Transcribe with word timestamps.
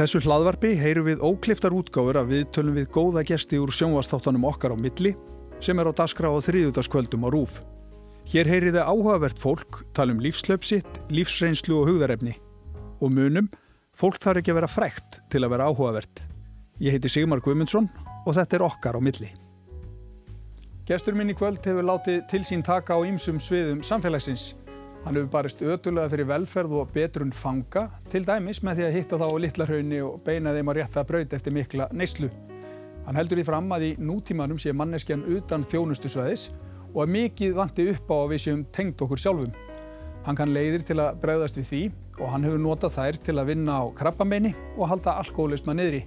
þessu 0.00 0.22
hlaðvarpi 0.24 0.70
heyru 0.80 1.02
við 1.04 1.20
ókliftar 1.20 1.74
útgáfur 1.76 2.16
að 2.16 2.30
við 2.32 2.44
tölum 2.56 2.76
við 2.78 2.86
góða 2.94 3.24
gesti 3.28 3.58
úr 3.60 3.72
sjónvastáttanum 3.74 4.46
okkar 4.48 4.72
á 4.72 4.76
milli 4.80 5.12
sem 5.60 5.76
er 5.76 5.90
á 5.90 5.92
daskra 5.92 6.30
á 6.32 6.40
þriðutaskvöldum 6.40 7.26
á 7.26 7.28
rúf. 7.28 7.58
Hér 8.30 8.48
heyri 8.48 8.72
þið 8.72 8.86
áhugavert 8.86 9.42
fólk, 9.42 9.82
tala 9.92 10.14
um 10.14 10.22
lífslöpsitt, 10.24 11.02
lífsreynslu 11.12 11.82
og 11.82 11.90
hugðarefni. 11.90 12.32
Og 13.04 13.12
munum, 13.12 13.50
fólk 13.92 14.16
þarf 14.22 14.40
ekki 14.40 14.54
að 14.54 14.60
vera 14.62 14.72
frækt 14.72 15.20
til 15.28 15.44
að 15.44 15.52
vera 15.52 15.68
áhugavert. 15.68 16.24
Ég 16.80 16.96
heiti 16.96 17.12
Sigmar 17.12 17.44
Guimundsson 17.44 17.90
og 18.24 18.36
þetta 18.38 18.56
er 18.56 18.66
okkar 18.70 18.96
á 18.96 19.00
milli. 19.04 19.28
Gestur 20.88 21.18
minn 21.18 21.34
í 21.34 21.36
kvöld 21.36 21.60
hefur 21.60 21.84
látið 21.84 22.24
til 22.32 22.40
sín 22.46 22.64
taka 22.64 22.96
á 22.96 23.04
ýmsum 23.04 23.36
sviðum 23.36 23.84
samfélagsins. 23.84 24.54
Hann 25.00 25.16
hefur 25.16 25.30
barist 25.32 25.62
ötulega 25.64 26.10
fyrir 26.12 26.28
velferð 26.28 26.74
og 26.76 26.90
betrun 26.92 27.30
fanga, 27.32 27.86
til 28.12 28.26
dæmis 28.28 28.58
með 28.60 28.80
því 28.80 28.84
að 28.84 28.96
hitta 28.98 29.18
þá 29.22 29.26
á 29.32 29.40
litlarhaunni 29.44 30.00
og 30.04 30.18
beina 30.26 30.52
þeim 30.52 30.70
að 30.72 30.76
rétta 30.76 31.04
braut 31.08 31.32
eftir 31.32 31.54
mikla 31.56 31.86
neyslu. 31.96 32.28
Hann 33.06 33.16
heldur 33.16 33.40
því 33.40 33.46
fram 33.48 33.72
að 33.72 33.86
í 33.86 33.90
nútímanum 33.96 34.60
sé 34.60 34.74
manneskjan 34.76 35.24
utan 35.38 35.64
þjónustusvæðis 35.64 36.50
og 36.92 37.00
að 37.06 37.14
mikið 37.16 37.56
vanti 37.56 37.88
upp 37.94 38.12
á 38.12 38.16
að 38.18 38.30
við 38.34 38.44
séum 38.44 38.66
tengt 38.76 39.00
okkur 39.00 39.24
sjálfum. 39.24 39.56
Hann 40.26 40.36
kann 40.36 40.52
leiðir 40.52 40.84
til 40.84 41.00
að 41.00 41.16
bregðast 41.22 41.56
við 41.56 41.70
því 41.70 41.82
og 42.20 42.32
hann 42.34 42.44
hefur 42.44 42.60
notað 42.60 42.96
þær 42.98 43.20
til 43.24 43.38
að 43.40 43.52
vinna 43.54 43.80
á 43.80 43.84
krabbameini 43.96 44.52
og 44.76 44.90
halda 44.92 45.16
alkoholisma 45.22 45.72
niðri. 45.80 46.04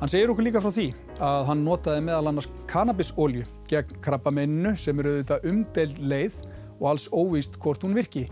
Hann 0.00 0.10
segir 0.10 0.30
okkur 0.34 0.46
líka 0.46 0.62
frá 0.62 0.74
því 0.74 0.88
að 1.22 1.44
hann 1.52 1.62
notaði 1.66 2.02
meðal 2.06 2.32
annars 2.32 2.50
kannabisólju 2.70 3.46
gegn 3.70 4.02
krabbameininu 4.02 4.74
sem 4.78 4.98
eru 4.98 5.14
auðvitað 5.14 5.46
umdeild 5.52 6.02
leið 6.02 6.42
og 6.78 6.90
alls 6.92 7.08
óvíst 7.12 7.58
hvort 7.62 7.84
hún 7.84 7.96
virki. 7.96 8.28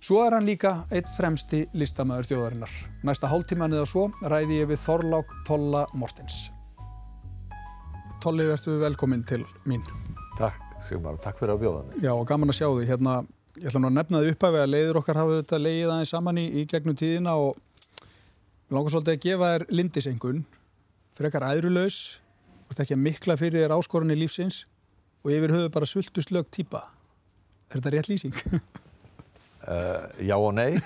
Svo 0.00 0.20
er 0.26 0.36
hann 0.36 0.44
líka 0.46 0.84
eitt 0.92 1.08
fremsti 1.16 1.64
listamæður 1.74 2.28
þjóðarinnar. 2.30 2.72
Næsta 3.06 3.30
hálftíman 3.30 3.72
eða 3.72 3.86
svo 3.88 4.10
ræði 4.28 4.60
ég 4.60 4.68
við 4.70 4.82
Þorlák 4.82 5.32
Tolla 5.48 5.86
Mortens. 5.96 6.50
Tolli, 8.22 8.44
verður 8.48 8.82
velkominn 8.82 9.24
til 9.26 9.44
mín. 9.64 9.84
Takk, 10.36 10.60
Sigmar, 10.84 11.16
takk 11.22 11.40
fyrir 11.40 11.54
að 11.56 11.62
bjóða 11.64 11.84
mig. 11.86 12.02
Já, 12.04 12.12
og 12.12 12.26
gaman 12.28 12.52
að 12.52 12.58
sjá 12.58 12.68
því. 12.68 12.88
Hérna, 12.90 13.14
ég 13.56 13.70
ætla 13.70 13.80
nú 13.82 13.90
að 13.90 13.96
nefna 13.96 14.22
þið 14.22 14.34
upphæfi 14.34 14.60
að 14.62 14.72
leiður 14.72 15.00
okkar 15.00 15.20
hafa 15.22 15.38
þetta 15.40 15.60
leið 15.62 15.92
aðeins 15.94 16.12
saman 16.12 16.40
í, 16.42 16.46
í 16.60 16.66
gegnum 16.70 16.98
tíðina 16.98 17.36
og 17.40 17.56
langar 18.74 18.92
svolítið 18.92 19.16
að 19.16 19.24
gefa 19.26 19.52
þér 19.54 19.66
lindisengun 19.78 20.42
frekar 21.16 21.46
æðrulaus, 21.48 22.00
þú 22.66 22.74
ert 22.74 22.82
ekki 22.84 22.96
að 22.96 23.04
mikla 23.06 23.38
fyrir 23.40 23.64
þér 23.64 23.76
áskorunni 23.78 24.18
lífsins 24.18 24.64
og 25.24 25.32
yfir 25.32 25.54
höfu 25.56 25.72
bara 25.72 25.88
svultuslög 25.88 26.50
týpa. 26.52 26.82
Er 27.70 27.78
þetta 27.78 27.92
rétt 27.94 28.10
lýsing? 28.10 28.36
Uh, 29.66 30.06
já 30.30 30.36
og 30.36 30.54
nei. 30.56 30.78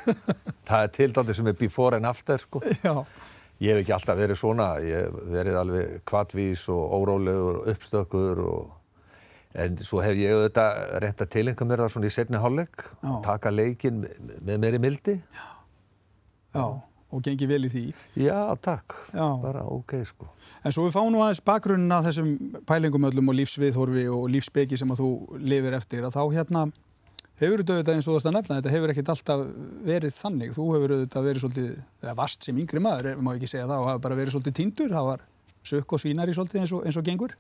það 0.69 0.85
er 0.87 0.93
tildandi 0.97 1.37
sem 1.37 1.51
er 1.53 1.59
before 1.61 2.01
and 2.01 2.09
after, 2.09 2.41
sko. 2.41 2.63
Já. 2.87 3.05
Ég 3.61 3.75
hef 3.75 3.83
ekki 3.83 3.93
alltaf 3.93 4.17
verið 4.17 4.39
svona, 4.41 4.69
ég 4.81 5.03
hef 5.05 5.17
verið 5.35 5.57
alveg 5.61 5.97
kvattvís 6.09 6.63
og 6.73 6.95
órólegur 6.97 7.59
og 7.59 7.67
uppstökkur 7.75 8.39
og 8.47 9.59
en 9.61 9.77
svo 9.85 10.01
hef 10.01 10.17
ég 10.17 10.33
auðvitað 10.33 10.79
reynt 11.05 11.21
að 11.21 11.33
tilenga 11.35 11.67
mér 11.69 11.83
það 11.85 11.93
svona 11.93 12.09
í 12.09 12.15
setni 12.15 12.41
hálfleik, 12.41 12.87
taka 13.27 13.53
leikin 13.53 14.07
með 14.41 14.63
mér 14.65 14.79
í 14.79 14.81
mildi. 14.87 15.19
Já. 15.37 15.51
Já 16.57 16.65
og 17.11 17.23
gengi 17.27 17.49
vel 17.51 17.67
í 17.67 17.71
því. 17.71 17.85
Já, 18.23 18.39
takk. 18.63 18.95
Já. 19.15 19.27
Bara 19.43 19.65
ok, 19.67 19.97
sko. 20.07 20.29
En 20.61 20.75
svo 20.75 20.85
við 20.87 20.97
fáum 20.97 21.11
nú 21.15 21.23
aðeins 21.25 21.41
bakgrunna 21.45 22.03
þessum 22.05 22.31
pælingum 22.69 23.09
öllum 23.09 23.33
og 23.33 23.39
lífsviðhorfi 23.39 24.07
og 24.13 24.29
lífsbeki 24.35 24.77
sem 24.77 24.93
að 24.93 25.03
þú 25.03 25.11
lifir 25.41 25.77
eftir 25.79 26.05
að 26.05 26.17
þá 26.19 26.23
hérna 26.37 26.65
hefur 27.41 27.63
þetta 27.65 27.95
eins 27.95 28.07
og 28.07 28.15
þú 28.15 28.19
ætti 28.19 28.29
að 28.29 28.37
nefna, 28.37 28.57
þetta 28.59 28.73
hefur 28.75 28.93
ekkert 28.93 29.13
alltaf 29.15 29.45
verið 29.87 30.17
þannig. 30.17 30.51
Þú 30.57 30.67
hefur 30.75 30.95
þetta 30.97 31.23
verið 31.25 31.45
svolítið, 31.45 31.71
eða 32.03 32.17
vast 32.19 32.47
sem 32.47 32.59
yngri 32.61 32.83
maður, 32.85 33.13
má 33.17 33.31
ekki 33.33 33.49
segja 33.49 33.69
það, 33.69 33.79
og 33.79 33.89
hafa 33.89 34.03
bara 34.05 34.19
verið 34.19 34.35
svolítið 34.35 34.57
tindur, 34.59 34.97
var 35.09 35.25
sökk 35.71 35.95
og 35.97 36.03
svínari 36.03 36.35
svolítið 36.37 36.61
eins 36.61 36.75
og, 36.77 36.83
eins 36.85 36.99
og 37.01 37.07
gengur. 37.07 37.37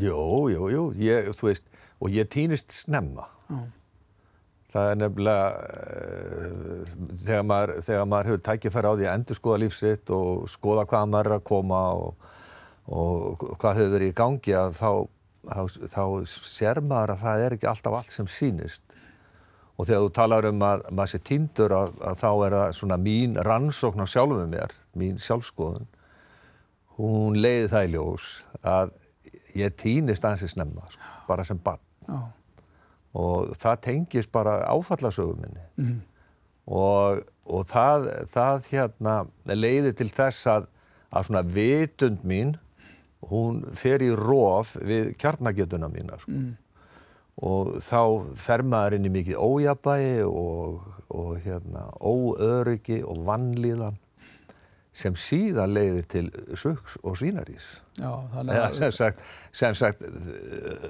Jú, 0.00 0.22
jú, 0.52 0.70
jú, 0.72 0.86
ég, 1.00 1.28
þú 1.36 1.50
veist, 1.50 1.68
og 2.00 2.12
ég 2.16 2.28
týnist 2.32 2.72
snemma. 2.76 3.28
Já. 3.48 3.60
Það 4.68 4.90
er 4.92 4.98
nefnilega, 5.00 5.44
uh, 5.56 6.37
þegar, 7.24 7.44
maður, 7.46 7.72
þegar 7.86 8.08
maður 8.08 8.30
hefur 8.30 8.42
tækifæri 8.48 8.90
á 8.90 8.94
því 8.94 9.06
að 9.06 9.14
endur 9.14 9.38
skoða 9.38 9.60
lífsitt 9.62 10.12
og 10.14 10.48
skoða 10.50 10.84
hvað 10.88 11.08
maður 11.12 11.30
er 11.30 11.36
að 11.38 11.46
koma 11.50 11.80
og, 11.98 12.28
og 12.88 13.44
hvað 13.60 13.80
hefur 13.80 13.94
verið 13.96 14.12
í 14.12 14.16
gangi 14.20 14.54
að 14.58 14.76
þá, 14.78 14.90
þá, 15.48 15.62
þá 15.94 16.04
sér 16.34 16.82
maður 16.84 17.14
að 17.14 17.24
það 17.24 17.44
er 17.46 17.56
ekki 17.56 17.70
alltaf 17.72 17.98
allt 17.98 18.14
sem 18.14 18.30
sínist. 18.32 18.84
Og 19.78 19.86
þegar 19.86 20.06
þú 20.06 20.14
talar 20.16 20.48
um 20.48 20.64
að 20.66 20.86
maður 20.90 21.12
sé 21.12 21.22
týndur 21.28 21.74
að, 21.76 21.92
að 22.02 22.22
þá 22.22 22.30
er 22.32 22.56
það 22.58 22.72
svona 22.80 22.98
mín 23.02 23.36
rannsókn 23.46 24.02
á 24.02 24.06
sjálfum 24.10 24.50
mér, 24.50 24.74
mín 24.98 25.20
sjálfskoðun, 25.22 25.86
hún 26.98 27.38
leiði 27.38 27.68
það 27.74 27.86
í 27.86 27.92
ljós 27.94 28.32
að 28.66 28.96
ég 29.58 29.78
týnist 29.78 30.26
aðeins 30.26 30.48
í 30.48 30.50
snemma, 30.50 30.90
bara 31.28 31.46
sem 31.46 31.60
barn. 31.62 31.84
Já 32.08 32.18
og 33.16 33.54
það 33.58 33.80
tengist 33.86 34.32
bara 34.32 34.60
áfallasögum 34.68 35.40
minni 35.42 35.64
mm. 35.80 35.98
Og, 36.68 37.24
og 37.48 37.68
það, 37.68 38.08
það 38.28 38.70
hérna 38.72 39.18
leiði 39.48 39.94
til 39.96 40.08
þess 40.12 40.48
að, 40.52 40.70
að 41.08 41.28
svona 41.28 41.44
vitund 41.56 42.24
mín 42.28 42.56
hún 43.28 43.62
fer 43.78 44.04
í 44.04 44.10
róf 44.14 44.76
við 44.76 45.14
kjarnagjötuna 45.18 45.88
mína 45.90 46.18
sko. 46.22 46.34
mm. 46.34 46.50
og 47.48 47.78
þá 47.82 48.02
fer 48.38 48.62
maður 48.66 48.98
inn 48.98 49.08
í 49.08 49.14
mikið 49.16 49.40
ójabægi 49.40 50.26
og, 50.28 50.84
og 51.08 51.32
hérna, 51.44 51.88
óöryggi 51.98 53.00
og 53.02 53.24
vannlíðan 53.26 53.98
sem 54.98 55.14
síðan 55.18 55.74
leiði 55.76 56.04
til 56.10 56.24
söks 56.58 56.96
og 57.06 57.18
svínarís. 57.20 57.66
Já, 57.98 58.10
þannig 58.32 58.56
að... 58.58 58.72
Sem 58.80 58.94
sagt, 58.96 59.20
sem 59.54 59.76
sagt 59.78 60.02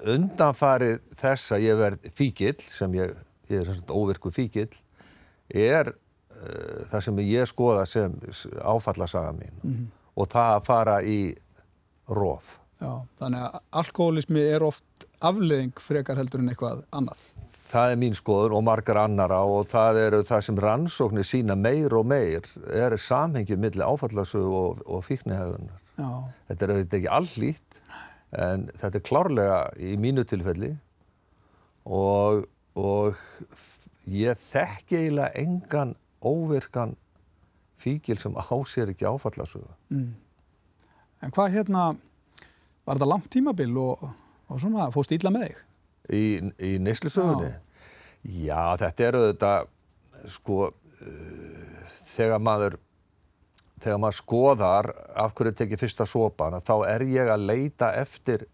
undanfarið 0.09 1.03
þess 1.19 1.53
að 1.53 1.65
ég 1.66 1.81
verð 1.83 2.06
fíkil, 2.16 2.55
sem 2.65 2.95
ég, 2.97 3.12
ég 3.53 3.60
er 3.60 3.69
svona 3.69 3.99
óvirku 3.99 4.33
fíkil, 4.33 4.71
er 5.54 5.92
uh, 5.92 6.86
það 6.91 7.04
sem 7.09 7.20
ég 7.25 7.50
skoða 7.50 7.84
sem 7.86 8.14
áfallasaga 8.62 9.32
mín 9.32 9.53
mm 9.62 9.75
-hmm. 9.75 9.86
og 10.14 10.28
það 10.28 10.54
að 10.56 10.64
fara 10.64 11.03
í 11.03 11.20
róf. 12.09 12.59
Já, 12.78 13.03
þannig 13.19 13.42
að 13.42 13.60
alkoholismi 13.81 14.41
er 14.41 14.62
oft 14.62 15.06
afleðing 15.20 15.81
frekar 15.82 16.16
heldur 16.16 16.41
en 16.41 16.53
eitthvað 16.53 16.84
annað. 16.94 17.22
Það 17.69 17.92
er 17.92 17.98
mín 18.00 18.14
skoður 18.14 18.54
og 18.54 18.64
margar 18.64 19.00
annara 19.03 19.41
og 19.42 19.66
það 19.69 19.98
eru 20.06 20.20
það 20.22 20.44
sem 20.47 20.60
rannsóknir 20.62 21.26
sína 21.26 21.56
meir 21.59 21.94
og 21.98 22.06
meir 22.06 22.47
er 22.70 22.97
samhengið 22.97 23.59
millir 23.59 23.84
áfallasögu 23.84 24.54
og, 24.54 24.84
og 24.86 25.04
fíknihæðunar. 25.04 25.82
Þetta 25.98 26.65
er 26.65 26.72
auðvitað 26.72 26.98
ekki 27.00 27.10
allíkt 27.19 27.80
en 28.38 28.69
þetta 28.78 29.00
er 29.00 29.06
klárlega 29.09 29.59
í 29.80 29.97
mínu 30.00 30.25
tilfelli 30.28 30.70
og, 31.88 32.47
og 32.78 33.19
ég 34.13 34.41
þekki 34.51 35.03
eiginlega 35.03 35.35
engan 35.43 35.95
óvirkan 36.25 36.97
fíkil 37.79 38.19
sem 38.19 38.35
ásér 38.35 38.91
ekki 38.93 39.07
áfallasögu. 39.07 39.71
Mm. 39.95 40.13
En 41.23 41.35
hvað 41.35 41.55
hérna, 41.55 41.85
var 42.87 42.99
þetta 42.99 43.11
langt 43.11 43.31
tímabil 43.31 43.77
og, 43.79 44.05
og 44.49 44.61
svona, 44.63 44.91
fóst 44.95 45.15
íla 45.15 45.33
með 45.35 45.49
þig? 45.49 45.65
í, 46.13 46.25
í 46.59 46.75
neyslusögunni. 46.83 47.49
Já. 47.53 47.65
Já, 48.29 48.63
þetta 48.83 49.09
eru 49.09 49.23
þetta, 49.29 49.53
sko, 50.35 50.61
uh, 50.69 51.97
þegar 52.11 52.43
maður, 52.43 52.79
þegar 53.79 54.01
maður 54.03 54.19
skoðar 54.19 54.91
af 55.15 55.35
hverju 55.39 55.55
tekið 55.61 55.84
fyrsta 55.84 56.07
sopana, 56.09 56.61
þá 56.61 56.75
er 56.91 57.07
ég 57.09 57.31
að 57.33 57.47
leita 57.49 57.93
eftir 58.01 58.49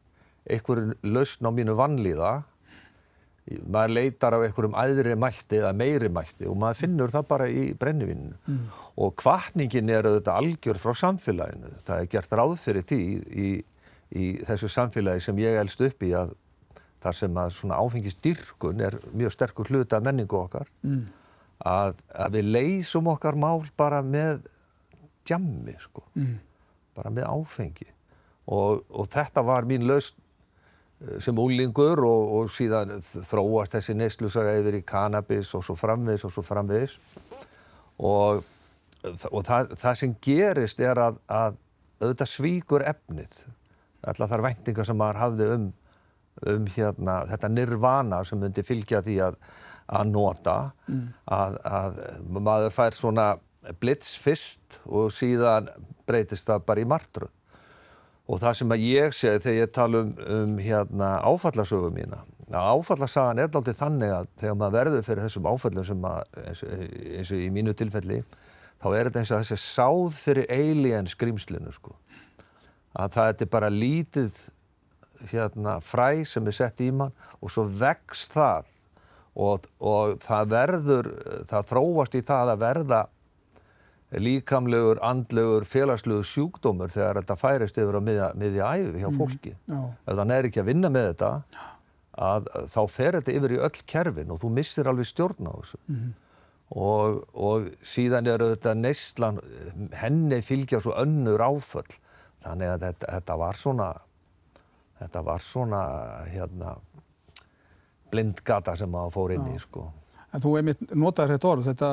einhverjum 0.45 0.93
lausn 1.15 1.49
á 1.49 1.51
mínu 1.57 1.77
vannlíða. 1.79 2.35
Maður 3.45 3.93
leitar 3.93 4.33
af 4.33 4.47
einhverjum 4.47 4.77
æðri 4.81 5.17
mætti 5.21 5.59
eða 5.59 5.75
meiri 5.77 6.09
mætti 6.09 6.47
og 6.49 6.57
maður 6.63 6.79
finnur 6.81 7.13
það 7.13 7.27
bara 7.29 7.49
í 7.53 7.65
brennivinninu. 7.77 8.39
Mm. 8.49 8.63
Og 9.05 9.13
kvartningin 9.21 9.93
er 9.93 10.09
auðvitað 10.09 10.39
algjör 10.41 10.81
frá 10.81 10.95
samfélaginu. 10.97 11.75
Það 11.85 12.01
er 12.01 12.09
gert 12.15 12.33
ráð 12.41 12.55
fyrir 12.63 12.87
því 12.89 13.03
í, 13.45 13.51
í 14.17 14.31
þessu 14.49 14.71
samfélagi 14.73 15.27
sem 15.27 15.45
ég 15.45 15.61
elst 15.61 15.85
upp 15.85 16.09
í 16.09 16.15
að 16.17 16.33
þar 17.05 17.19
sem 17.19 17.39
að 17.41 17.53
svona 17.59 17.79
áfengisdyrkun 17.85 18.83
er 18.85 18.97
mjög 19.13 19.35
sterkur 19.35 19.71
hluta 19.71 20.01
menningu 20.05 20.39
okkar 20.39 20.71
mm. 20.85 21.03
að, 21.69 21.99
að 22.17 22.39
við 22.39 22.51
leysum 22.57 23.11
okkar 23.13 23.37
mál 23.37 23.67
bara 23.77 24.01
með 24.05 24.47
djammi 25.29 25.77
sko 25.83 26.05
mm. 26.17 26.35
bara 26.97 27.13
með 27.13 27.29
áfengi 27.29 27.91
og, 28.45 28.85
og 28.89 29.09
þetta 29.13 29.45
var 29.45 29.69
mín 29.69 29.87
laust 29.89 30.17
sem 31.25 31.39
úlingur 31.39 32.03
og, 32.07 32.33
og 32.39 32.51
síðan 32.53 32.97
þróast 33.03 33.77
þessi 33.77 33.97
neyslusaga 33.99 34.57
yfir 34.61 34.81
í 34.81 34.85
kannabis 34.87 35.53
og 35.57 35.65
svo 35.67 35.77
framvis 35.79 36.25
og 36.27 36.33
svo 36.35 36.45
framvis 36.47 36.99
og, 37.99 38.43
og 39.31 39.41
það, 39.47 39.75
það 39.81 40.01
sem 40.01 40.17
gerist 40.25 40.83
er 40.83 41.01
að, 41.01 41.21
að 41.29 41.61
auðvitað 42.03 42.31
svíkur 42.31 42.85
efnið. 42.89 43.45
Allar 44.05 44.29
þar 44.29 44.45
væntingar 44.45 44.89
sem 44.89 44.99
maður 45.01 45.23
hafði 45.23 45.51
um 45.55 45.73
um 46.43 46.67
hérna, 46.75 47.21
þetta 47.31 47.51
nirvana 47.53 48.21
sem 48.27 48.41
myndi 48.41 48.65
fylgja 48.67 49.03
því 49.05 49.19
að, 49.29 49.39
að 49.99 50.11
nota 50.11 50.57
mm. 50.89 51.05
að, 51.37 51.59
að 51.69 52.01
maður 52.35 52.75
fær 52.75 52.99
svona 52.99 53.29
blitz 53.81 54.15
fyrst 54.21 54.81
og 54.85 55.13
síðan 55.15 55.71
breytist 56.09 56.49
það 56.49 56.67
bara 56.69 56.85
í 56.85 56.89
martröð 56.89 57.33
og 58.25 58.41
það 58.41 58.61
sem 58.61 58.77
að 58.77 58.87
ég 58.89 59.17
segi 59.17 59.43
þegar 59.45 59.59
ég 59.59 59.75
tala 59.75 60.05
um, 60.05 60.15
um 60.37 60.55
hérna, 60.63 61.11
áfallasögu 61.25 61.91
mína 61.95 62.23
áfallasagan 62.53 63.41
er 63.41 63.57
aldrei 63.57 63.77
þannig 63.77 64.13
að 64.13 64.27
þegar 64.41 64.57
maður 64.61 64.77
verður 64.79 65.07
fyrir 65.07 65.25
þessum 65.25 65.47
áfallum 65.49 65.87
sem 65.89 66.09
að, 66.09 66.41
eins, 66.45 66.63
eins 67.19 67.33
og 67.33 67.41
í 67.41 67.51
mínu 67.55 67.75
tilfelli 67.79 68.21
þá 68.83 68.89
er 68.91 69.09
þetta 69.09 69.23
eins 69.23 69.33
og 69.33 69.43
þessi 69.43 69.61
sáð 69.63 70.19
fyrir 70.19 70.51
alien 70.53 71.09
skrýmslinu 71.09 71.73
sko. 71.73 71.95
að 72.93 73.17
það 73.17 73.43
er 73.47 73.51
bara 73.51 73.71
lítið 73.73 74.43
hérna, 75.31 75.79
fræ 75.81 76.25
sem 76.29 76.47
er 76.47 76.57
sett 76.57 76.81
í 76.85 76.91
mann 76.93 77.15
og 77.41 77.51
svo 77.51 77.65
vex 77.65 78.29
það 78.33 78.69
og, 79.35 79.67
og 79.81 80.19
það 80.23 80.51
verður 80.53 81.11
það 81.51 81.71
þróast 81.73 82.15
í 82.15 82.23
það 82.23 82.53
að 82.53 82.65
verða 82.67 83.01
líkamlegur, 84.21 85.01
andlegur, 85.03 85.67
félagslegur 85.69 86.27
sjúkdómur 86.29 86.93
þegar 86.93 87.21
þetta 87.23 87.37
færist 87.41 87.79
yfir 87.81 87.99
á 87.99 88.03
miðja, 88.05 88.29
miðja 88.39 88.73
æfi 88.77 89.01
hjá 89.03 89.09
mm, 89.09 89.19
fólki. 89.19 89.55
Mm, 89.71 89.87
ef 90.05 90.19
það 90.21 90.35
er 90.37 90.49
ekki 90.49 90.63
að 90.63 90.69
vinna 90.71 90.91
með 90.95 91.09
þetta, 91.11 91.31
að, 92.29 92.51
þá 92.75 92.81
fer 92.95 93.19
þetta 93.19 93.35
yfir 93.39 93.57
í 93.57 93.63
öll 93.69 93.81
kerfin 93.95 94.35
og 94.35 94.41
þú 94.43 94.53
missir 94.59 94.91
alveg 94.91 95.11
stjórn 95.11 95.51
á 95.51 95.55
þessu. 95.55 95.81
Mm. 95.91 96.13
Og, 96.85 97.21
og 97.37 97.69
síðan 97.87 98.31
er 98.31 98.43
þetta 98.55 98.75
neistlan, 98.79 99.39
henni 99.95 100.41
fylgja 100.43 100.81
svo 100.83 100.95
önnur 101.01 101.43
áföll. 101.45 101.99
Þannig 102.45 102.75
að 102.75 102.87
þetta, 102.89 103.11
þetta 103.19 103.37
var 103.41 103.59
svona, 103.61 103.89
þetta 105.01 105.25
var 105.25 105.45
svona, 105.45 105.83
hérna, 106.29 106.75
blindgata 108.13 108.77
sem 108.79 108.91
maður 108.91 109.15
fór 109.17 109.35
inn 109.37 109.51
í, 109.53 109.59
sko. 109.63 109.89
En 110.35 110.43
þú 110.43 110.57
einmitt 110.59 110.83
notaður 110.93 111.37
þetta 111.37 111.51
orð, 111.51 111.69
þetta, 111.71 111.91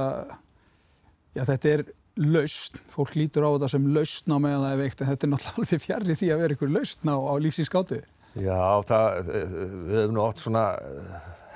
já 1.38 1.44
þetta 1.48 1.74
er 1.76 1.84
lausn, 2.20 2.80
fólk 2.92 3.16
lítur 3.16 3.46
á 3.48 3.50
þetta 3.56 3.70
sem 3.72 3.86
lausn 3.96 4.34
á 4.36 4.38
meðan 4.44 4.66
það 4.66 4.74
er 4.74 4.82
veikt 4.82 5.02
en 5.02 5.10
þetta 5.12 5.28
er 5.28 5.32
náttúrulega 5.32 5.62
alveg 5.62 5.84
fjarrri 5.86 6.18
því 6.20 6.32
að 6.32 6.42
vera 6.42 6.56
einhver 6.56 6.74
lausn 6.76 7.12
á, 7.12 7.18
á 7.18 7.34
lífsins 7.42 7.72
gátu. 7.72 8.02
Já, 8.32 8.60
það, 8.88 9.30
við 9.32 9.98
hefum 10.00 10.16
nú 10.16 10.24
oft 10.24 10.44
svona 10.44 10.66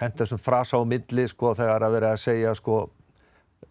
hendur 0.01 0.25
þessum 0.25 0.41
frasa 0.43 0.79
á 0.79 0.83
milli 0.87 1.27
sko 1.31 1.53
þegar 1.55 1.85
að 1.87 1.95
vera 1.95 2.13
að 2.15 2.23
segja 2.25 2.55
sko 2.57 2.79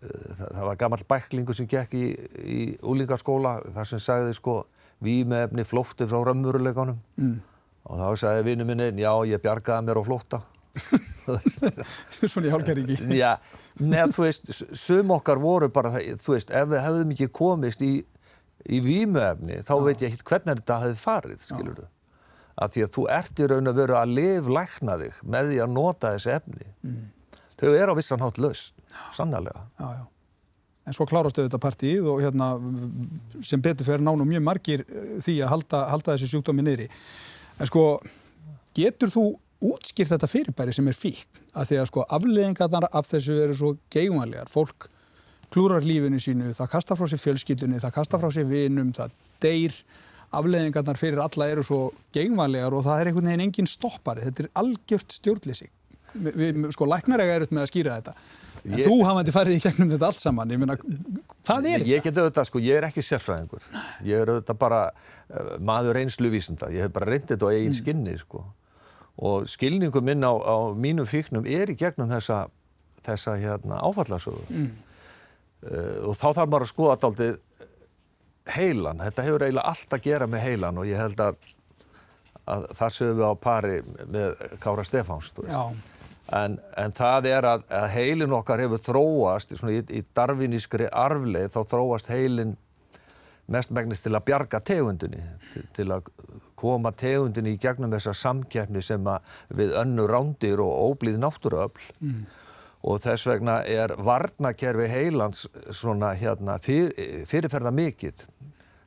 það, 0.01 0.47
það 0.47 0.63
var 0.69 0.79
gammal 0.81 1.01
bæklingu 1.13 1.57
sem 1.57 1.69
gekk 1.69 1.97
í, 1.99 2.05
í 2.41 2.61
úlingarskóla 2.81 3.59
þar 3.75 3.91
sem 3.91 4.01
sagði 4.03 4.37
sko 4.39 4.63
við 5.05 5.29
með 5.29 5.49
efni 5.49 5.67
flótti 5.69 6.09
frá 6.09 6.23
raunveruleikanum. 6.25 7.01
Mm. 7.21 7.37
og 7.85 8.01
þá 8.01 8.25
sagði 8.25 8.47
vinnu 8.49 8.69
minni 8.69 9.05
já 9.05 9.13
ég 9.29 9.43
bjargaði 9.45 9.89
mér 9.89 10.01
á 10.01 10.03
flótta. 10.09 10.41
Svona 12.15 12.49
í 12.49 12.53
hálkæringi 12.53 12.97
Já, 13.17 13.37
neða 13.81 14.11
þú 14.15 14.27
veist 14.27 14.53
sum 14.79 15.11
okkar 15.17 15.41
voru 15.43 15.71
bara 15.73 15.95
þú 15.99 16.37
veist 16.37 16.53
ef 16.55 16.71
við 16.71 16.85
hefðum 16.85 17.17
ekki 17.17 17.31
komist 17.35 17.83
í, 17.83 17.93
í 18.69 18.81
výmuefni 18.85 19.61
þá 19.67 19.75
Já. 19.75 19.83
veit 19.89 20.05
ég 20.05 20.15
ekki 20.15 20.31
hvernig 20.31 20.63
þetta 20.63 20.81
hefði 20.85 21.03
farið, 21.03 21.45
skilur 21.49 21.83
þú 21.83 21.91
að 22.55 22.75
því 22.75 22.83
að 22.85 22.91
þú 22.95 23.05
ert 23.11 23.41
í 23.41 23.47
raun 23.51 23.67
að 23.67 23.79
vera 23.81 24.01
að 24.01 24.13
livlækna 24.15 24.99
þig 25.01 25.23
með 25.27 25.49
því 25.51 25.61
að 25.65 25.73
nota 25.75 26.13
þessi 26.15 26.35
efni 26.37 26.67
mm. 26.87 26.99
þau 27.59 27.71
eru 27.73 27.95
á 27.95 27.99
vissan 27.99 28.23
hátt 28.23 28.39
laust, 28.39 28.77
sannlega 29.17 29.57
Já, 29.75 29.89
já 29.99 30.05
En 30.85 30.93
svo 30.93 31.07
klárastu 31.09 31.47
þetta 31.47 31.61
partíð 31.61 32.09
og 32.13 32.19
hérna 32.21 32.51
sem 33.45 33.61
betur 33.65 33.87
fyrir 33.87 34.05
nánum 34.05 34.29
mjög 34.29 34.43
margir 34.45 34.83
eh, 34.85 35.15
því 35.25 35.39
að 35.41 35.53
halda, 35.55 35.81
halda 35.89 36.13
þessi 36.13 36.35
sjúkdómi 36.35 36.65
niðri. 36.65 36.89
En 37.57 37.71
sko, 37.71 37.85
getur 38.77 39.13
þú 39.15 39.25
útskýrt 39.65 40.13
þetta 40.15 40.31
fyrirbæri 40.31 40.75
sem 40.77 40.89
er 40.91 40.97
fík 40.99 41.41
að 41.55 41.71
því 41.71 41.79
að 41.81 41.91
sko 41.91 42.05
afleðingarnar 42.17 42.89
af 42.91 43.09
þessu 43.09 43.37
eru 43.47 43.57
svo 43.59 43.71
geigumælegar, 43.95 44.51
fólk 44.53 44.89
klúrar 45.55 45.87
lífinu 45.87 46.19
sínu, 46.23 46.51
það 46.57 46.73
kastar 46.73 46.99
frá 46.99 47.11
sér 47.11 47.23
fjölskyldunni, 47.23 47.81
það 47.83 47.95
kastar 47.99 48.23
frá 48.23 48.33
sér 48.35 48.49
vinum, 48.51 48.91
það 48.97 49.15
deyr, 49.45 49.77
afleðingarnar 50.35 50.99
fyrir 50.99 51.23
alla 51.23 51.49
eru 51.53 51.65
svo 51.67 51.81
geigumælegar 52.15 52.75
og 52.75 52.87
það 52.87 53.01
er 53.01 53.11
einhvern 53.11 53.31
veginn 53.31 53.45
engin 53.47 53.71
stoppari, 53.71 54.25
þetta 54.27 54.45
er 54.45 54.51
algjört 54.65 55.15
stjórnlýsing. 55.21 55.73
Sko 56.75 56.87
læknaræga 56.87 57.39
er 57.39 57.45
upp 57.47 57.55
með 57.55 57.65
að 57.65 57.71
skýra 57.71 57.95
þetta. 57.99 58.17
En 58.65 58.77
ég, 58.81 58.89
þú 58.89 58.99
hafði 59.05 59.33
farið 59.35 59.57
í 59.57 59.63
gegnum 59.63 59.91
þetta 59.93 60.11
allt 60.11 60.23
saman, 60.23 60.53
ég 60.55 60.61
meina, 60.63 60.77
hvað 60.79 61.67
er 61.69 61.83
þetta? 61.83 61.89
Ég 61.91 62.05
get 62.07 62.21
auðvitað, 62.21 62.51
sko, 62.51 62.63
ég 62.65 62.79
er 62.79 62.87
ekki 62.89 63.05
sérfræðingur, 63.05 63.67
ég 64.09 64.23
er 64.23 64.31
auðvitað 64.33 64.61
bara 64.63 64.83
uh, 64.91 65.57
maður 65.61 66.01
einsluvísenda, 66.01 66.71
ég 66.73 66.87
hef 66.87 66.95
bara 66.95 67.11
reyndið 67.11 67.35
þetta 67.35 67.51
á 67.51 67.55
eigin 67.55 67.75
mm. 67.75 67.81
skinni, 67.83 68.15
sko 68.23 68.47
og 69.19 69.49
skilningum 69.51 70.05
minn 70.05 70.27
á, 70.27 70.33
á 70.35 70.57
mínum 70.75 71.07
fíknum 71.07 71.47
er 71.47 71.71
í 71.71 71.79
gegnum 71.79 72.11
þessa, 72.11 72.47
þessa 73.07 73.37
hérna, 73.39 73.79
áfallasögu. 73.87 74.43
Mm. 74.51 74.71
uh, 75.71 75.99
og 76.11 76.19
þá 76.19 76.29
þarf 76.33 76.49
maður 76.49 76.67
að 76.67 76.73
skoða 76.73 76.97
alltaf 76.97 77.43
heilan, 78.55 79.01
þetta 79.01 79.25
hefur 79.25 79.47
eiginlega 79.47 79.71
allt 79.71 79.97
að 79.97 80.05
gera 80.05 80.29
með 80.29 80.45
heilan 80.45 80.81
og 80.81 80.89
ég 80.89 81.01
held 81.01 81.21
að, 81.23 81.39
að 82.45 82.67
þar 82.77 82.95
séum 82.97 83.19
við 83.21 83.25
á 83.25 83.35
pari 83.41 83.77
með 84.05 84.43
Kára 84.61 84.85
Stefáns 84.85 85.31
en, 86.33 86.59
en 86.81 86.93
það 86.97 87.29
er 87.31 87.49
að, 87.49 87.65
að 87.73 87.89
heilin 87.95 88.37
okkar 88.37 88.63
hefur 88.65 88.83
þróast 88.85 89.55
í, 89.55 89.81
í 89.89 90.03
darvinískri 90.17 90.91
arfleið 90.93 91.55
þá 91.57 91.61
þróast 91.73 92.13
heilin 92.13 92.55
mestmægnist 93.53 94.07
til 94.07 94.15
að 94.17 94.25
bjarga 94.29 94.61
tegundinni 94.65 95.21
til, 95.53 95.65
til 95.77 95.91
að 95.93 96.09
koma 96.59 96.93
tegundinni 96.97 97.55
í 97.55 97.61
gegnum 97.61 97.93
þessa 97.93 98.15
samkjæfni 98.17 98.83
sem 98.85 99.11
við 99.55 99.75
önnu 99.81 100.07
rándir 100.09 100.63
og 100.65 100.73
óblíð 100.95 101.21
náttúruöfl 101.21 101.91
mm. 102.01 102.23
og 102.89 103.03
þess 103.05 103.29
vegna 103.29 103.59
er 103.69 103.97
varnakerfi 103.99 104.89
heilans 104.89 105.47
svona 105.71 106.15
hérna 106.17 106.57
fyr, 106.63 106.93
fyrirferða 107.29 107.75
mikill. 107.75 108.17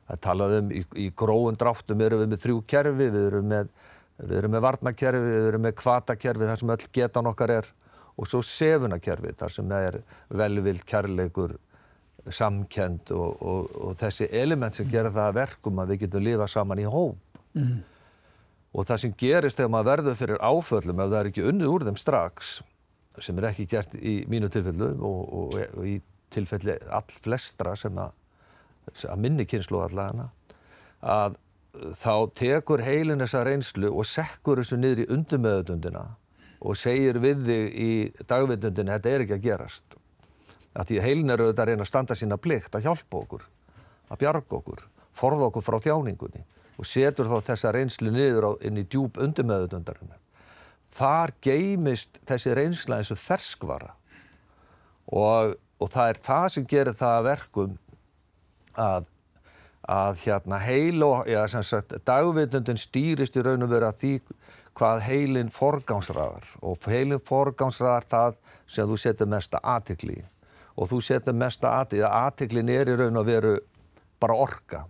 Það 0.08 0.22
talaðum 0.24 0.72
í, 0.72 0.82
í 1.04 1.10
gróðun 1.12 1.58
dráttum 1.60 2.02
erum 2.02 2.24
við 2.24 2.32
með 2.32 2.44
þrjú 2.46 2.60
kerfi, 2.72 3.10
við 3.12 3.24
erum 3.26 3.50
með, 3.52 3.72
við 4.22 4.38
erum 4.40 4.54
með 4.56 4.64
varnakerfi, 4.64 5.34
við 5.36 5.48
erum 5.50 5.66
með 5.68 5.76
kvatakerfi 5.82 6.48
þar 6.48 6.62
sem 6.62 6.74
öll 6.74 6.86
getan 6.98 7.30
okkar 7.30 7.54
er 7.58 7.72
og 8.18 8.26
svo 8.26 8.40
sefunakerfi 8.42 9.34
þar 9.38 9.54
sem 9.54 9.74
er 9.76 10.00
velvild 10.34 10.82
kærleikur 10.88 11.58
samkend 12.34 13.12
og, 13.14 13.42
og, 13.42 13.76
og 13.84 13.96
þessi 14.00 14.28
element 14.34 14.76
sem 14.76 14.88
gera 14.90 15.12
það 15.14 15.38
verkum 15.38 15.80
að 15.82 15.94
við 15.94 16.04
getum 16.04 16.26
lifa 16.26 16.48
saman 16.50 16.82
í 16.82 16.86
hóp 16.88 17.40
mm. 17.56 17.74
og 18.72 18.88
það 18.88 19.02
sem 19.04 19.16
gerist 19.18 19.60
þegar 19.60 19.74
maður 19.74 19.90
verður 19.92 20.20
fyrir 20.22 20.42
áföllum 20.42 21.02
ef 21.02 21.10
það 21.10 21.18
er 21.20 21.30
ekki 21.32 21.48
unnið 21.52 21.74
úr 21.74 21.86
þeim 21.88 22.00
strax 22.00 22.54
sem 23.24 23.38
er 23.40 23.50
ekki 23.50 23.66
gert 23.70 23.94
í 23.98 24.20
mínu 24.30 24.50
tilfellu 24.52 24.92
og, 25.02 25.34
og 25.58 25.84
í 25.86 25.98
tilfelli 26.32 26.76
all 26.92 27.18
flestra 27.24 27.74
sem 27.78 27.98
að, 27.98 28.14
að 29.08 29.22
minni 29.24 29.46
kynslu 29.48 29.82
allavega 29.82 30.28
að 31.02 31.38
þá 31.98 32.14
tekur 32.38 32.82
heilin 32.82 33.22
þessa 33.22 33.44
reynslu 33.46 33.90
og 33.92 34.06
sekkur 34.08 34.62
þessu 34.62 34.78
niður 34.80 35.04
í 35.04 35.08
undumöðundina 35.14 36.04
og 36.58 36.78
segir 36.78 37.20
við 37.22 37.44
þig 37.46 37.76
í 37.78 37.90
dagvindundinu 38.26 38.94
þetta 38.96 39.12
er 39.12 39.24
ekki 39.24 39.36
að 39.36 39.44
gerast 39.44 39.97
að 40.78 40.92
því 40.92 41.00
heilin 41.02 41.34
eru 41.34 41.48
þetta 41.50 41.64
að 41.64 41.72
reyna 41.72 41.84
að 41.84 41.90
standa 41.90 42.16
sína 42.18 42.38
plikt 42.38 42.78
að 42.78 42.86
hjálpa 42.86 43.22
okkur, 43.24 43.42
að 44.08 44.22
bjarga 44.22 44.58
okkur 44.60 44.86
forða 45.18 45.48
okkur 45.50 45.66
frá 45.66 45.78
þjáningunni 45.82 46.44
og 46.78 46.86
setur 46.86 47.28
þá 47.28 47.50
þessa 47.50 47.74
reynslu 47.74 48.12
niður 48.14 48.46
á, 48.46 48.52
inn 48.66 48.78
í 48.78 48.86
djúb 48.86 49.18
undumöðutundarinnar. 49.18 50.20
Þar 50.94 51.34
geymist 51.44 52.20
þessi 52.28 52.54
reynsla 52.56 53.00
eins 53.00 53.10
og 53.12 53.20
ferskvara. 53.20 53.92
Og, 55.08 55.56
og 55.82 55.90
það 55.92 56.12
er 56.12 56.20
það 56.28 56.48
sem 56.54 56.68
gerir 56.70 56.96
það 56.96 57.18
verkum 57.26 57.74
að, 58.78 59.08
að 59.82 60.22
hérna 60.22 60.62
heil 60.62 61.02
og, 61.02 61.26
já 61.28 61.40
sem 61.50 61.66
sagt, 61.66 61.96
dagvitundin 62.06 62.80
stýrist 62.80 63.36
í 63.36 63.44
raun 63.44 63.66
og 63.66 63.72
veru 63.74 63.90
að 63.90 64.02
því 64.04 64.14
hvað 64.78 65.04
heilin 65.08 65.50
forgámsraðar 65.50 66.46
og 66.62 66.84
heilin 66.86 67.22
forgámsraðar 67.26 68.06
það 68.06 68.36
sem 68.70 68.86
þú 68.86 68.98
setur 69.02 69.30
mesta 69.32 69.58
aðtikli 69.66 70.20
og 70.78 70.90
þú 70.92 71.00
setur 71.02 71.34
mesta 71.34 71.74
aðtikli, 71.80 72.06
aðtiklin 72.06 72.70
er 72.70 72.92
í 72.92 72.96
raun 73.00 73.18
og 73.18 73.26
veru 73.26 73.56
bara 74.22 74.38
orka 74.38 74.84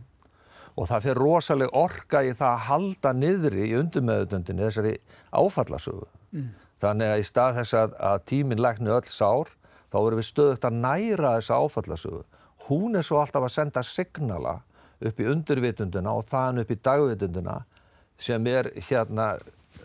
og 0.78 0.86
það 0.86 1.04
fyrir 1.08 1.20
rosalega 1.24 1.74
orka 1.74 2.22
í 2.22 2.32
það 2.38 2.52
að 2.52 2.64
halda 2.68 3.12
niðri 3.16 3.66
í 3.66 3.76
undumöðutundinu 3.80 4.66
þessari 4.68 4.94
áfallasögu. 5.34 6.06
Mm. 6.36 6.50
Þannig 6.78 7.12
að 7.12 7.22
í 7.22 7.24
stað 7.26 7.56
þess 7.58 7.76
að, 7.80 7.96
að 8.10 8.18
tíminn 8.30 8.62
læknu 8.62 8.92
öll 8.94 9.08
sár, 9.10 9.50
þá 9.90 9.96
verður 9.98 10.20
við 10.20 10.28
stöðugt 10.28 10.68
að 10.68 10.78
næra 10.84 11.32
þessa 11.38 11.58
áfallasögu. 11.64 12.22
Hún 12.68 12.98
er 13.00 13.06
svo 13.08 13.18
alltaf 13.18 13.48
að 13.48 13.54
senda 13.56 13.82
signala 13.82 14.54
upp 14.98 15.18
í 15.18 15.26
undurvitunduna 15.32 16.14
og 16.14 16.28
þann 16.30 16.62
upp 16.62 16.70
í 16.70 16.78
dagvitunduna 16.78 17.58
sem 18.18 18.46
er 18.50 18.70
hérna 18.88 19.32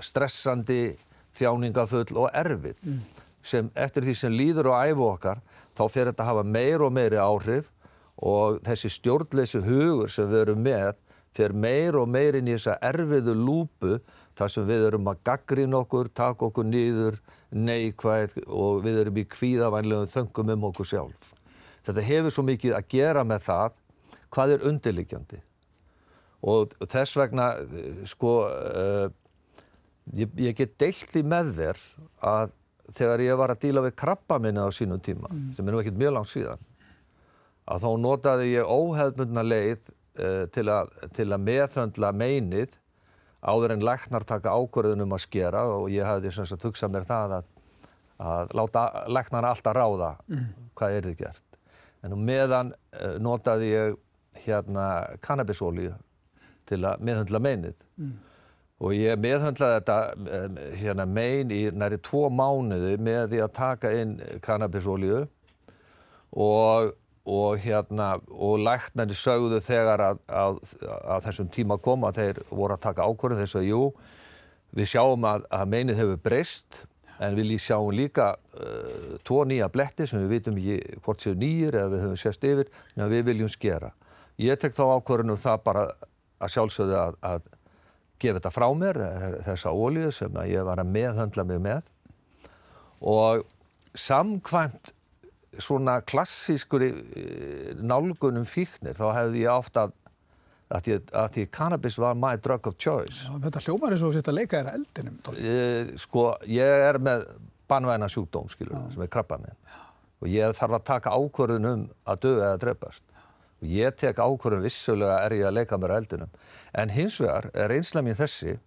stressandi, 0.01 0.95
þjáningafull 1.38 2.17
og 2.22 2.29
erfitt. 2.38 2.81
Mm. 2.86 3.01
Sem 3.43 3.74
eftir 3.74 4.05
því 4.05 4.15
sem 4.19 4.38
líður 4.38 4.72
og 4.72 4.77
æfu 4.86 5.07
okkar, 5.10 5.41
þá 5.77 5.83
fyrir 5.89 6.11
þetta 6.11 6.25
að 6.25 6.31
hafa 6.31 6.43
meir 6.55 6.83
og 6.85 6.93
meiri 6.93 7.19
áhrif 7.21 7.69
og 8.23 8.59
þessi 8.65 8.91
stjórnleysi 8.93 9.63
hugur 9.65 10.11
sem 10.11 10.29
við 10.29 10.45
erum 10.45 10.63
með 10.65 10.93
fer 11.33 11.53
meir 11.53 11.97
og 11.97 12.09
meir 12.13 12.37
inn 12.37 12.49
í 12.49 12.55
þessa 12.55 12.77
erfiðu 12.85 13.33
lúpu 13.37 13.97
þar 14.37 14.51
sem 14.53 14.67
við 14.67 14.87
erum 14.89 15.09
að 15.09 15.23
gaggrina 15.25 15.79
okkur, 15.81 16.09
taka 16.13 16.47
okkur 16.49 16.67
nýður, 16.67 17.17
neikvæð 17.53 18.37
og 18.47 18.83
við 18.85 18.99
erum 19.03 19.17
í 19.17 19.25
kvíðavænlegum 19.29 20.11
þöngum 20.13 20.53
um 20.55 20.67
okkur 20.69 20.89
sjálf. 20.89 21.33
þetta 21.85 22.05
hefur 22.05 22.33
svo 22.33 22.45
mikið 22.47 22.77
að 22.77 22.87
gera 22.93 23.25
með 23.27 23.49
það 23.49 23.81
hvað 24.33 24.53
er 24.55 24.69
undirliggjandi 24.69 25.41
og 26.43 26.73
þess 26.91 27.17
vegna 27.17 27.49
sko 28.09 28.31
uh, 28.47 29.07
ég, 30.11 30.29
ég 30.37 30.57
get 30.57 30.77
deilt 30.81 31.09
því 31.13 31.23
með 31.33 31.53
þér 31.59 31.83
að 32.33 32.55
þegar 32.91 33.23
ég 33.23 33.39
var 33.39 33.53
að 33.53 33.63
díla 33.63 33.83
við 33.85 33.95
krabba 33.99 34.39
minna 34.43 34.67
á 34.67 34.71
sínum 34.75 35.01
tíma 35.03 35.29
mm. 35.31 35.49
sem 35.55 35.67
er 35.67 35.75
nú 35.75 35.81
ekkert 35.81 35.99
mjög 36.01 36.15
langt 36.17 36.31
síðan 36.33 36.63
að 37.63 37.83
þá 37.85 37.89
notaði 38.03 38.49
ég 38.51 38.69
óheðmundna 38.69 39.43
leið 39.45 39.79
uh, 39.87 40.45
til, 40.53 40.67
að, 40.71 40.91
til 41.15 41.29
að 41.31 41.45
meðhöndla 41.47 42.11
meinið 42.15 42.77
áður 43.43 43.75
en 43.75 43.85
læknar 43.87 44.25
taka 44.27 44.55
ákvörðunum 44.55 45.15
að 45.15 45.25
skera 45.25 45.65
og 45.71 45.89
ég 45.91 46.07
hafði 46.07 46.31
sem 46.35 46.47
sagt 46.47 46.63
hugsað 46.67 46.93
mér 46.95 47.07
það 47.07 47.37
að, 47.39 47.49
að 48.23 48.53
láta 48.59 48.85
læknar 49.11 49.47
alltaf 49.47 49.75
ráða 49.75 50.13
mm. 50.27 50.45
hvað 50.79 50.97
er 50.97 51.09
þið 51.09 51.17
gert. 51.23 51.59
En 52.03 52.17
meðan 52.19 52.73
uh, 52.73 53.15
notaði 53.23 53.71
ég 53.71 53.97
hérna 54.43 54.87
kannabisólíu 55.23 55.93
til 56.67 56.81
að 56.87 57.03
meðhöndla 57.05 57.41
meinið 57.43 57.75
mm. 57.99 58.13
Og 58.83 58.95
ég 58.97 59.19
meðhöndlaði 59.23 59.79
þetta 59.79 59.99
hérna 60.81 61.05
mein 61.07 61.53
í 61.55 61.61
næri 61.71 62.01
tvo 62.03 62.27
mánuði 62.33 62.97
með 62.99 63.29
því 63.31 63.45
að 63.45 63.55
taka 63.55 63.93
inn 64.01 64.17
kannabisólíu 64.43 65.23
og 66.33 66.93
og 67.23 67.59
hérna 67.63 68.17
og 68.27 68.59
læknarnir 68.59 69.15
sögðu 69.15 69.61
þegar 69.63 70.01
að, 70.03 70.17
að, 70.27 70.57
að 70.83 71.21
þessum 71.27 71.51
tíma 71.55 71.77
kom 71.79 72.03
að 72.03 72.17
þeir 72.19 72.41
voru 72.49 72.75
að 72.75 72.81
taka 72.83 73.05
ákvörðum 73.07 73.39
þess 73.39 73.59
að 73.59 73.69
jú 73.69 73.83
við 74.75 74.89
sjáum 74.91 75.27
að, 75.29 75.45
að 75.47 75.69
meinið 75.71 76.01
hefur 76.01 76.19
breyst 76.25 76.81
en 77.23 77.37
við 77.37 77.53
sjáum 77.63 77.93
líka 77.95 78.33
uh, 78.35 79.15
tvo 79.23 79.43
nýja 79.47 79.69
bletti 79.71 80.07
sem 80.09 80.23
við 80.25 80.35
vitum 80.35 80.59
ekki 80.59 80.99
hvort 81.05 81.23
séu 81.23 81.37
nýjir 81.39 81.77
eða 81.79 81.93
við 81.93 82.03
höfum 82.03 82.19
sérst 82.19 82.47
yfir 82.49 82.71
en 82.97 83.11
við 83.13 83.27
viljum 83.29 83.51
skera. 83.51 83.93
Ég 84.41 84.59
tek 84.59 84.75
þá 84.75 84.83
ákvörðunum 84.97 85.39
það 85.39 85.63
bara 85.63 85.85
að 86.43 86.55
sjálfsögðu 86.57 86.99
að 87.23 87.51
gefa 88.23 88.39
þetta 88.39 88.53
frá 88.55 88.67
mér 88.79 88.99
þessa 89.47 89.73
ólíu 89.75 90.11
sem 90.15 90.41
ég 90.49 90.65
var 90.67 90.81
að 90.81 90.91
meðhandla 90.95 91.45
mig 91.49 91.61
með. 91.63 91.81
Og 93.03 93.43
samkvæmt 93.99 94.93
svona 95.61 95.99
klassískur 96.01 96.81
eh, 96.87 97.73
nálgunum 97.77 98.47
fíknir 98.49 98.97
þá 98.97 99.05
hefði 99.19 99.43
ég 99.43 99.53
átt 99.53 99.83
að 99.83 99.99
að 100.73 100.85
því, 100.87 100.93
að 101.21 101.27
því 101.35 101.43
cannabis 101.53 101.97
var 102.01 102.15
my 102.17 102.31
drug 102.41 102.67
of 102.71 102.77
choice. 102.81 103.27
Já, 103.27 103.33
Þetta 103.43 103.61
hljómar 103.67 103.93
eins 103.93 104.05
og 104.07 104.15
þetta 104.15 104.33
leika 104.33 104.61
er 104.63 104.69
eldinum 104.71 105.19
ég, 105.37 105.91
Sko, 106.01 106.23
ég 106.49 106.85
er 106.87 106.97
með 107.03 107.27
banvæna 107.69 108.09
sjúkdóm, 108.09 108.49
skilur, 108.49 108.73
Já. 108.79 108.95
sem 108.95 109.05
er 109.05 109.11
krabba 109.13 109.37
minn 109.43 109.59
og 110.23 110.31
ég 110.31 110.55
þarf 110.55 110.77
að 110.79 110.85
taka 110.87 111.13
ákvörðun 111.13 111.69
um 111.69 111.83
að 112.07 112.21
döða 112.25 112.47
eða 112.47 112.61
drefast 112.63 113.03
ég 113.67 113.96
tek 114.00 114.20
ákvörðun 114.20 114.65
vissulega 114.65 115.22
er 115.25 115.38
ég 115.39 115.48
að 115.48 115.58
leika 115.60 115.79
mér 115.79 115.98
eldinum 116.00 116.34
en 116.74 116.93
hins 116.93 117.20
vegar 117.22 117.50
er 117.53 117.72
reynsla 117.72 118.03
mín 118.05 118.17
þessi 118.17 118.58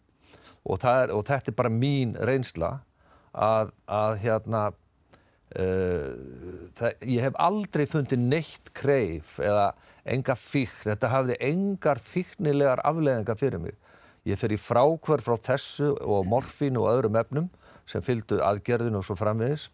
og, 0.67 0.83
er, 0.83 1.13
og 1.15 1.23
þetta 1.29 1.53
er 1.53 1.59
bara 1.59 1.73
mín 1.73 2.17
reynsla 2.19 2.79
að, 3.33 3.73
að 3.87 4.19
hérna 4.25 4.67
Uh, 5.55 6.67
það, 6.75 7.05
ég 7.07 7.23
hef 7.23 7.37
aldrei 7.39 7.85
fundið 7.87 8.25
neitt 8.33 8.73
kreif 8.75 9.37
eða 9.39 9.69
enga 10.11 10.35
fíkn, 10.37 10.89
þetta 10.91 11.11
hafði 11.13 11.37
engar 11.47 12.01
fíknilegar 12.03 12.83
afleðingar 12.85 13.39
fyrir 13.39 13.63
mig. 13.63 13.77
Ég 14.27 14.41
fer 14.41 14.53
í 14.53 14.59
frákverð 14.59 15.23
frá 15.23 15.39
þessu 15.53 15.93
og 16.03 16.27
morfín 16.27 16.77
og 16.81 16.91
öðrum 16.91 17.19
efnum 17.23 17.47
sem 17.87 18.03
fylgdu 18.03 18.41
aðgerðinu 18.43 18.99
og 18.99 19.07
svo 19.07 19.17
framvegis. 19.17 19.69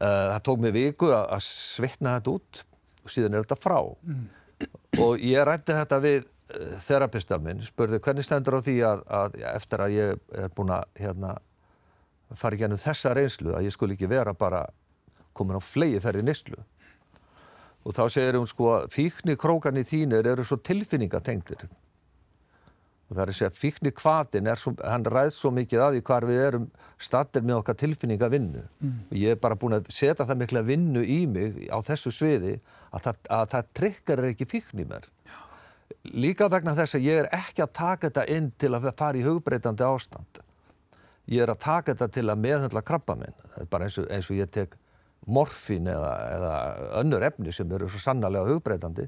Uh, 0.00 0.32
það 0.32 0.42
tók 0.48 0.64
mig 0.64 0.74
viku 0.74 1.12
að, 1.12 1.28
að 1.36 1.44
svitna 1.46 2.16
þetta 2.16 2.36
út 2.38 2.64
og 3.02 3.12
síðan 3.12 3.36
er 3.36 3.46
þetta 3.46 3.60
frá. 3.60 3.78
Mm. 4.06 4.26
Og 5.02 5.22
ég 5.24 5.46
rætti 5.46 5.74
þetta 5.74 5.98
við 6.02 6.18
uh, 6.22 6.74
þerapistar 6.86 7.42
minn, 7.42 7.62
spurði 7.66 8.00
hvernig 8.02 8.26
stendur 8.26 8.58
á 8.58 8.60
því 8.62 8.76
að, 8.86 9.06
að 9.20 9.40
eftir 9.54 9.84
að 9.84 9.96
ég 9.96 10.22
er 10.44 10.54
búin 10.56 10.74
að 10.74 10.86
hérna 11.00 11.36
fara 12.38 12.56
ekki 12.56 12.68
ennum 12.68 12.80
þessa 12.80 13.14
reynslu 13.16 13.56
að 13.56 13.66
ég 13.66 13.74
skul 13.74 13.90
ekki 13.92 14.10
vera 14.10 14.34
bara 14.36 14.64
komin 15.36 15.58
á 15.58 15.62
flegi 15.62 16.00
ferði 16.02 16.24
nýstlu 16.26 16.60
og 17.82 17.96
þá 17.96 18.02
segir 18.14 18.38
hún 18.38 18.48
sko 18.50 18.74
fíkni 18.92 19.36
krókarni 19.40 19.84
þínir 19.86 20.28
eru 20.32 20.44
svo 20.46 20.58
tilfinningatengtir 20.62 21.66
og 23.12 23.18
það 23.18 23.22
er 23.26 23.32
að 23.32 23.36
segja 23.36 23.52
fíkni 23.52 23.90
kvatin 23.92 24.48
er 24.48 24.60
svo, 24.60 24.72
hann 24.80 25.04
ræðs 25.04 25.36
svo 25.36 25.50
mikið 25.52 25.82
að 25.84 25.96
því 25.96 26.04
hvar 26.08 26.26
við 26.28 26.38
erum 26.46 26.68
stattir 27.02 27.44
með 27.44 27.58
okkar 27.60 27.76
tilfinningavinnu. 27.82 28.62
Mm. 28.80 28.94
og 29.10 29.18
ég 29.20 29.36
er 29.36 29.42
bara 29.42 29.58
búin 29.60 29.76
að 29.76 29.90
setja 29.92 30.24
það 30.24 30.40
mikla 30.42 30.62
vinnu 30.64 31.02
í 31.04 31.18
mig 31.28 31.66
á 31.68 31.76
þessu 31.84 32.14
sviði 32.16 32.54
að 32.90 33.08
það, 33.08 33.18
að 33.36 33.44
það 33.52 33.68
trikkar 33.80 34.24
ekki 34.30 34.48
fíkni 34.48 34.88
mér. 34.88 35.10
Líka 36.08 36.48
vegna 36.50 36.74
þess 36.78 36.96
að 36.96 37.04
ég 37.06 37.20
er 37.22 37.28
ekki 37.36 37.62
að 37.66 37.74
taka 37.76 38.08
þetta 38.08 38.24
inn 38.32 38.48
til 38.58 38.72
að 38.72 38.88
fara 38.96 39.18
í 39.20 39.26
hugbreytandi 39.26 39.84
ástand. 39.86 40.40
Ég 41.30 41.44
er 41.44 41.52
að 41.52 41.60
taka 41.62 41.92
þetta 41.92 42.08
til 42.16 42.28
að 42.32 42.40
meðhandla 42.42 42.82
krabba 42.86 43.18
minn. 43.20 43.36
Bara 43.70 43.86
eins 43.86 43.98
og, 44.00 44.08
eins 44.10 44.30
og 44.32 44.40
ég 44.40 44.50
tek 44.50 44.74
morfín 45.28 45.86
eða, 45.86 46.12
eða 46.32 46.54
önnur 47.02 47.26
efni 47.28 47.52
sem 47.54 47.70
eru 47.70 47.90
svo 47.92 48.00
sannarlega 48.02 48.50
hugbreytandi. 48.50 49.06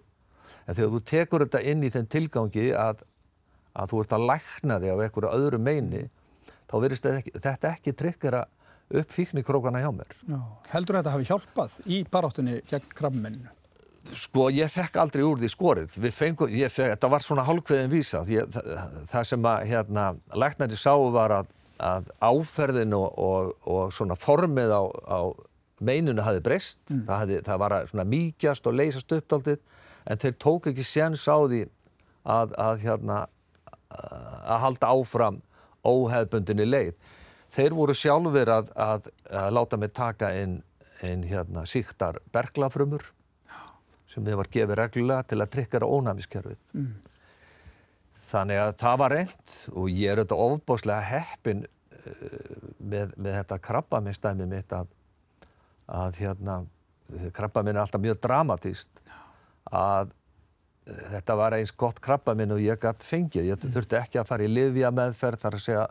En 0.65 0.77
þegar 0.77 0.93
þú 0.93 1.01
tekur 1.11 1.45
þetta 1.45 1.63
inn 1.73 1.83
í 1.85 1.91
þenn 1.93 2.11
tilgangi 2.13 2.69
að, 2.79 3.03
að 3.75 3.91
þú 3.93 4.03
ert 4.05 4.15
að 4.17 4.29
lækna 4.31 4.79
þig 4.83 4.93
af 4.93 5.03
einhverju 5.07 5.33
öðru 5.39 5.61
meini 5.63 6.05
þá 6.71 6.77
verðist 6.85 7.09
þetta, 7.09 7.73
ekki 7.75 7.97
tryggera 7.99 8.45
upp 8.95 9.13
fíknikrókana 9.13 9.83
hjá 9.83 9.91
mér 9.95 10.15
Já. 10.29 10.39
Heldur 10.75 11.01
þetta 11.01 11.15
hafi 11.15 11.29
hjálpað 11.31 11.77
í 11.87 12.01
baráttunni 12.11 12.61
gegn 12.71 12.89
krabbmenninu? 12.95 13.53
Sko 14.15 14.51
ég 14.53 14.69
fekk 14.69 14.99
aldrei 15.01 15.23
úr 15.25 15.39
því 15.41 15.49
skorið 15.49 15.95
fengum, 16.13 16.51
fekk, 16.53 16.91
þetta 16.93 17.09
var 17.09 17.25
svona 17.25 17.47
hálfkveðin 17.49 17.93
vísa 17.93 18.21
ég, 18.29 18.51
það, 18.53 18.99
það 19.09 19.29
sem 19.31 19.47
að 19.49 19.69
hérna, 19.71 20.09
læknandi 20.37 20.77
sáu 20.77 21.09
var 21.15 21.39
að 21.41 21.53
að 21.83 22.11
áferðin 22.23 22.95
og, 22.97 23.19
og, 23.19 23.55
og 23.67 23.93
svona 23.95 24.17
formið 24.19 24.71
á, 24.71 24.83
á 25.11 25.19
meinunu 25.85 26.23
hafi 26.23 26.43
breyst, 26.45 26.79
mm. 26.89 27.05
það, 27.09 27.17
hafði, 27.19 27.39
það 27.49 27.63
var 27.65 27.77
að 27.77 27.89
svona 27.91 28.07
mýkjast 28.09 28.69
og 28.71 28.77
leysast 28.79 29.17
upp 29.17 29.37
aldrei 29.37 29.57
en 30.05 30.21
þeir 30.21 30.37
tók 30.39 30.69
ekki 30.71 30.87
séns 30.87 31.25
á 31.27 31.37
því 31.43 31.65
að, 32.23 32.55
að 32.61 32.85
hérna 32.85 33.25
að 33.95 34.63
halda 34.65 34.93
áfram 34.95 35.41
óheðbundinni 35.85 36.67
leið. 36.69 36.95
Þeir 37.55 37.77
voru 37.77 37.95
sjálfur 37.97 38.51
að, 38.51 38.71
að, 38.81 39.11
að 39.31 39.51
láta 39.55 39.79
mig 39.79 39.93
taka 39.95 40.33
inn, 40.41 40.57
inn 41.07 41.23
hérna 41.29 41.67
síktar 41.69 42.19
berglafrömmur 42.35 43.07
sem 44.11 44.25
þið 44.27 44.39
var 44.39 44.51
gefið 44.55 44.79
reglulega 44.79 45.27
til 45.31 45.41
að 45.43 45.53
trykkara 45.57 45.91
ónæmiskerfið. 45.91 46.59
Mm. 46.75 46.91
Þannig 48.31 48.61
að 48.63 48.75
það 48.81 48.99
var 49.03 49.15
reynd 49.15 49.57
og 49.75 49.89
ég 49.91 50.11
er 50.11 50.21
auðvitað 50.23 50.45
ofbáslega 50.45 51.09
heppin 51.11 51.65
uh, 51.67 52.69
með, 52.79 53.15
með 53.19 53.39
þetta 53.41 53.61
krabbaminnstæmi 53.69 54.49
mitt 54.51 54.75
að, 54.75 54.93
að 55.91 56.21
hérna, 56.23 56.61
krabbaminn 57.37 57.77
er 57.77 57.85
alltaf 57.85 58.03
mjög 58.03 58.23
dramatíst 58.25 59.03
að 59.71 60.15
þetta 60.85 61.37
var 61.41 61.57
eins 61.57 61.73
gott 61.73 62.01
krabbaminn 62.05 62.55
og 62.55 62.63
ég 62.63 62.81
gætt 62.81 63.07
fengið. 63.07 63.51
Ég 63.51 63.61
mm. 63.61 63.75
þurfti 63.77 64.01
ekki 64.01 64.21
að 64.21 64.31
fara 64.31 64.47
í 64.47 64.51
livja 64.53 64.93
meðferð 64.95 65.45
þar 65.45 65.59
að 65.59 65.65
segja 65.65 65.87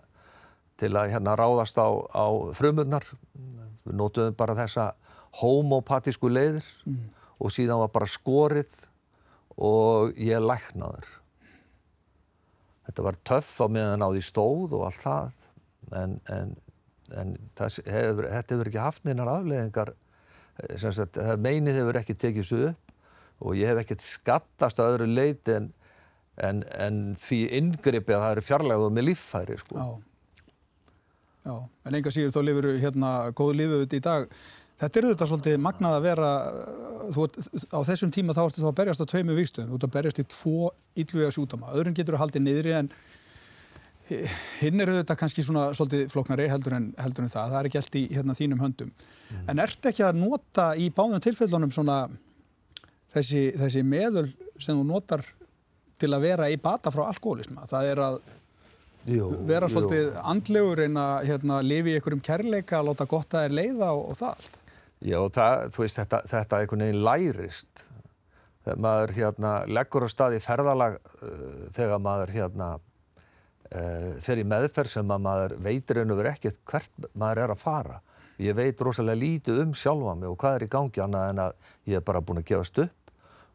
til 0.81 0.91
að 0.97 1.13
hérna 1.13 1.35
ráðast 1.39 1.77
á, 1.79 1.89
á 2.13 2.25
frumunnar. 2.57 3.07
Við 3.83 3.97
nótuðum 3.99 4.37
bara 4.37 4.57
þessa 4.57 4.91
homopatísku 5.41 6.29
leiðir 6.29 6.65
mm. 6.85 7.03
og 7.41 7.53
síðan 7.53 7.81
var 7.81 7.93
bara 7.93 8.09
skorið 8.09 8.73
og 9.57 10.13
ég 10.17 10.41
læknaður 10.41 11.09
þetta 12.87 13.05
var 13.05 13.19
töff 13.25 13.55
á 13.63 13.67
meðan 13.71 14.05
á 14.05 14.09
því 14.11 14.23
stóð 14.27 14.75
og 14.77 14.85
allt 14.87 15.03
það 15.03 15.99
en, 15.99 16.15
en, 16.31 16.55
en 17.13 17.35
hefur, 17.57 18.27
þetta 18.27 18.55
hefur 18.55 18.71
ekki 18.71 18.81
haft 18.81 19.05
neinar 19.07 19.31
afleðingar 19.31 19.93
sagt, 20.77 21.19
meinið 21.41 21.79
hefur 21.81 22.01
ekki 22.01 22.17
tekið 22.19 22.55
upp 22.69 22.82
og 23.43 23.59
ég 23.59 23.69
hef 23.69 23.83
ekkert 23.83 24.05
skattast 24.05 24.79
á 24.79 24.87
öðru 24.87 25.09
leit 25.11 25.51
en, 25.51 25.69
en 26.41 27.03
því 27.19 27.43
yngripi 27.59 28.15
að 28.15 28.25
það 28.25 28.35
eru 28.37 28.47
fjarlægðu 28.47 28.89
með 28.95 29.07
líffæri 29.11 29.59
sko. 29.61 29.77
Já. 29.77 29.87
Já, 31.43 31.55
en 31.83 31.95
enga 31.99 32.11
síður 32.15 32.31
þá 32.31 32.43
lifur 32.47 32.67
hérna 32.79 33.13
góðu 33.35 33.57
lífið 33.59 33.97
í 33.97 34.03
dag 34.03 34.29
Þetta 34.83 34.99
er 34.99 35.05
auðvitað 35.07 35.29
svolítið 35.29 35.59
magnað 35.63 35.95
að 35.95 36.05
vera, 36.07 36.29
þú, 37.13 37.25
á 37.71 37.79
þessum 37.87 38.11
tíma 38.11 38.33
þá 38.35 38.41
ertu 38.43 38.63
þá 38.63 38.69
að 38.71 38.77
berjast 38.79 39.03
á 39.05 39.11
tveimu 39.11 39.35
vikstöðum, 39.37 39.69
þú 39.69 39.77
ert 39.77 39.85
að 39.85 39.93
berjast 39.93 40.19
í 40.19 40.25
tvo 40.33 40.71
ílluga 40.99 41.29
sjútama, 41.31 41.69
öðrun 41.77 41.95
getur 41.95 42.17
að 42.17 42.23
halda 42.23 42.41
niðri 42.41 42.73
en 42.79 42.89
hinn 44.59 44.83
er 44.83 44.91
auðvitað 44.91 45.19
kannski 45.21 45.45
svona 45.45 45.69
svolítið 45.77 46.09
floknari 46.11 46.49
heldur 46.51 46.75
en, 46.75 46.89
heldur 46.99 47.23
en 47.23 47.31
það, 47.31 47.53
það 47.53 47.59
er 47.59 47.69
ekki 47.69 47.79
allt 47.79 47.95
í 47.95 48.03
hérna, 48.11 48.35
þínum 48.35 48.63
höndum. 48.65 48.91
Mm. 49.29 49.45
En 49.53 49.63
ert 49.63 49.89
ekki 49.93 50.03
að 50.03 50.19
nota 50.19 50.67
í 50.75 50.89
báðum 50.93 51.23
tilfellunum 51.23 51.71
svona 51.73 51.99
þessi, 53.13 53.43
þessi 53.59 53.83
meðul 53.85 54.27
sem 54.61 54.77
þú 54.77 54.85
notar 54.87 55.25
til 56.01 56.11
að 56.13 56.25
vera 56.25 56.49
í 56.51 56.57
bata 56.61 56.91
frá 56.93 57.05
alkoholisma, 57.07 57.67
það 57.69 57.89
er 57.91 58.01
að 58.03 58.19
jú, 59.13 59.29
vera 59.47 59.69
svolítið 59.71 60.09
jú. 60.09 60.11
andlegur 60.33 60.83
en 60.87 60.99
að 60.99 61.29
hérna, 61.29 61.61
lifi 61.65 61.93
í 61.93 61.97
einhverjum 61.99 62.23
kærleika, 62.25 62.83
láta 62.85 63.07
gott 63.09 63.37
að 63.37 63.47
er 63.47 63.57
leiða 63.59 63.91
og, 63.95 64.05
og 64.11 64.19
það 64.19 64.37
allt? 64.37 64.61
Já, 65.03 65.17
það, 65.35 65.65
þú 65.75 65.83
veist, 65.83 65.99
þetta, 65.99 66.21
þetta 66.31 66.61
einhvern 66.61 66.85
veginn 66.85 67.03
lærist. 67.03 67.83
Þegar 68.63 68.79
maður 68.85 69.13
hérna, 69.17 69.51
leggur 69.67 70.05
á 70.07 70.09
stað 70.11 70.37
í 70.37 70.41
ferðalag 70.43 70.95
uh, 70.95 71.63
þegar 71.75 71.99
maður 71.99 72.31
hérna, 72.31 72.69
uh, 73.67 74.09
fer 74.23 74.39
í 74.39 74.47
meðferð 74.47 74.93
sem 74.95 75.11
að 75.11 75.25
maður 75.25 75.55
veitir 75.65 75.99
einu 75.99 76.15
verið 76.15 76.37
ekkert 76.37 76.61
hvert 76.71 77.09
maður 77.11 77.43
er 77.43 77.55
að 77.55 77.63
fara. 77.65 77.99
Ég 78.41 78.55
veit 78.57 78.79
rosalega 78.81 79.19
lítið 79.19 79.59
um 79.65 79.75
sjálfa 79.77 80.15
mig 80.17 80.31
og 80.31 80.39
hvað 80.39 80.55
er 80.57 80.65
í 80.65 80.71
gangi 80.71 81.03
annað 81.03 81.33
en 81.33 81.41
að 81.43 81.57
ég 81.91 81.99
er 81.99 82.07
bara 82.07 82.23
búin 82.23 82.39
að 82.39 82.47
gefast 82.53 82.79
upp 82.85 83.02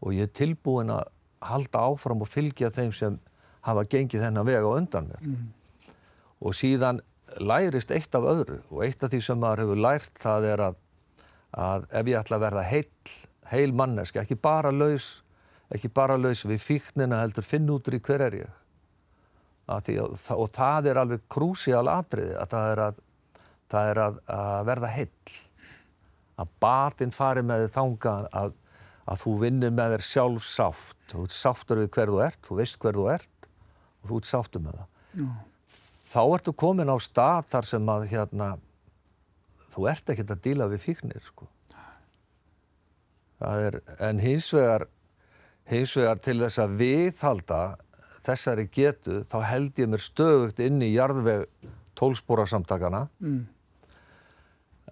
og 0.01 0.15
ég 0.15 0.29
er 0.29 0.35
tilbúin 0.37 0.93
að 0.95 1.09
halda 1.45 1.85
áfram 1.91 2.23
og 2.25 2.31
fylgja 2.31 2.71
þeim 2.75 2.93
sem 2.95 3.19
hafa 3.67 3.85
gengið 3.91 4.25
þennan 4.27 4.47
vega 4.47 4.75
undan 4.75 5.09
mér. 5.11 5.23
Mm. 5.23 5.95
Og 6.43 6.55
síðan 6.55 7.01
lærist 7.43 7.91
eitt 7.95 8.15
af 8.17 8.27
öðru 8.27 8.61
og 8.71 8.85
eitt 8.87 9.03
af 9.05 9.13
því 9.13 9.21
sem 9.25 9.41
maður 9.41 9.65
hefur 9.65 9.83
lært 9.85 10.21
það 10.23 10.47
er 10.53 10.63
að, 10.69 10.79
að 11.53 11.89
ef 12.01 12.11
ég 12.11 12.21
ætla 12.21 12.39
að 12.39 12.45
verða 12.47 12.65
heil, 12.69 12.87
heil 13.53 13.75
manneski, 13.77 14.23
ekki 14.23 14.39
bara 14.41 14.73
laus, 14.73 15.09
ekki 15.75 15.91
bara 15.93 16.17
laus 16.19 16.45
við 16.49 16.63
fíknina 16.65 17.21
heldur 17.23 17.47
finn 17.47 17.69
út 17.73 17.91
í 17.93 18.01
hver 18.01 18.25
er 18.29 18.39
ég. 18.45 18.55
Að, 19.69 19.91
og 20.33 20.49
það 20.57 20.89
er 20.89 21.03
alveg 21.03 21.27
krúsial 21.29 21.85
atriði 21.93 22.39
að 22.41 22.55
það 22.55 22.71
er 22.73 22.83
að, 22.87 23.03
það 23.69 23.91
er 23.91 24.01
að, 24.07 24.23
að 24.33 24.63
verða 24.71 24.93
heill. 24.95 25.35
Að 26.39 26.55
batinn 26.63 27.13
fari 27.13 27.43
með 27.45 27.67
þánga 27.75 28.15
að, 28.33 28.55
að 29.09 29.25
þú 29.25 29.35
vinnir 29.43 29.75
með 29.75 29.97
þér 29.97 30.07
sjálf 30.13 30.47
sátt. 30.47 30.97
Þú 31.09 31.25
ert 31.25 31.37
sáttur 31.37 31.83
við 31.83 31.93
hver 31.97 32.13
þú 32.13 32.23
ert, 32.27 32.41
þú 32.45 32.59
veist 32.61 32.81
hver 32.83 32.99
þú 32.99 33.11
ert 33.17 33.51
og 34.03 34.11
þú 34.11 34.19
ert 34.21 34.29
sáttur 34.29 34.65
með 34.65 34.81
það. 34.81 34.89
Já 35.19 35.29
þá 36.09 36.23
ertu 36.39 36.55
komin 36.57 36.89
á 36.89 36.97
stað 37.03 37.49
þar 37.53 37.69
sem 37.69 37.91
að 37.93 38.07
hérna, 38.13 38.49
þú 39.75 39.89
ert 39.93 40.13
ekkert 40.13 40.35
að 40.35 40.45
díla 40.47 40.69
við 40.71 40.85
fíknir 40.87 41.25
sko. 41.25 41.49
Er, 43.39 43.79
en 44.03 44.19
hins 44.23 44.49
vegar, 44.55 44.89
hins 45.71 45.93
vegar 45.95 46.23
til 46.25 46.39
þess 46.41 46.63
að 46.63 46.79
viðhalda 46.81 47.61
þessari 48.27 48.65
getu 48.75 49.21
þá 49.31 49.39
held 49.47 49.79
ég 49.79 49.93
mér 49.93 50.03
stöðugt 50.03 50.63
inn 50.65 50.83
í 50.83 50.91
jarðveg 50.97 51.47
tólspórasamtakana 51.99 53.07
mm. 53.23 53.45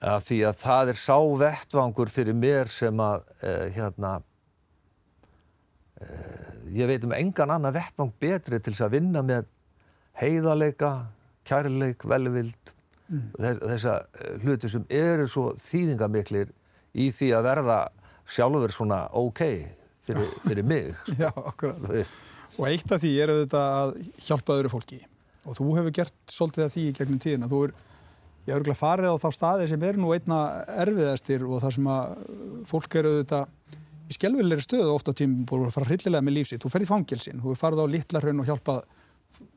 Að 0.00 0.24
því 0.28 0.38
að 0.48 0.56
það 0.60 0.92
er 0.92 1.00
sá 1.00 1.18
vettvangur 1.42 2.12
fyrir 2.12 2.36
mér 2.36 2.70
sem 2.72 3.00
að 3.00 3.26
eh, 3.40 3.66
hérna 3.76 4.12
eh, 6.00 6.48
ég 6.76 6.90
veit 6.90 7.04
um 7.06 7.14
engan 7.16 7.54
annan 7.56 7.74
vettvang 7.76 8.12
betri 8.20 8.60
til 8.60 8.74
þess 8.74 8.86
að 8.86 8.96
vinna 8.98 9.22
með 9.26 9.48
heiðarleika, 10.20 10.92
kærleik, 11.46 12.04
velvild 12.08 12.72
mm. 13.08 13.32
þessa 13.40 13.98
eh, 14.20 14.36
hluti 14.44 14.70
sem 14.72 14.86
eru 14.92 15.28
svo 15.30 15.50
þýðingamiklir 15.60 16.52
í 16.96 17.10
því 17.14 17.32
að 17.36 17.50
verða 17.50 17.80
sjálfur 18.26 18.74
svona 18.74 19.02
ok 19.16 19.42
fyrir, 20.06 20.32
fyrir 20.48 20.66
mig 20.66 20.94
sko. 21.02 21.18
Já, 21.20 21.30
akkurat 21.30 21.84
og 22.56 22.64
eitt 22.70 22.92
af 22.92 23.02
því 23.02 23.12
er 23.20 23.32
auðvitað 23.32 23.74
að 23.80 23.98
hjálpa 24.28 24.56
öðru 24.56 24.72
fólki 24.72 25.02
og 25.46 25.58
þú 25.58 25.66
hefur 25.78 25.96
gert 26.00 26.16
svolítið 26.32 26.66
af 26.66 26.74
því 26.74 26.84
í 26.86 26.94
gegnum 26.96 27.20
tíðina 27.22 27.50
þú 27.50 27.66
er, 27.66 27.74
ég 28.46 28.52
hefur 28.54 28.62
ekki 28.62 28.78
farið 28.78 29.14
á 29.14 29.22
þá 29.22 29.28
staði 29.34 29.66
sem 29.70 29.86
er 29.88 29.98
nú 29.98 30.12
einna 30.14 30.40
erfiðastir 30.84 31.44
og 31.46 31.62
það 31.64 31.74
sem 31.76 31.88
að 31.90 32.12
fólk 32.70 32.98
eru 33.00 33.14
auðvitað 33.16 33.74
í 34.06 34.14
skjálfilegri 34.14 34.62
stöðu 34.62 34.92
ofta 34.94 35.14
tímum 35.16 35.46
búin 35.48 35.66
að 35.66 35.74
fara 35.74 35.88
hryllilega 35.90 36.22
með 36.22 36.36
lífsitt, 36.38 36.62
þú 36.62 36.70
ferði 36.70 36.90
fangilsin, 36.90 37.42
þú 37.42 37.56
farið 37.58 37.82
á 37.82 37.86
litlarhraun 37.94 38.42
og 38.42 38.50
hjálpað 38.50 38.84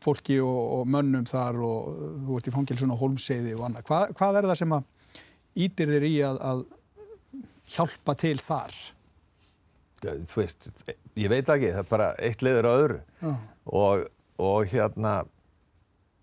fólki 0.03 0.39
og, 0.41 0.61
og 0.79 0.89
mönnum 0.89 1.27
þar 1.29 1.59
og 1.63 1.99
þú 2.25 2.39
ert 2.39 2.49
í 2.49 2.53
fangilsun 2.55 2.93
og 2.95 3.03
holmseiði 3.03 3.53
og 3.55 3.67
annað. 3.67 3.85
Hva, 3.87 3.99
hvað 4.17 4.39
er 4.39 4.47
það 4.49 4.61
sem 4.63 4.75
að 4.75 4.87
ítir 5.65 5.93
þér 5.93 6.07
í 6.07 6.13
að, 6.25 6.39
að 6.49 6.63
hjálpa 7.75 8.15
til 8.19 8.35
þar? 8.41 8.79
Ja, 9.99 10.15
þú 10.31 10.41
veist, 10.41 10.69
ég 11.19 11.31
veit 11.31 11.51
ekki, 11.51 11.73
það 11.75 11.83
er 11.83 11.91
bara 11.91 12.09
eitt 12.23 12.43
liður 12.45 12.69
á 12.69 12.71
öðru 12.73 12.99
og, 13.75 14.07
og 14.39 14.73
hérna 14.73 15.13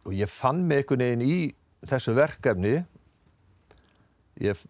og 0.06 0.14
ég 0.16 0.30
fann 0.32 0.64
mig 0.66 0.82
einhvern 0.82 1.04
veginn 1.04 1.26
í 1.26 1.38
þessu 1.90 2.14
verkefni 2.16 2.76
ég 4.42 4.60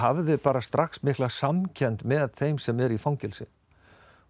hafði 0.00 0.38
bara 0.40 0.62
strax 0.64 1.02
mikla 1.04 1.28
samkjönd 1.32 2.04
með 2.08 2.30
þeim 2.38 2.58
sem 2.62 2.80
er 2.80 2.94
í 2.94 3.00
fangilsi 3.00 3.46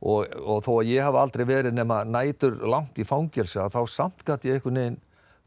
og, 0.00 0.26
og 0.42 0.62
þó 0.66 0.72
að 0.80 0.90
ég 0.90 1.06
hafa 1.06 1.22
aldrei 1.22 1.46
verið 1.48 1.76
nema 1.76 2.02
nætur 2.04 2.58
langt 2.66 2.98
í 2.98 3.06
fangilsi 3.06 3.60
að 3.62 3.76
þá 3.76 3.82
samt 3.94 4.24
gæti 4.26 4.50
ég 4.50 4.58
einhvern 4.58 4.80
veginn 4.80 5.00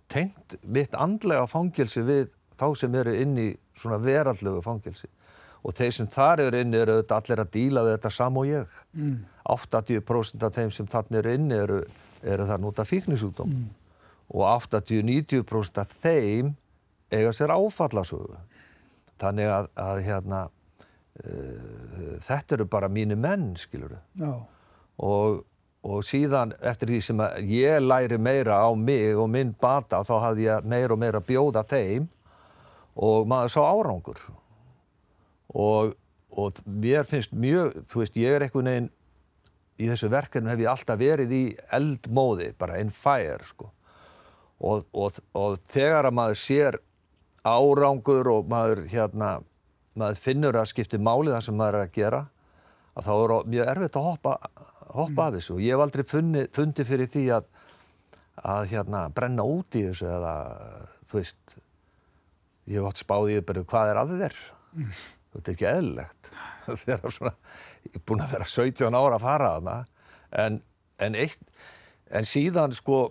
tengt 0.09 0.57
mitt 0.63 0.95
andlega 0.97 1.45
fangilsi 1.49 2.03
við 2.05 2.29
þá 2.59 2.67
sem 2.79 2.95
eru 2.97 3.15
inn 3.15 3.37
í 3.39 3.49
svona 3.79 3.99
veraldlegu 4.03 4.63
fangilsi 4.65 5.09
og 5.59 5.75
þeir 5.75 5.91
sem 5.95 6.07
þar 6.07 6.45
eru 6.47 6.61
inni 6.63 6.79
eru 6.79 7.01
allir 7.03 7.43
að 7.43 7.51
díla 7.53 7.83
við 7.85 7.97
þetta 7.97 8.13
sam 8.15 8.39
og 8.39 8.47
ég 8.47 8.79
mm. 8.95 9.17
80% 9.49 10.45
af 10.47 10.55
þeim 10.55 10.71
sem 10.71 10.87
þarna 10.87 11.19
eru 11.19 11.35
inni 11.35 11.59
eru, 11.59 11.79
eru 12.23 12.47
þar 12.47 12.63
núta 12.63 12.85
fíknisútum 12.87 13.51
mm. 13.51 13.67
og 14.31 14.45
80-90% 14.71 15.83
af 15.83 15.95
þeim 15.99 16.55
eiga 17.11 17.33
sér 17.35 17.53
áfallasögu 17.55 18.37
þannig 19.19 19.51
að, 19.51 19.69
að 19.79 20.01
hérna 20.05 20.41
uh, 20.47 22.17
þetta 22.25 22.57
eru 22.57 22.67
bara 22.71 22.89
mínu 22.91 23.17
menn, 23.19 23.51
skilur 23.59 23.97
þau. 23.97 24.01
Og, 24.99 25.39
og 25.87 26.03
síðan 26.03 26.53
eftir 26.59 26.91
því 26.91 27.01
sem 27.07 27.23
ég 27.47 27.79
læri 27.83 28.19
meira 28.19 28.59
á 28.59 28.69
mig 28.75 29.15
og 29.15 29.29
minn 29.31 29.55
bata 29.59 30.03
þá 30.07 30.15
hafði 30.25 30.49
ég 30.49 30.67
meira 30.67 30.95
og 30.95 31.01
meira 31.01 31.23
bjóða 31.23 31.63
þeim 31.67 32.09
og 32.99 33.27
maður 33.31 33.55
sá 33.55 33.61
árangur. 33.63 34.21
Og, 35.55 35.95
og 36.35 36.59
mér 36.67 37.07
finnst 37.09 37.31
mjög, 37.33 37.83
þú 37.89 38.03
veist, 38.03 38.19
ég 38.19 38.35
er 38.35 38.45
einhvern 38.45 38.69
veginn 38.69 38.89
í 39.79 39.87
þessu 39.87 40.09
verkefni 40.11 40.51
hef 40.51 40.61
ég 40.61 40.71
alltaf 40.71 40.99
verið 40.99 41.33
í 41.33 41.43
eldmóði, 41.75 42.51
bara 42.59 42.79
in 42.83 42.91
fire, 42.93 43.39
sko. 43.47 43.71
Og, 44.59 44.83
og, 44.91 45.21
og 45.39 45.55
þegar 45.71 46.09
að 46.09 46.17
maður 46.17 46.39
sér 46.41 46.77
árangur 47.47 48.27
og 48.31 48.49
maður 48.51 48.83
hérna 48.91 49.39
maður 49.99 50.21
finnur 50.23 50.57
að 50.59 50.69
skipti 50.71 50.99
máli 51.01 51.33
það 51.33 51.45
sem 51.47 51.57
maður 51.59 51.79
er 51.79 51.87
að 51.87 51.95
gera 51.95 52.21
að 52.95 53.07
þá 53.07 53.13
er 53.15 53.33
mjög 53.53 53.71
erfitt 53.73 53.99
að 53.99 54.07
hoppa, 54.09 54.33
hoppa 54.89 55.13
mm. 55.13 55.25
af 55.25 55.35
þessu. 55.37 55.55
Og 55.55 55.61
ég 55.63 55.75
hef 55.75 55.83
aldrei 55.85 56.05
fundi, 56.07 56.43
fundi 56.55 56.85
fyrir 56.87 57.11
því 57.11 57.25
að, 57.37 57.47
að 58.53 58.73
hérna, 58.73 59.03
brenna 59.15 59.45
út 59.47 59.79
í 59.79 59.85
þessu 59.87 60.09
eða 60.09 60.33
þú 61.09 61.19
veist 61.19 61.55
ég 62.69 62.79
hef 62.79 62.89
átt 62.89 63.03
spáðið 63.03 63.45
bara 63.47 63.65
hvað 63.71 63.93
er 63.93 64.01
að 64.01 64.15
þér. 64.23 64.41
Mm. 64.69 64.91
þetta 65.35 65.51
er 65.51 65.55
ekki 65.55 65.69
eðlilegt. 65.71 66.33
Svona, 67.17 67.33
ég 67.87 67.95
er 67.95 68.05
búin 68.05 68.25
að 68.25 68.35
vera 68.37 68.51
17 68.57 68.99
ára 68.99 69.17
að 69.17 69.25
fara 69.25 69.55
að 69.55 69.71
það 69.71 69.95
en, 70.43 70.61
en, 71.01 71.17
en 72.19 72.29
síðan 72.29 72.75
sko 72.77 73.07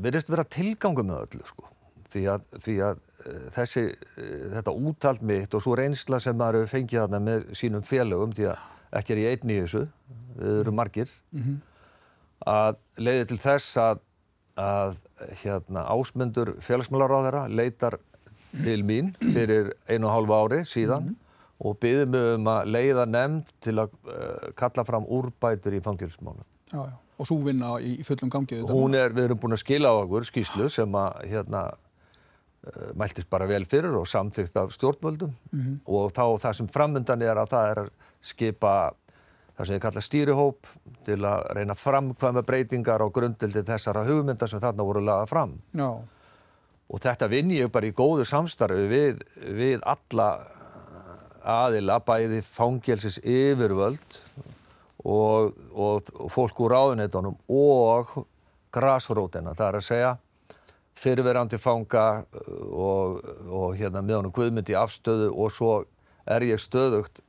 verðist 0.00 0.30
vera 0.32 0.48
tilgangu 0.48 1.04
með 1.04 1.26
öllu 1.26 1.48
sko 1.50 1.71
því 2.12 2.22
að, 2.32 2.44
því 2.64 2.76
að 2.86 3.00
uh, 3.00 3.40
þessi, 3.54 3.86
uh, 3.92 4.44
þetta 4.56 4.76
úttalt 4.90 5.24
mitt 5.26 5.56
og 5.56 5.64
svo 5.64 5.76
reynsla 5.78 6.20
sem 6.22 6.36
maður 6.38 6.62
hefur 6.62 6.74
fengið 6.76 7.04
þarna 7.04 7.22
með 7.22 7.50
sínum 7.58 7.84
félögum 7.86 8.36
því 8.36 8.48
að 8.52 8.68
ekki 8.98 9.14
er 9.14 9.22
ég 9.22 9.36
einn 9.36 9.52
í 9.52 9.58
þessu, 9.62 9.86
við 10.36 10.62
erum 10.62 10.78
margir 10.78 11.10
mm 11.32 11.42
-hmm. 11.42 11.58
að 12.52 12.80
leiði 13.00 13.26
til 13.30 13.38
þess 13.40 13.76
að, 13.80 14.02
að 14.60 14.96
hérna, 15.42 15.84
ásmundur 15.88 16.56
félagsmálaráðara 16.60 17.46
leitar 17.48 17.98
til 18.52 18.82
mín 18.84 19.14
fyrir 19.20 19.72
einu 19.88 20.10
og 20.10 20.12
hálfu 20.12 20.34
ári 20.36 20.64
síðan 20.68 21.02
mm 21.02 21.08
-hmm. 21.08 21.68
og 21.68 21.78
byggði 21.78 22.06
mig 22.06 22.34
um 22.34 22.48
að 22.48 22.66
leiða 22.66 23.06
nefnd 23.06 23.54
til 23.60 23.78
að 23.78 23.88
uh, 24.04 24.52
kalla 24.56 24.84
fram 24.84 25.04
úrbætur 25.04 25.72
í 25.72 25.80
fangilsmálum. 25.80 26.44
Og 27.18 27.26
svo 27.26 27.36
vinna 27.44 27.78
í 27.80 28.02
fullum 28.04 28.30
gangið? 28.30 28.68
Hún 28.68 28.94
er, 28.94 29.12
við 29.12 29.24
erum 29.24 29.38
búin 29.38 29.52
að 29.52 29.64
skila 29.64 29.88
á 29.88 29.94
okkur 30.02 30.24
skýslu 30.24 30.68
sem 30.68 30.94
að 30.94 31.12
hérna 31.28 31.70
Eh, 31.70 31.81
mæltist 32.94 33.30
bara 33.30 33.46
vel 33.50 33.64
fyrir 33.66 33.94
og 33.98 34.06
samþygt 34.06 34.56
af 34.56 34.70
stjórnvöldum 34.70 35.32
mm 35.50 35.60
-hmm. 35.60 35.78
og 35.86 36.12
þá 36.12 36.38
það 36.38 36.52
sem 36.52 36.68
framöndan 36.68 37.22
er 37.22 37.36
að 37.36 37.50
það 37.50 37.70
er 37.70 37.78
að 37.78 37.90
skipa 38.22 38.92
það 39.56 39.66
sem 39.66 39.74
ég 39.74 39.82
kalla 39.82 40.00
stýrihóp 40.00 40.70
til 41.04 41.24
að 41.24 41.46
reyna 41.56 41.74
framkvæma 41.74 42.42
breytingar 42.42 43.02
á 43.02 43.08
grundildi 43.10 43.62
þessara 43.62 44.06
hugmynda 44.06 44.48
sem 44.48 44.60
þarna 44.60 44.84
voru 44.84 45.00
lagað 45.00 45.28
fram 45.28 45.60
no. 45.72 46.04
og 46.88 47.00
þetta 47.00 47.28
vinn 47.28 47.50
ég 47.50 47.70
bara 47.70 47.86
í 47.86 47.92
góðu 47.92 48.24
samstarfi 48.24 48.88
við, 48.88 49.22
við 49.42 49.80
alla 49.82 50.46
aðila 51.42 51.98
bæði 51.98 52.42
fangelsis 52.42 53.18
yfirvöld 53.18 54.18
og, 55.04 55.54
og, 55.74 56.02
og 56.14 56.30
fólk 56.30 56.60
úr 56.60 56.76
áðunitunum 56.78 57.36
og 57.48 58.26
grásrótina, 58.72 59.54
það 59.54 59.68
er 59.68 59.78
að 59.80 59.88
segja 59.88 60.12
fyrirverandi 60.98 61.58
fanga 61.60 62.06
uh, 62.22 62.62
og, 62.70 63.20
og 63.48 63.76
hérna 63.78 64.02
með 64.04 64.20
honum 64.20 64.36
Guðmundi 64.36 64.76
afstöðu 64.78 65.32
og 65.32 65.52
svo 65.54 65.74
er 66.30 66.44
ég 66.46 66.60
stöðugt 66.62 67.22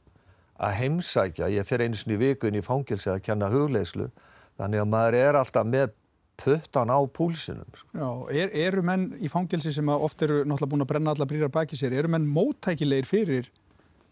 að 0.64 0.78
heimsækja, 0.80 1.50
ég 1.50 1.68
fyrir 1.68 1.90
einu 1.90 1.98
sinni 1.98 2.20
vikun 2.20 2.56
í 2.56 2.62
fangilsi 2.64 3.10
að 3.12 3.24
kenna 3.26 3.50
hugleislu 3.52 4.12
þannig 4.60 4.84
að 4.84 4.92
maður 4.92 5.20
er 5.20 5.40
alltaf 5.40 5.68
með 5.68 5.96
puttan 6.40 6.92
á 6.94 7.00
púlsinum. 7.14 7.68
Sko. 7.78 7.90
Já, 7.94 8.38
er, 8.44 8.54
eru 8.68 8.84
menn 8.86 9.10
í 9.22 9.30
fangilsi 9.32 9.74
sem 9.74 9.90
oft 9.94 10.22
eru 10.26 10.42
náttúrulega 10.44 10.72
búin 10.72 10.86
að 10.86 10.92
brenna 10.92 11.14
alla 11.14 11.28
brýrar 11.30 11.52
baki 11.54 11.78
sér, 11.80 11.96
eru 11.98 12.12
menn 12.12 12.26
móttækilegir 12.30 13.10
fyrir 13.10 13.50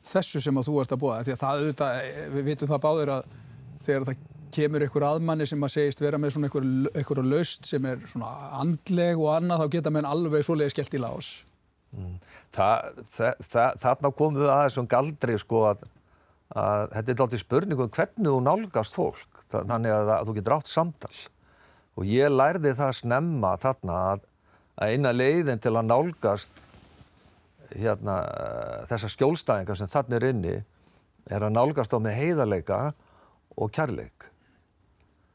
þessu 0.08 0.42
sem 0.42 0.58
að 0.58 0.70
þú 0.70 0.82
ert 0.82 0.96
að 0.96 1.02
búa 1.02 1.22
því 1.26 1.36
að 1.36 1.42
það 1.42 1.62
auðvitað, 1.62 2.12
við 2.36 2.48
vitum 2.50 2.72
það 2.72 2.84
báðir 2.86 3.14
að 3.16 3.32
þegar 3.82 4.08
það 4.10 4.28
kemur 4.54 4.84
einhver 4.86 5.06
aðmanni 5.08 5.48
sem 5.50 5.64
að 5.66 5.74
segist 5.76 6.04
vera 6.04 6.20
með 6.22 6.36
svona 6.36 6.50
einhver, 6.50 6.68
einhver 6.96 7.24
löst 7.26 7.70
sem 7.70 7.86
er 7.90 8.02
svona 8.12 8.32
andleg 8.62 9.20
og 9.20 9.32
annað 9.36 9.64
þá 9.64 9.74
geta 9.78 9.94
menn 9.94 10.10
alveg 10.10 10.46
svoleiði 10.48 10.76
skellt 10.76 10.98
í 10.98 11.02
lás 11.02 11.32
mm. 11.96 12.16
það, 12.56 13.04
það, 13.10 13.44
það, 13.48 13.82
Þarna 13.86 14.14
komum 14.22 14.42
við 14.42 14.54
að 14.54 14.64
þessum 14.68 14.90
galdri 14.96 15.38
sko 15.42 15.66
að, 15.72 15.86
að 16.64 16.88
þetta 16.96 17.14
er 17.14 17.24
alltaf 17.26 17.46
spurningum 17.46 17.94
hvernig 17.98 18.32
þú 18.32 18.42
nálgast 18.48 18.98
fólk 18.98 19.46
þannig 19.52 19.96
að, 19.96 20.16
að 20.18 20.28
þú 20.28 20.40
getur 20.40 20.58
átt 20.58 20.72
samtal 20.72 21.16
og 22.00 22.08
ég 22.08 22.32
lærði 22.32 22.76
það 22.80 22.98
snemma 23.02 23.56
þarna 23.62 24.02
að, 24.14 24.28
að 24.80 24.96
eina 24.96 25.16
leiðin 25.16 25.62
til 25.62 25.76
að 25.76 25.90
nálgast 25.90 26.62
hérna, 27.72 28.18
þessar 28.90 29.14
skjólstæðingar 29.16 29.80
sem 29.80 29.90
þannig 29.92 30.18
er 30.18 30.28
inni 30.32 30.56
er 31.32 31.46
að 31.46 31.56
nálgast 31.56 31.94
á 31.96 32.00
með 32.02 32.18
heiðarleika 32.20 32.80
og 33.58 33.72
kærleik. 33.76 34.28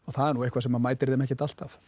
Og 0.06 0.14
það 0.14 0.28
er 0.28 0.36
nú 0.36 0.44
eitthvað 0.46 0.66
sem 0.66 0.78
að 0.78 0.84
mætir 0.86 1.12
þeim 1.12 1.24
ekkert 1.26 1.46
alltaf? 1.46 1.78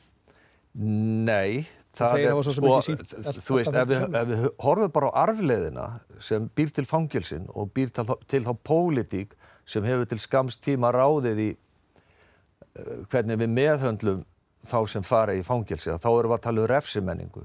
Nei. 0.79 1.67
Það 1.99 2.23
er 2.23 2.41
sko, 2.47 2.73
sínt 2.85 3.03
alltaf. 3.03 3.43
Þú 3.43 3.59
veist, 3.59 3.75
ef 3.75 3.91
við, 3.91 4.03
ef 4.21 4.29
við 4.29 4.49
horfum 4.63 4.95
bara 4.95 5.11
á 5.11 5.19
arfleðina 5.25 5.87
sem 6.23 6.49
býr 6.55 6.73
til 6.75 6.87
fangilsin 6.87 7.49
og 7.55 7.73
býr 7.75 7.93
til, 7.95 8.07
til 8.31 8.43
þá 8.47 8.53
pólitík 8.67 9.35
sem 9.69 9.87
hefur 9.87 10.09
til 10.09 10.21
skamstíma 10.23 10.93
ráðið 10.95 11.45
í 11.45 11.49
uh, 11.55 13.07
hvernig 13.11 13.41
við 13.43 13.55
meðhöndlum 13.57 14.27
þá 14.69 14.79
sem 14.91 15.07
fara 15.07 15.35
í 15.39 15.45
fangilsi, 15.47 15.91
þá 15.91 16.11
erum 16.11 16.33
við 16.33 16.39
að 16.39 16.45
tala 16.49 16.63
um 16.65 16.71
refsimenningu 16.71 17.45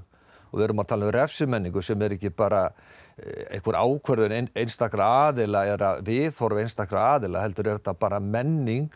og 0.54 0.60
við 0.60 0.66
erum 0.68 0.82
að 0.82 0.90
tala 0.92 1.08
um 1.08 1.14
refsimenningu 1.14 1.82
sem 1.82 2.02
er 2.06 2.14
ekki 2.14 2.30
bara 2.34 2.68
eh, 3.18 3.56
einhver 3.56 3.78
ákvörðun 3.78 4.50
einstakra 4.54 5.08
aðila 5.28 5.64
eða 5.72 5.90
viðhorf 6.06 6.60
einstakra 6.62 7.08
aðila 7.16 7.42
heldur 7.42 7.70
er 7.70 7.80
þetta 7.80 7.96
bara 7.98 8.20
menning 8.22 8.92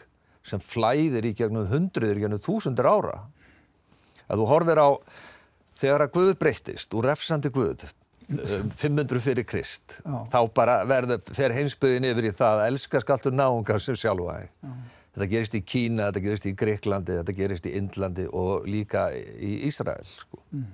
sem 0.50 0.62
flæðir 0.62 1.28
í 1.28 1.34
gegnum 1.38 1.68
hundruður, 1.70 2.18
í 2.18 2.24
gegnum 2.24 2.42
þúsundur 2.44 2.88
ára. 2.88 3.16
Að 4.28 4.42
þú 4.42 4.50
horfir 4.50 4.82
á 4.82 4.88
þegar 5.78 6.04
að 6.06 6.12
Guð 6.18 6.34
breyttist 6.42 6.94
úr 6.98 7.08
refsandi 7.08 7.52
Guð 7.54 7.86
500 8.28 9.16
um 9.16 9.22
fyrir 9.24 9.46
Krist 9.48 10.00
Já. 10.02 10.16
þá 10.28 10.40
bara 10.52 10.82
verður, 10.84 11.22
fer 11.32 11.54
heimsbyðin 11.56 12.10
yfir 12.10 12.26
í 12.28 12.32
það 12.36 12.58
að 12.60 12.72
elska 12.74 13.00
skaltur 13.00 13.32
náungar 13.32 13.80
sem 13.80 13.96
sjálfa 13.96 14.42
þetta 15.14 15.28
gerist 15.30 15.56
í 15.56 15.62
Kína, 15.64 16.10
þetta 16.10 16.24
gerist 16.26 16.48
í 16.50 16.52
Greiklandi 16.52 17.16
þetta 17.22 17.36
gerist 17.38 17.70
í 17.70 17.72
Indlandi 17.78 18.26
og 18.28 18.68
líka 18.68 19.06
í 19.16 19.54
Ísrael 19.70 20.04
sko. 20.10 20.42
mm 20.52 20.66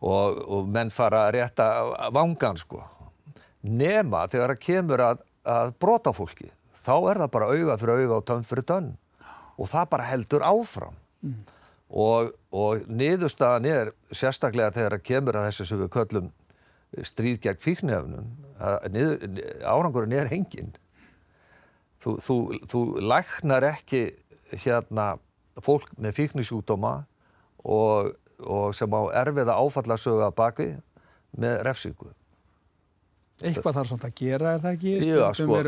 og, 0.00 0.40
og 0.48 0.70
menn 0.70 0.92
fara 0.92 1.26
að 1.26 1.34
rétta 1.38 1.66
vangan 2.14 2.58
sko. 2.60 2.82
Nema 3.60 4.24
þegar 4.32 4.54
það 4.54 4.62
kemur 4.64 5.04
að, 5.04 5.24
að 5.44 5.74
brota 5.82 6.12
fólki, 6.16 6.48
þá 6.80 6.94
er 7.12 7.22
það 7.22 7.32
bara 7.36 7.48
auga 7.54 7.78
fyrir 7.80 8.02
auga 8.04 8.18
og 8.18 8.26
tönn 8.28 8.46
fyrir 8.46 8.66
tönn 8.68 8.90
og 9.60 9.70
það 9.70 9.88
bara 9.92 10.08
heldur 10.08 10.44
áfram. 10.46 10.94
Mm. 11.20 11.40
Og, 11.90 12.30
og 12.54 12.84
niðurstaðan 12.88 13.66
er 13.68 13.90
sérstaklega 14.14 14.72
þegar 14.76 14.96
það 14.96 15.08
kemur 15.08 15.38
að 15.40 15.48
þessu 15.48 15.66
sem 15.68 15.82
við 15.82 15.90
köllum 15.96 16.30
stríð 17.06 17.42
gegn 17.44 17.60
fíknefnum, 17.62 18.30
árangurinn 18.58 20.16
er 20.16 20.30
henginn. 20.30 20.72
Þú, 22.00 22.16
þú, 22.24 22.36
þú 22.70 22.80
læknar 23.04 23.66
ekki 23.68 24.04
hérna 24.64 25.12
fólk 25.62 25.90
með 26.00 26.16
fíknisjúdóma 26.16 26.94
og 27.68 28.14
og 28.40 28.74
sem 28.74 28.92
á 28.92 29.00
erfiða 29.22 29.56
áfallarsögu 29.58 30.24
að 30.24 30.36
baki 30.36 30.68
með 31.36 31.62
refsingu. 31.66 32.10
Eitthvað 33.40 33.78
þarf 33.78 33.90
svona 33.90 34.08
að 34.10 34.16
gera, 34.20 34.52
er 34.54 34.62
það 34.64 34.76
ekki? 34.76 34.92
Já, 35.06 35.24
sko. 35.36 35.58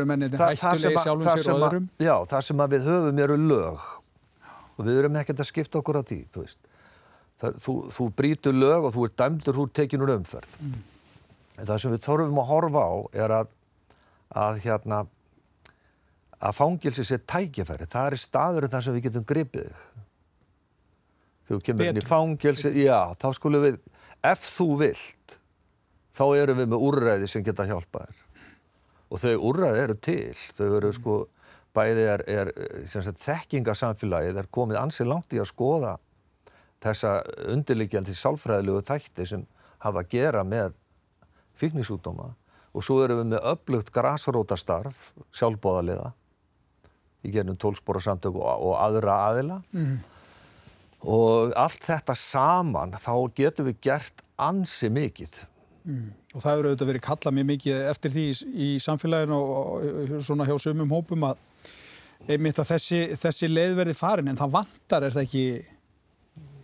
Sjálfum 1.03 1.29
sér 1.29 1.49
og 1.53 1.65
öðrum? 1.67 1.87
Já, 2.01 2.13
það 2.33 2.45
sem 2.49 2.63
við 2.73 2.87
höfum 2.89 3.21
eru 3.25 3.39
lög 3.41 3.87
og 4.73 4.85
við 4.87 4.99
erum 5.01 5.17
ekkert 5.21 5.41
að 5.43 5.49
skipta 5.49 5.79
okkur 5.81 5.99
á 6.01 6.03
því, 6.03 6.19
þú 6.33 6.45
veist. 6.45 6.71
Það, 7.41 7.57
þú, 7.65 7.75
þú 7.97 8.07
brítur 8.21 8.55
lög 8.57 8.87
og 8.87 8.95
þú 8.95 9.07
er 9.07 9.15
dæmdur 9.23 9.59
úr 9.63 9.73
tekinur 9.79 10.13
umferð. 10.15 10.55
Mm. 10.61 10.77
En 11.57 11.69
það 11.69 11.83
sem 11.83 11.93
við 11.93 12.05
þorfum 12.05 12.39
að 12.41 12.49
horfa 12.49 12.85
á 12.85 12.93
er 13.25 13.35
að, 13.39 13.51
að 14.43 14.61
hérna, 14.63 15.01
að 16.39 16.57
fangilsi 16.57 17.05
sér 17.05 17.21
tækjafæri. 17.29 17.89
Það 17.89 18.09
er 18.09 18.21
staður 18.21 18.69
þar 18.73 18.87
sem 18.87 18.97
við 18.97 19.09
getum 19.09 19.27
gripið 19.29 19.73
þú 21.47 21.59
kemur 21.63 21.89
inn 21.89 21.99
í 21.99 22.05
fangelsi, 22.05 22.71
já, 22.83 22.99
þá 23.19 23.27
skulum 23.37 23.65
við, 23.65 23.79
ef 24.25 24.45
þú 24.55 24.67
vilt, 24.81 25.37
þá 26.13 26.23
erum 26.37 26.59
við 26.61 26.69
með 26.71 26.85
úrræði 26.87 27.29
sem 27.29 27.45
geta 27.45 27.65
hjálpað 27.69 28.09
þér. 28.09 28.21
Og 29.13 29.21
þau 29.21 29.33
úrræði 29.49 29.81
eru 29.83 29.95
til, 30.01 30.35
þau 30.57 30.67
eru 30.67 30.89
mm. 30.89 30.97
sko, 30.97 31.17
bæði 31.73 32.05
er, 32.09 32.23
er 32.29 32.53
sagt, 32.89 33.21
þekkingasamfélagið 33.23 34.39
er 34.41 34.49
komið 34.53 34.79
ansið 34.81 35.09
langt 35.09 35.33
í 35.33 35.41
að 35.41 35.49
skoða 35.51 35.97
þessa 36.83 37.19
undirlikjandi 37.53 38.15
sálfræðilegu 38.17 38.83
þætti 38.85 39.27
sem 39.29 39.45
hafa 39.85 40.03
að 40.03 40.09
gera 40.13 40.41
með 40.47 40.73
fíknisútdóma 41.59 42.33
og 42.73 42.85
svo 42.85 43.03
erum 43.03 43.21
við 43.21 43.35
með 43.35 43.45
öflugt 43.53 43.93
grásrótastarf, 43.93 45.11
sjálfbóðaliða 45.35 46.09
í 47.23 47.31
gernum 47.31 47.57
tólspóra 47.61 48.01
samtök 48.03 48.35
og, 48.35 48.49
og 48.49 48.75
aðra 48.81 49.19
aðila. 49.29 49.61
Mm 49.71 50.01
og 51.03 51.51
allt 51.59 51.83
þetta 51.83 52.15
saman 52.17 52.95
þá 52.99 53.13
getum 53.35 53.67
við 53.69 53.81
gert 53.83 54.23
ansi 54.39 54.89
mikið. 54.91 55.43
Mm. 55.83 56.13
Og 56.31 56.39
það 56.43 56.57
eru 56.57 56.69
auðvitað 56.69 56.89
verið 56.93 57.03
kallað 57.03 57.35
mjög 57.37 57.47
mikið 57.49 57.81
eftir 57.89 58.13
því 58.13 58.25
í 58.65 58.67
samfélaginu 58.79 59.39
og 59.39 60.13
svona 60.23 60.47
hjá 60.47 60.55
sumum 60.63 60.93
hópum 60.95 61.25
að 61.27 61.41
einmitt 62.31 62.59
að 62.61 62.69
þessi, 62.71 63.01
þessi 63.19 63.49
leið 63.51 63.75
verði 63.81 63.95
farin 63.99 64.31
en 64.31 64.39
það 64.39 64.53
vantar 64.53 65.03
er 65.03 65.15
það 65.15 65.25
ekki 65.27 65.45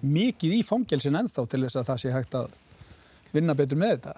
mikið 0.08 0.56
í 0.56 0.62
fangelsin 0.64 1.20
ennþá 1.20 1.46
til 1.52 1.62
þess 1.66 1.82
að 1.82 1.90
það 1.90 2.02
sé 2.04 2.14
hægt 2.16 2.38
að 2.40 2.54
vinna 3.36 3.56
betur 3.60 3.82
með 3.82 3.98
þetta? 3.98 4.16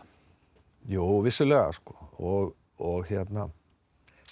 Jú, 0.92 1.08
vissulega 1.26 1.72
sko 1.78 1.98
og, 2.22 2.54
og 2.82 3.10
hérna 3.10 3.48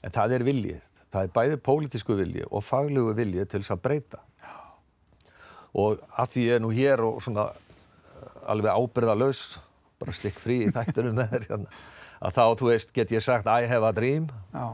en 0.05 0.13
það 0.13 0.37
er 0.37 0.45
viljið. 0.47 0.85
Það 1.09 1.25
er 1.25 1.31
bæði 1.33 1.61
pólitísku 1.65 2.15
viljið 2.19 2.51
og 2.53 2.61
faglegu 2.61 3.15
viljið 3.17 3.49
til 3.49 3.63
þess 3.63 3.73
að 3.73 3.85
breyta 3.87 4.21
og 5.79 6.03
að 6.17 6.31
því 6.33 6.45
ég 6.45 6.57
er 6.57 6.63
nú 6.63 6.69
hér 6.73 7.03
og 7.05 7.19
svona 7.21 7.47
eh, 7.49 8.51
alveg 8.53 8.77
ábyrðalös 8.77 9.41
bara 9.99 10.15
slikk 10.15 10.39
frí 10.39 10.61
í 10.65 10.73
þættunum 10.75 11.17
með 11.19 11.33
þér 11.33 11.47
hérna, 11.49 11.79
að 12.19 12.35
þá, 12.35 12.43
þú 12.59 12.69
veist, 12.71 12.93
get 12.95 13.13
ég 13.15 13.23
sagt 13.25 13.49
I 13.49 13.67
have 13.69 13.87
a 13.87 13.95
dream. 13.95 14.29
Já. 14.53 14.67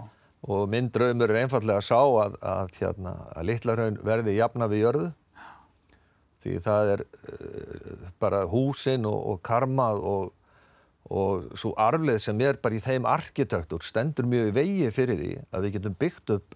og 0.45 0.67
minn 0.69 0.91
draumur 0.93 1.31
er 1.33 1.41
einfallega 1.41 1.81
að 1.81 1.87
sá 1.87 1.97
að, 1.97 2.35
að, 2.45 2.73
hérna, 2.77 3.13
að 3.33 3.47
Littlarhaun 3.49 3.95
verði 4.05 4.35
jafna 4.37 4.67
við 4.69 4.83
jörðu. 4.83 5.07
Því 6.45 6.57
það 6.61 6.89
er 6.93 7.03
uh, 7.05 8.03
bara 8.21 8.43
húsin 8.51 9.07
og, 9.09 9.17
og 9.31 9.39
karmað 9.45 10.03
og, 10.05 10.27
og 11.09 11.47
svo 11.57 11.73
arfleð 11.81 12.19
sem 12.21 12.43
er 12.45 12.59
bara 12.61 12.77
í 12.77 12.83
þeim 12.83 13.09
arkitektur 13.09 13.81
stendur 13.85 14.29
mjög 14.29 14.51
í 14.51 14.55
vegi 14.59 14.91
fyrir 14.93 15.17
því 15.21 15.33
að 15.49 15.65
við 15.65 15.75
getum 15.79 15.97
byggt 16.05 16.35
upp 16.37 16.55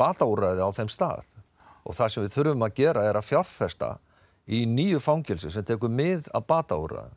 bataúræði 0.00 0.66
á 0.66 0.70
þeim 0.80 0.90
stað. 0.90 1.30
Og 1.86 1.94
það 1.94 2.12
sem 2.12 2.26
við 2.26 2.34
þurfum 2.34 2.66
að 2.66 2.76
gera 2.82 3.06
er 3.06 3.20
að 3.20 3.30
fjárfesta 3.30 3.94
í 4.50 4.64
nýju 4.66 4.98
fangilsi 5.04 5.54
sem 5.54 5.66
tekur 5.66 5.92
mið 5.94 6.26
að 6.34 6.50
bata 6.50 6.82
úr 6.82 6.98
það 6.98 7.16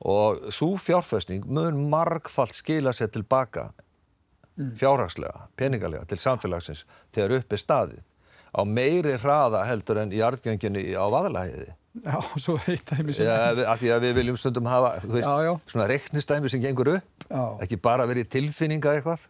og 0.00 0.52
svo 0.54 0.76
fjárfestning 0.78 1.46
mun 1.46 1.88
margfald 1.90 2.54
skila 2.54 2.92
sér 2.94 3.10
tilbaka 3.14 3.70
fjárhagslega, 4.78 5.48
peningalega 5.56 6.06
til 6.10 6.18
samfélagsins 6.22 6.84
þegar 7.14 7.38
upp 7.38 7.52
er 7.54 7.62
staðið 7.62 8.04
á 8.54 8.60
meiri 8.66 9.18
hraða 9.22 9.64
heldur 9.68 10.02
en 10.02 10.14
í 10.14 10.22
artgönginni 10.24 10.90
á 10.98 11.06
vaðalahiði 11.06 11.74
Já, 11.98 12.18
svo 12.38 12.54
heitt 12.62 12.86
dæmi 12.86 13.14
sem 13.16 13.26
ja, 13.26 13.50
af 13.66 13.80
því 13.80 13.88
að 13.94 14.04
við 14.06 14.18
viljum 14.20 14.36
stundum 14.38 14.68
hafa 14.70 14.92
veist, 15.02 15.26
já, 15.26 15.48
já. 15.48 15.52
svona 15.70 15.86
reiknistæmi 15.90 16.50
sem 16.52 16.62
gengur 16.62 16.92
upp 16.98 17.24
já. 17.26 17.42
ekki 17.64 17.78
bara 17.82 18.06
verið 18.06 18.28
tilfinninga 18.34 18.92
eitthvað 18.98 19.24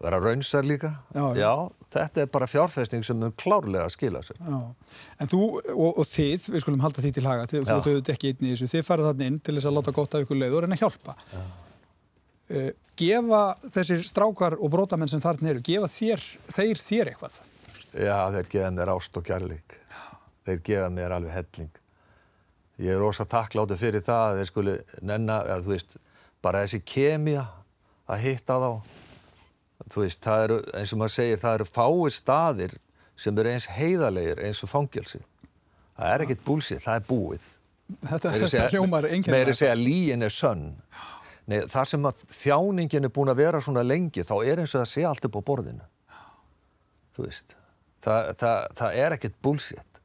vera 0.00 0.20
raunsar 0.20 0.64
líka. 0.64 0.94
Já, 1.14 1.22
já. 1.34 1.40
já, 1.40 1.52
þetta 1.94 2.22
er 2.22 2.28
bara 2.32 2.48
fjárfæsting 2.48 3.04
sem 3.04 3.18
mun 3.20 3.32
klárlega 3.36 3.86
að 3.88 3.94
skila 3.96 4.22
sér. 4.24 4.38
Já. 4.40 4.60
En 5.20 5.30
þú 5.30 5.40
og, 5.60 5.88
og 5.90 6.06
þið, 6.08 6.46
við 6.54 6.64
skulum 6.64 6.84
halda 6.84 7.04
því 7.04 7.10
til 7.16 7.24
haga 7.26 7.48
þið, 7.50 7.66
þú 7.68 7.80
döðut 7.86 8.12
ekki 8.14 8.32
inn 8.32 8.46
í 8.46 8.52
þessu, 8.54 8.70
þið 8.72 8.86
farið 8.88 9.10
þarna 9.10 9.28
inn 9.30 9.40
til 9.44 9.56
þess 9.56 9.70
að 9.70 9.76
láta 9.76 9.96
gott 9.98 10.16
af 10.16 10.24
ykkur 10.24 10.40
leiður 10.40 10.68
en 10.68 10.76
að 10.76 10.84
hjálpa. 10.84 11.16
Uh, 12.50 12.70
gefa 13.00 13.42
þessir 13.66 14.06
strákar 14.08 14.56
og 14.58 14.72
brótamenn 14.72 15.10
sem 15.10 15.22
þarna 15.22 15.52
eru 15.52 15.64
gefa 15.68 15.90
þér, 15.92 16.24
þeir 16.48 16.80
þér 16.86 17.12
eitthvað? 17.12 17.36
Já, 17.90 18.16
þeir 18.36 18.50
gefa 18.54 18.72
mér 18.78 18.94
ást 18.94 19.20
og 19.20 19.26
kærleik. 19.26 19.76
Þeir 20.48 20.64
gefa 20.70 20.88
mér 20.94 21.14
alveg 21.18 21.36
helling. 21.36 21.76
Ég 22.80 22.96
er 22.96 23.04
ósað 23.04 23.34
þakkláttu 23.34 23.76
fyrir 23.76 24.04
það 24.06 24.24
að 24.24 24.38
þeir 24.38 24.48
skuli 24.48 24.74
nenna, 25.04 25.42
eða 25.44 25.60
þú 25.66 25.74
veist 25.74 25.96
bara 26.40 26.64
þessi 26.64 26.80
kemja 26.88 27.44
að 28.10 28.22
hitta 28.24 28.56
þá 28.56 28.70
þú 29.90 30.04
veist, 30.04 30.20
það 30.24 30.44
eru, 30.46 30.58
eins 30.80 30.92
og 30.94 31.02
maður 31.02 31.16
segir, 31.16 31.42
það 31.42 31.58
eru 31.58 31.68
fái 31.70 32.10
staðir 32.16 32.76
sem 33.20 33.38
eru 33.38 33.54
eins 33.54 33.68
heiðalegir 33.70 34.42
eins 34.46 34.62
og 34.64 34.72
fangelsi. 34.72 35.22
Það 35.96 36.14
er 36.14 36.24
ekkert 36.24 36.44
búlsið, 36.44 36.82
það 36.84 37.00
er 37.00 37.08
búið. 37.08 37.48
Þetta 38.06 38.34
er 38.38 38.74
hljómar 38.74 39.08
veginn. 39.08 39.24
Með 39.26 39.40
er 39.40 39.52
að 39.52 39.58
segja 39.58 39.76
líin 39.76 40.22
er 40.22 40.32
sönn. 40.32 40.68
Nei, 41.50 41.64
þar 41.66 41.88
sem 41.88 42.04
að 42.06 42.20
þjáningin 42.30 43.08
er 43.08 43.12
búin 43.14 43.32
að 43.32 43.40
vera 43.40 43.60
svona 43.64 43.82
lengi 43.82 44.22
þá 44.26 44.36
er 44.44 44.62
eins 44.62 44.74
og 44.76 44.84
það 44.84 44.90
sé 44.92 45.06
allt 45.08 45.26
upp 45.26 45.38
á 45.40 45.42
borðinu 45.48 45.86
þú 47.16 47.26
veist 47.26 47.56
það, 48.04 48.30
það, 48.40 48.58
það 48.80 48.98
er 49.02 49.16
ekkert 49.16 49.38
bullshit 49.42 50.00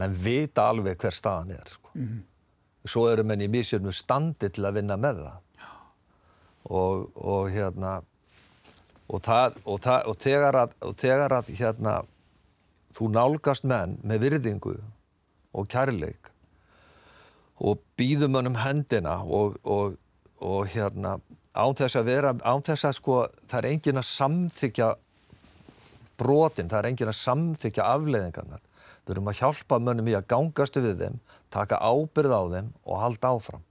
menn 0.00 0.16
vita 0.24 0.66
alveg 0.72 0.98
hver 0.98 1.14
staðan 1.14 1.52
er 1.54 1.68
sko. 1.68 1.90
mm 1.94 2.06
-hmm. 2.06 2.22
svo 2.88 3.06
eru 3.12 3.24
menn 3.24 3.44
í 3.44 3.50
mísjörnum 3.52 3.92
standi 3.92 4.48
til 4.48 4.64
að 4.64 4.80
vinna 4.80 4.96
með 4.96 5.22
það 5.22 5.38
og, 6.64 7.10
og 7.16 7.50
hérna 7.50 8.00
og, 9.12 9.20
það, 9.20 9.60
og, 9.68 9.78
það, 9.84 10.08
og 10.08 10.18
þegar 10.24 10.58
að, 10.62 10.74
þegar 10.98 11.36
að 11.36 11.52
hérna, 11.58 11.94
þú 12.96 13.12
nálgast 13.12 13.68
menn 13.68 13.98
með 14.04 14.26
virðingu 14.26 14.76
og 15.52 15.68
kærleik 15.72 16.32
og 17.62 17.82
býðum 18.00 18.40
önum 18.40 18.58
hendina 18.58 19.20
og, 19.22 19.58
og, 19.62 19.98
og 20.40 20.72
hérna 20.72 21.18
án 21.52 21.76
þess 21.76 21.98
að 22.00 22.08
vera, 22.08 22.32
án 22.40 22.64
þess 22.64 22.88
að 22.88 22.96
sko 22.96 23.16
það 23.44 23.58
er 23.58 23.68
engin 23.70 24.00
að 24.00 24.08
samþykja 24.08 24.88
brotin, 26.20 26.70
það 26.70 26.78
er 26.78 26.88
engin 26.90 27.12
að 27.12 27.18
samþykja 27.20 27.88
afleiðingarnar. 27.96 28.62
Við 29.02 29.14
erum 29.16 29.30
að 29.32 29.40
hjálpa 29.40 29.78
mönnum 29.82 30.08
í 30.08 30.16
að 30.16 30.28
gangastu 30.30 30.82
við 30.84 31.02
þeim, 31.02 31.20
taka 31.52 31.80
ábyrð 31.82 32.32
á 32.32 32.42
þeim 32.54 32.68
og 32.86 33.00
halda 33.02 33.32
áfram. 33.36 33.64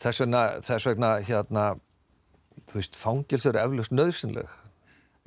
Þess 0.00 0.22
vegna, 0.22 0.42
þess 0.64 0.88
vegna 0.88 1.14
hérna, 1.24 1.64
þú 2.68 2.80
veist, 2.80 2.98
fangilsur 2.98 3.56
er 3.56 3.64
eflust 3.64 3.94
nöðsynleg 3.94 4.56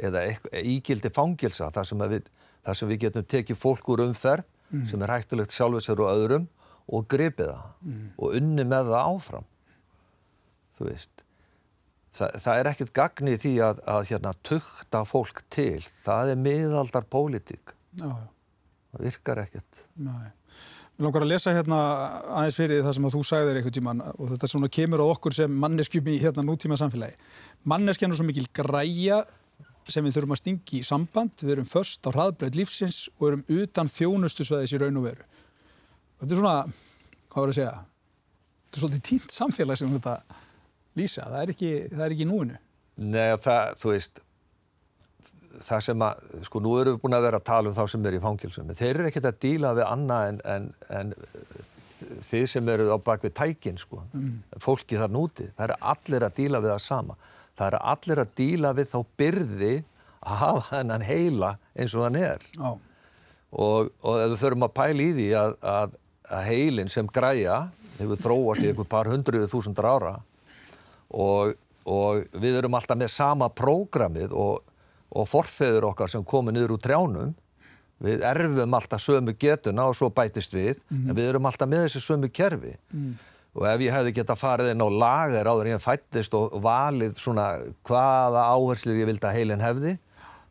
eða 0.03 0.25
ígildi 0.59 1.11
fangilsa 1.13 1.69
þar 1.73 1.89
sem, 1.89 2.03
við, 2.11 2.29
þar 2.65 2.79
sem 2.79 2.91
við 2.91 3.01
getum 3.05 3.27
tekið 3.33 3.59
fólk 3.59 3.89
úr 3.93 4.05
umferð 4.07 4.45
mm. 4.73 4.85
sem 4.91 5.05
er 5.05 5.13
hættulegt 5.13 5.55
sjálfisur 5.55 6.03
og 6.03 6.11
öðrum 6.13 6.47
og 6.93 7.07
gripið 7.11 7.53
það 7.53 7.67
mm. 7.87 8.05
og 8.17 8.37
unni 8.39 8.65
með 8.67 8.91
það 8.91 9.11
áfram. 9.13 9.49
Þú 10.73 10.87
veist, 10.89 11.23
það, 12.17 12.37
það 12.45 12.59
er 12.59 12.69
ekkert 12.73 12.93
gagni 12.97 13.35
því 13.39 13.53
að, 13.69 13.81
að 13.95 14.05
hérna, 14.11 14.35
tukta 14.49 15.03
fólk 15.07 15.43
til. 15.53 15.81
Það 16.03 16.33
er 16.33 16.41
miðaldar 16.47 17.09
pólitík. 17.09 17.75
Það 18.93 19.05
virkar 19.07 19.43
ekkert. 19.45 19.85
Nei. 20.01 20.31
Mér 20.93 21.07
langar 21.07 21.23
að 21.25 21.31
lesa 21.31 21.53
hérna 21.55 21.77
aðeins 22.37 22.57
fyrir 22.59 22.83
það 22.85 22.95
sem 22.97 23.05
að 23.07 23.15
þú 23.15 23.21
sagðir 23.25 23.57
einhvern 23.57 23.73
tíman 23.73 24.01
og 24.13 24.27
þetta 24.29 24.49
svona 24.51 24.69
kemur 24.69 25.01
á 25.01 25.05
okkur 25.09 25.33
sem 25.33 25.55
manneskjum 25.63 26.09
í 26.13 26.19
hérna 26.21 26.43
nútíma 26.45 26.77
samfélagi. 26.77 27.15
Manneskjan 27.65 28.13
er 28.13 28.19
svo 28.19 28.27
mikil 28.27 28.45
græja 28.53 29.23
sem 29.89 30.05
við 30.05 30.19
þurfum 30.19 30.35
að 30.35 30.41
stingi 30.43 30.79
í 30.79 30.85
samband, 30.85 31.33
við 31.41 31.55
erum 31.55 31.67
först 31.67 32.05
á 32.05 32.13
hraðbreyð 32.13 32.59
lífsins 32.59 32.99
og 33.17 33.25
erum 33.31 33.41
utan 33.51 33.89
þjónustusveðis 33.91 34.75
í 34.77 34.79
raun 34.83 34.99
og 35.01 35.07
veru. 35.09 35.25
Þetta 36.21 36.29
er 36.29 36.39
svona, 36.39 36.53
hvað 37.33 37.41
var 37.41 37.51
að 37.51 37.57
segja, 37.57 37.73
þetta 38.61 38.77
er 38.77 38.83
svolítið 38.83 39.03
tínt 39.09 39.35
samfélag 39.35 39.81
sem 39.81 39.97
þetta 39.97 40.15
lýsa, 40.99 41.25
það 41.25 41.39
er 41.41 41.53
ekki, 41.55 41.71
það 41.89 42.05
er 42.05 42.15
ekki 42.15 42.29
núinu. 42.29 42.61
Nei, 43.01 43.25
það, 43.43 43.73
þú 43.81 43.91
veist, 43.95 44.23
það 45.61 45.83
sem 45.85 46.05
að, 46.07 46.23
sko, 46.47 46.61
nú 46.63 46.73
erum 46.79 46.95
við 46.95 47.03
búin 47.03 47.17
að 47.17 47.27
vera 47.27 47.39
að 47.41 47.47
tala 47.49 47.69
um 47.69 47.77
þá 47.77 47.83
sem 47.91 48.07
er 48.09 48.17
í 48.17 48.23
fangilsum, 48.23 48.73
þeir 48.73 48.89
eru 48.93 49.09
ekkert 49.09 49.29
að 49.29 49.39
díla 49.45 49.73
við 49.77 49.85
annað 49.89 50.29
en, 50.31 50.41
en, 50.53 50.67
en 50.99 51.13
þið 52.23 52.45
sem 52.51 52.69
eru 52.73 52.89
á 52.93 52.97
bakvið 53.03 53.35
tækin, 53.37 53.79
sko, 53.81 54.01
mm. 54.11 54.33
fólki 54.63 54.99
þar 54.99 55.13
núti, 55.13 55.47
það 55.55 55.65
eru 55.69 55.79
allir 55.93 56.27
að 56.27 56.37
díla 56.39 56.63
við 56.63 56.73
það 56.73 56.83
sama. 56.87 57.17
Það 57.53 57.67
eru 57.69 57.81
allir 57.93 58.21
að 58.23 58.33
díla 58.39 58.73
við 58.73 58.89
þá 58.89 58.97
byrði 59.21 59.73
að 60.23 60.39
hafa 60.41 60.63
þennan 60.71 61.05
heila 61.05 61.53
eins 61.77 61.95
og 61.97 62.05
hann 62.07 62.19
er. 62.19 62.45
Oh. 62.59 62.77
Og, 63.53 63.91
og 64.01 64.19
ef 64.23 64.31
við 64.33 64.39
förum 64.41 64.65
að 64.65 64.75
pæla 64.79 65.03
í 65.03 65.09
því 65.13 65.27
að, 65.37 65.55
að, 65.73 65.97
að 66.33 66.45
heilin 66.49 66.89
sem 66.89 67.09
græja 67.13 67.57
hefur 67.99 68.21
þróast 68.21 68.63
í 68.63 68.71
einhver 68.71 68.89
par 68.89 69.09
hundruðu 69.11 69.49
þúsundar 69.51 69.89
ára 69.91 70.13
og, 71.13 71.53
og 71.85 72.23
við 72.41 72.57
erum 72.57 72.77
alltaf 72.79 72.97
með 72.97 73.11
sama 73.13 73.51
prógramið 73.53 74.33
og 74.33 74.63
og 75.13 75.29
forfeður 75.29 75.89
okkar 75.91 76.11
sem 76.11 76.23
komið 76.25 76.57
niður 76.57 76.75
úr 76.77 76.83
trjánum 76.83 77.33
við 78.03 78.23
erfum 78.27 78.73
alltaf 78.75 79.03
sömu 79.03 79.35
getuna 79.39 79.87
og 79.89 79.97
svo 79.97 80.09
bætist 80.13 80.55
við 80.55 80.79
mm 80.89 81.09
en 81.09 81.17
við 81.17 81.29
erum 81.29 81.45
alltaf 81.47 81.69
með 81.69 81.85
þessi 81.87 82.01
sömu 82.03 82.29
kerfi 82.33 82.73
mm. 82.91 83.13
og 83.53 83.67
ef 83.69 83.85
ég 83.85 83.95
hefði 83.95 84.15
gett 84.17 84.33
að 84.33 84.41
farið 84.41 84.71
inn 84.73 84.83
á 84.83 84.89
lager 84.89 85.49
áður 85.49 85.71
ég 85.71 85.83
fættist 85.83 86.35
og 86.37 86.57
valið 86.63 87.19
svona 87.21 87.47
hvaða 87.87 88.47
áherslu 88.55 88.97
ég 88.97 89.09
vildi 89.09 89.29
að 89.29 89.37
heilin 89.37 89.63
hefði 89.63 89.97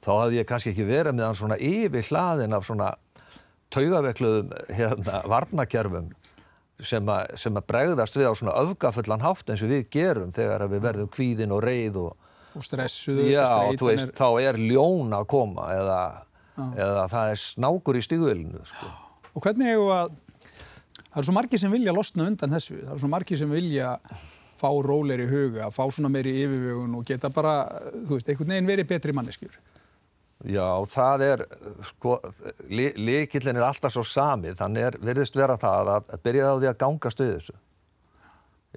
þá 0.03 0.13
hefði 0.17 0.41
ég 0.41 0.49
kannski 0.49 0.73
ekki 0.73 0.89
verið 0.89 1.17
með 1.19 1.29
hann 1.29 1.41
svona 1.43 1.59
yfir 1.59 2.09
hlaðin 2.11 2.57
af 2.57 2.67
svona 2.67 2.91
taugavekluðum 3.73 4.53
hérna 4.69 5.23
varnakerfum 5.31 6.11
sem 6.83 7.09
að, 7.09 7.37
sem 7.39 7.57
að 7.57 7.69
bregðast 7.71 8.17
við 8.19 8.29
á 8.29 8.35
svona 8.35 8.57
öfgafullan 8.63 9.23
hátt 9.23 9.51
eins 9.53 9.63
og 9.63 9.71
við 9.71 9.87
gerum 9.93 10.33
þegar 10.35 10.67
við 10.71 10.85
verðum 10.87 11.11
kvíðin 11.13 11.55
og 11.55 11.63
reyð 11.65 11.99
og 12.03 12.32
og 12.57 12.67
stressuðu 12.67 13.29
Já, 13.31 13.47
þú 13.79 13.89
veist, 13.89 14.11
er... 14.11 14.13
þá 14.19 14.29
er 14.43 14.61
ljón 14.61 15.15
að 15.17 15.29
koma 15.33 15.71
eða, 15.77 16.03
eða 16.73 17.07
það 17.13 17.33
er 17.33 17.41
snákur 17.45 17.99
í 17.99 18.05
stíguvelinu 18.05 18.63
sko. 18.69 18.93
Og 19.33 19.47
hvernig 19.47 19.73
hefur 19.73 19.95
að 19.97 20.15
það 20.99 21.19
eru 21.21 21.29
svo 21.29 21.37
margi 21.39 21.61
sem 21.61 21.73
vilja 21.73 21.97
losna 21.97 22.29
undan 22.29 22.57
þessu 22.57 22.79
það 22.79 22.95
eru 22.95 23.03
svo 23.05 23.13
margi 23.13 23.41
sem 23.41 23.53
vilja 23.53 23.97
fá 24.63 24.71
róleir 24.87 25.25
í 25.25 25.29
huga, 25.31 25.71
fá 25.75 25.83
svona 25.91 26.11
meiri 26.13 26.37
yfirvögun 26.45 26.99
og 26.99 27.07
geta 27.09 27.33
bara, 27.35 27.57
þú 28.07 28.15
veist, 28.15 28.29
einhvern 28.31 28.55
veginn 28.55 28.69
verið 28.71 28.91
betri 28.93 29.15
manneskjur. 29.17 29.57
Já, 30.53 30.67
það 30.91 31.25
er, 31.27 31.43
sko, 31.91 32.17
líkillin 32.71 33.59
er 33.59 33.67
alltaf 33.67 33.95
svo 33.95 34.05
samið, 34.07 34.57
þannig 34.59 34.87
er, 34.87 34.99
verðist 35.03 35.39
vera 35.39 35.59
það 35.59 35.93
að 35.97 36.15
byrja 36.23 36.51
á 36.51 36.55
því 36.55 36.71
að 36.71 36.81
ganga 36.83 37.13
stuðið 37.15 37.37
þessu 37.37 37.59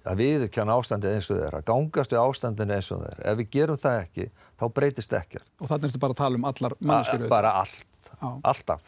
að 0.04 0.22
viðkjanna 0.22 0.76
ástandið 0.76 1.16
eins 1.16 1.30
og 1.32 1.40
þeir, 1.40 1.58
að 1.60 1.66
gangastu 1.70 2.18
ástandinu 2.20 2.76
eins 2.76 2.92
og 2.94 3.06
þeir. 3.06 3.22
Ef 3.32 3.38
við 3.40 3.50
gerum 3.56 3.80
það 3.80 4.02
ekki, 4.02 4.28
þá 4.60 4.66
breytist 4.80 5.16
ekkert. 5.16 5.48
Og 5.62 5.72
þannig 5.72 5.90
ertu 5.90 6.02
bara 6.04 6.16
að 6.16 6.22
tala 6.22 6.40
um 6.40 6.50
allar 6.50 6.76
mannskjöru? 6.92 7.30
Bara 7.32 7.54
allt, 7.62 8.12
Á. 8.20 8.28
alltaf. 8.52 8.84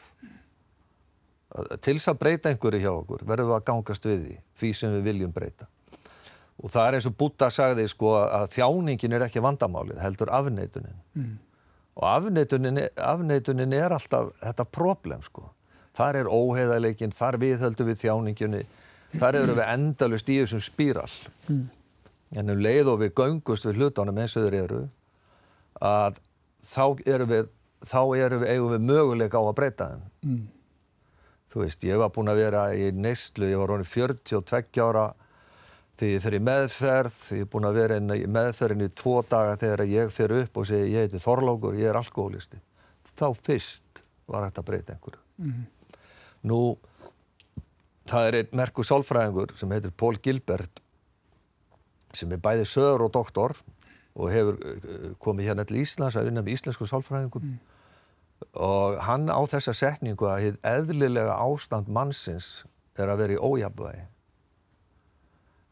Til 1.81 1.95
þess 1.95 2.11
að 2.11 2.19
breyta 2.21 2.51
einhverju 2.51 2.83
hjá 2.83 2.91
okkur 2.91 3.23
verðum 3.25 3.53
við 3.53 3.57
að 3.57 3.65
gangast 3.71 4.05
við 4.05 4.23
því, 4.25 4.37
því 4.59 4.71
sem 4.75 4.95
við 4.97 5.05
viljum 5.07 5.33
breyta. 5.33 5.69
Og 6.57 6.73
það 6.73 6.87
er 6.87 6.97
eins 6.97 7.07
og 7.07 7.17
Búta 7.17 7.49
sagði 7.53 7.85
sko 7.89 8.15
að 8.19 8.47
þjáningin 8.57 9.13
er 9.13 9.27
ekki 9.27 9.43
vandamálið, 9.45 10.01
heldur 10.01 10.31
afneitunin. 10.33 10.97
Mm. 11.15 11.35
Og 11.97 12.07
afneitunin, 12.09 12.81
afneitunin 12.97 13.77
er 13.77 13.95
alltaf 13.95 14.33
þetta 14.41 14.65
problem 14.69 15.23
sko. 15.25 15.47
Þar 15.97 16.19
er 16.19 16.29
óheðalegin, 16.29 17.13
þar 17.15 17.39
viðhöldu 17.41 17.87
við 17.87 18.03
þjáninginni 18.03 18.65
þar 19.19 19.39
eru 19.41 19.57
við 19.57 19.71
endalust 19.73 20.29
í 20.29 20.39
þessum 20.41 20.63
spíral 20.63 21.09
mm. 21.47 21.63
en 22.41 22.53
um 22.53 22.63
leið 22.63 22.93
og 22.93 23.01
við 23.03 23.13
göngust 23.17 23.67
við 23.67 23.81
hlutunum 23.81 24.21
eins 24.23 24.37
og 24.37 24.47
þeir 24.47 24.59
eru 24.63 24.81
að 25.83 26.19
þá 26.65 26.85
eru 27.05 27.29
við 27.29 27.53
þá 27.85 28.01
eru 28.17 28.41
við, 28.41 28.49
eigum 28.55 28.73
við 28.73 28.85
möguleika 28.89 29.41
á 29.41 29.43
að 29.45 29.57
breyta 29.59 29.89
þeim 29.91 30.05
mm. 30.25 30.43
þú 31.53 31.63
veist, 31.63 31.85
ég 31.85 32.01
var 32.01 32.11
búin 32.15 32.31
að 32.31 32.41
vera 32.41 32.67
í 32.73 32.89
neyslu 32.95 33.51
ég 33.51 33.61
var 33.61 33.73
rónið 33.73 33.91
42 33.93 34.83
ára 34.87 35.07
því 35.97 36.11
ég 36.13 36.25
fyrir 36.25 36.43
meðferð 36.45 37.19
ég 37.37 37.45
er 37.45 37.51
búin 37.53 37.67
að 37.69 37.79
vera 37.81 37.99
í 37.99 38.25
meðferðin 38.29 38.85
í 38.85 38.91
tvo 38.97 39.19
daga 39.29 39.57
þegar 39.61 39.85
ég 39.89 40.13
fyrir 40.13 40.45
upp 40.45 40.59
og 40.61 40.67
segi 40.69 40.93
ég 40.93 41.07
heiti 41.07 41.21
Þorlókur, 41.21 41.77
ég 41.77 41.89
er 41.89 41.97
alkoholisti 41.97 42.59
þá 43.17 43.31
fyrst 43.33 44.03
var 44.27 44.47
þetta 44.47 44.63
að 44.63 44.69
breyta 44.69 44.95
einhverju 44.95 45.23
mm. 45.41 45.63
nú 46.49 46.61
það 48.11 48.27
er 48.27 48.39
einn 48.41 48.59
merku 48.59 48.85
sálfræðingur 48.87 49.55
sem 49.59 49.71
heitir 49.75 49.93
Pól 49.95 50.19
Gilbert 50.23 50.81
sem 52.15 52.31
er 52.31 52.41
bæði 52.41 52.67
sögur 52.69 53.07
og 53.07 53.13
doktor 53.13 53.55
og 54.17 54.31
hefur 54.33 54.59
eh, 54.65 55.09
komið 55.21 55.51
hérna 55.51 55.65
til 55.67 55.81
Íslands 55.83 56.17
að 56.17 56.29
vinna 56.29 56.43
með 56.43 56.57
íslensku 56.57 56.87
sálfræðingum. 56.89 57.51
Mm. 57.51 57.57
og 58.53 58.99
hann 59.01 59.31
á 59.33 59.41
þessa 59.49 59.73
setningu 59.73 60.27
að 60.29 60.43
hitt 60.43 60.57
eðlilega 60.65 61.39
ástand 61.41 61.89
mannsins 61.89 62.67
er 62.97 63.09
að 63.09 63.23
vera 63.23 63.33
í 63.33 63.41
ójafnvægi. 63.41 64.05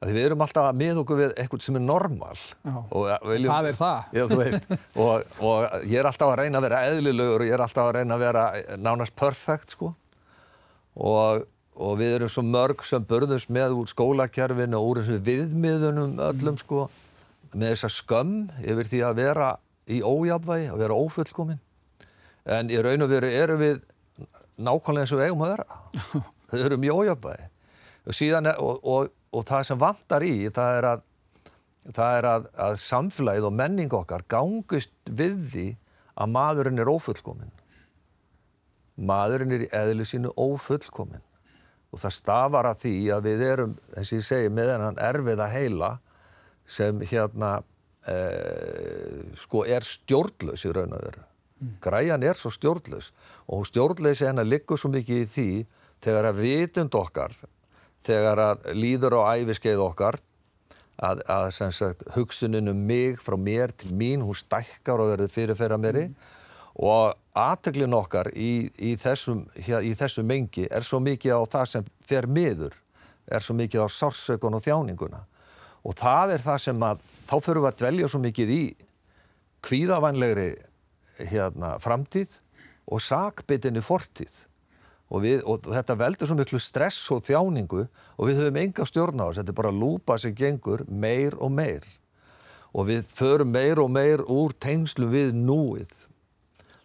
Að 0.01 0.09
því 0.09 0.15
við 0.17 0.25
erum 0.27 0.43
alltaf 0.43 0.71
með 0.75 0.99
okkur 1.01 1.19
við 1.21 1.35
eitthvað 1.39 1.61
sem 1.65 1.77
er 1.79 1.83
normal. 1.85 2.39
Og 2.65 3.05
viljum, 3.29 3.51
hvað 3.51 3.69
er 3.69 3.77
það? 3.79 4.09
Já, 4.17 4.23
og, 5.05 5.37
og 5.39 5.77
ég 5.87 6.01
er 6.01 6.09
alltaf 6.09 6.33
að 6.33 6.39
reyna 6.41 6.59
að 6.59 6.67
vera 6.67 6.81
eðlilegur 6.89 7.45
og 7.45 7.47
ég 7.47 7.55
er 7.55 7.63
alltaf 7.65 7.89
að 7.89 7.95
reyna 7.99 8.17
að 8.17 8.25
vera 8.25 8.43
nánast 8.81 9.15
perfekt 9.17 9.77
sko. 9.77 9.93
Og 10.95 11.45
og 11.75 11.97
við 11.99 12.15
erum 12.17 12.31
svo 12.31 12.43
mörg 12.47 12.83
sem 12.87 13.03
börðumst 13.05 13.51
með 13.51 13.75
úr 13.75 13.89
skólakjærfinu 13.91 14.77
og 14.79 14.89
úr 14.89 15.01
þessum 15.01 15.25
viðmiðunum 15.25 16.19
öllum 16.23 16.59
sko 16.61 16.85
með 17.55 17.73
þessa 17.73 17.91
skömm 17.91 18.37
yfir 18.63 18.91
því 18.91 19.01
að 19.07 19.17
vera 19.19 19.49
í 19.91 19.99
ójafvægi, 20.01 20.69
að 20.71 20.81
vera 20.81 20.97
ófullkomin. 20.97 21.59
En 22.45 22.71
í 22.71 22.79
raun 22.81 23.05
og 23.05 23.11
veru 23.11 23.31
erum 23.31 23.61
við 23.61 23.83
nákvæmlega 24.55 25.03
eins 25.03 25.13
og 25.13 25.19
við 25.19 25.27
eigum 25.27 25.43
að 25.45 25.53
vera. 25.55 25.81
Við 26.55 26.65
erum 26.69 26.85
í 26.85 26.91
ójafvægi 26.93 27.47
og, 28.05 28.13
síðan, 28.13 28.51
og, 28.61 28.79
og, 28.85 29.11
og 29.33 29.45
það 29.47 29.67
sem 29.67 29.79
vantar 29.81 30.23
í 30.23 30.33
það 30.53 30.77
er 30.77 30.87
að, 30.91 31.05
það 31.89 32.17
er 32.19 32.27
að, 32.29 32.47
að 32.67 32.75
samfélagið 32.83 33.47
og 33.49 33.55
menning 33.57 33.95
okkar 33.97 34.25
gangist 34.31 34.93
við 35.09 35.39
því 35.51 35.65
að 36.15 36.33
maðurinn 36.35 36.81
er 36.83 36.91
ófullkomin 36.91 37.53
maðurinn 38.95 39.55
er 39.57 39.65
í 39.65 39.71
eðlu 39.75 40.05
sínu 40.07 40.31
ófullkomin 40.37 41.23
og 41.95 42.01
það 42.01 42.15
stafar 42.17 42.67
að 42.67 42.81
því 42.81 42.95
að 43.15 43.29
við 43.29 43.45
erum, 43.47 43.77
eins 43.95 44.11
og 44.11 44.19
ég 44.19 44.27
segi, 44.27 44.51
með 44.51 44.73
hennan 44.73 44.99
erfið 44.99 45.43
að 45.45 45.55
heila 45.55 45.91
sem 46.75 46.99
hérna 47.07 47.51
eh, 48.11 49.23
sko 49.39 49.63
er 49.63 49.87
stjórnlaus 49.87 50.67
í 50.67 50.73
raun 50.75 50.97
og 50.97 51.07
veru. 51.07 51.23
Græjan 51.81 52.25
er 52.27 52.35
svo 52.35 52.51
stjórnlaus 52.51 53.13
og 53.47 53.63
stjórnleysi 53.69 54.27
hennar 54.27 54.47
liggur 54.47 54.79
svo 54.81 54.91
mikið 54.91 55.23
í 55.23 55.29
því 55.37 55.49
þegar 56.03 56.29
að 56.29 56.41
vitund 56.43 56.97
okkar 56.99 57.37
þegar 58.05 58.41
að 58.43 58.65
líður 58.75 59.21
á 59.23 59.39
æfiskeið 59.39 59.83
okkar 59.87 60.19
að, 60.99 61.23
að 61.31 61.47
sem 61.55 61.71
sagt 61.75 62.03
hugsunin 62.15 62.71
um 62.71 62.83
mig 62.87 63.23
frá 63.23 63.37
mér 63.39 63.71
til 63.71 63.95
mín, 63.95 64.23
hún 64.23 64.37
stækkar 64.37 65.01
og 65.01 65.13
verður 65.13 65.31
fyrirferða 65.31 65.79
mér 65.79 66.01
og 66.75 67.15
aðteglin 67.35 67.95
okkar 67.95 68.29
í, 68.35 68.69
í, 68.75 68.95
þessum, 68.99 69.45
í 69.55 69.93
þessum 69.95 70.27
mengi 70.27 70.67
er 70.71 70.83
svo 70.83 70.99
mikið 71.03 71.39
á 71.39 71.41
það 71.57 71.69
sem 71.71 71.91
fer 72.07 72.27
miður 72.27 72.75
er 73.25 73.43
svo 73.43 73.55
mikið 73.57 73.85
á 73.85 73.89
sársökun 73.89 74.57
og 74.57 74.63
þjáninguna. 74.63 75.23
Og 75.85 75.95
það 75.97 76.35
er 76.35 76.43
það 76.43 76.59
sem 76.61 76.83
að 76.85 77.03
þá 77.25 77.35
fyrir 77.41 77.61
við 77.61 77.69
að 77.69 77.79
dvelja 77.81 78.09
svo 78.11 78.21
mikið 78.21 78.51
í 78.53 78.63
kvíðavænlegri 79.65 80.49
hérna, 81.31 81.75
framtíð 81.81 82.39
og 82.85 83.01
sakbyttinni 83.01 83.83
fortíð. 83.85 84.43
Og, 85.05 85.21
við, 85.21 85.43
og 85.45 85.67
þetta 85.69 85.95
veldur 85.99 86.29
svo 86.29 86.37
miklu 86.37 86.59
stress 86.61 87.03
og 87.13 87.21
þjáningu 87.27 87.83
og 87.85 88.23
við 88.25 88.39
höfum 88.41 88.57
enga 88.57 88.87
stjórn 88.89 89.21
á 89.21 89.29
þess 89.29 89.41
þetta 89.43 89.53
er 89.53 89.59
bara 89.59 89.71
að 89.73 89.81
lúpa 89.83 90.17
sem 90.21 90.33
gengur 90.37 90.81
meir 90.89 91.37
og 91.37 91.53
meir. 91.53 91.85
Og 92.75 92.89
við 92.89 93.05
förum 93.15 93.53
meir 93.53 93.79
og 93.79 93.91
meir 93.93 94.25
úr 94.25 94.55
tengslu 94.59 95.07
við 95.13 95.37
núið 95.37 96.04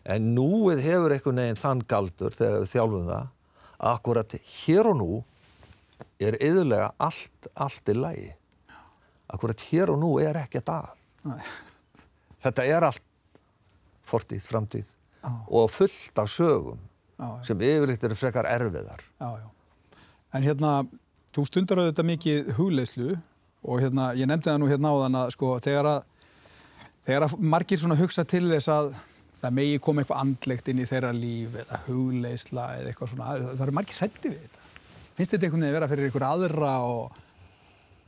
en 0.05 0.31
núið 0.37 0.83
hefur 0.85 1.13
einhvern 1.15 1.43
veginn 1.43 1.61
þann 1.61 1.83
galdur 1.89 2.37
þegar 2.37 2.63
við 2.65 2.73
þjálfum 2.73 3.09
það 3.11 3.27
að 3.81 3.95
akkurat 3.95 4.37
hér 4.65 4.89
og 4.91 4.97
nú 5.01 5.11
er 6.21 6.37
yðurlega 6.41 6.93
allt, 7.01 7.51
allt 7.55 7.89
í 7.93 7.97
lagi 7.97 8.31
akkurat 9.31 9.61
hér 9.71 9.93
og 9.93 10.01
nú 10.03 10.15
er 10.23 10.39
ekki 10.41 10.63
að 10.65 10.91
þetta 12.41 12.65
er 12.67 12.87
allt 12.89 13.05
fortíð, 14.11 14.43
framtíð 14.43 14.87
Já. 15.21 15.31
og 15.53 15.71
fullt 15.71 16.19
af 16.19 16.31
sögum 16.33 16.79
Já, 17.21 17.27
já. 17.37 17.45
sem 17.45 17.61
yfirleitt 17.61 18.05
eru 18.09 18.17
frekar 18.17 18.47
erfiðar. 18.49 19.03
En 20.33 20.43
hérna, 20.47 20.71
þú 21.35 21.43
stundar 21.45 21.83
auðvitað 21.83 22.07
mikið 22.09 22.49
hugleyslu 22.57 23.11
og 23.61 23.83
hérna, 23.83 24.15
ég 24.17 24.31
nefndi 24.31 24.49
það 24.49 24.61
nú 24.63 24.71
hérna 24.71 24.89
á 24.89 24.97
þann 25.03 25.19
að 25.21 25.33
sko, 25.35 25.51
þegar 25.61 25.89
að, 25.91 26.07
þegar 27.05 27.27
að 27.27 27.35
margir 27.53 27.83
svona 27.83 27.99
hugsa 28.01 28.25
til 28.25 28.47
þess 28.49 28.71
að 28.73 28.95
það 29.41 29.57
megi 29.57 29.81
koma 29.83 30.03
eitthvað 30.03 30.23
andlegt 30.25 30.71
inn 30.71 30.83
í 30.83 30.87
þeirra 30.89 31.11
líf 31.17 31.57
eða 31.65 31.81
hugleysla 31.87 32.69
eða 32.79 32.93
eitthvað 32.93 33.13
svona, 33.15 33.33
það 33.49 33.65
eru 33.67 33.77
margir 33.79 34.01
hrætti 34.01 34.33
við 34.33 34.45
þetta. 34.45 34.65
Finnst 35.17 35.35
þetta 35.35 35.47
einhvern 35.47 35.65
veginn 35.65 35.75
að 35.75 35.79
vera 35.79 35.91
fyrir 35.91 36.11
ykkur 36.11 36.27
aðra 36.29 36.73
og 36.87 37.19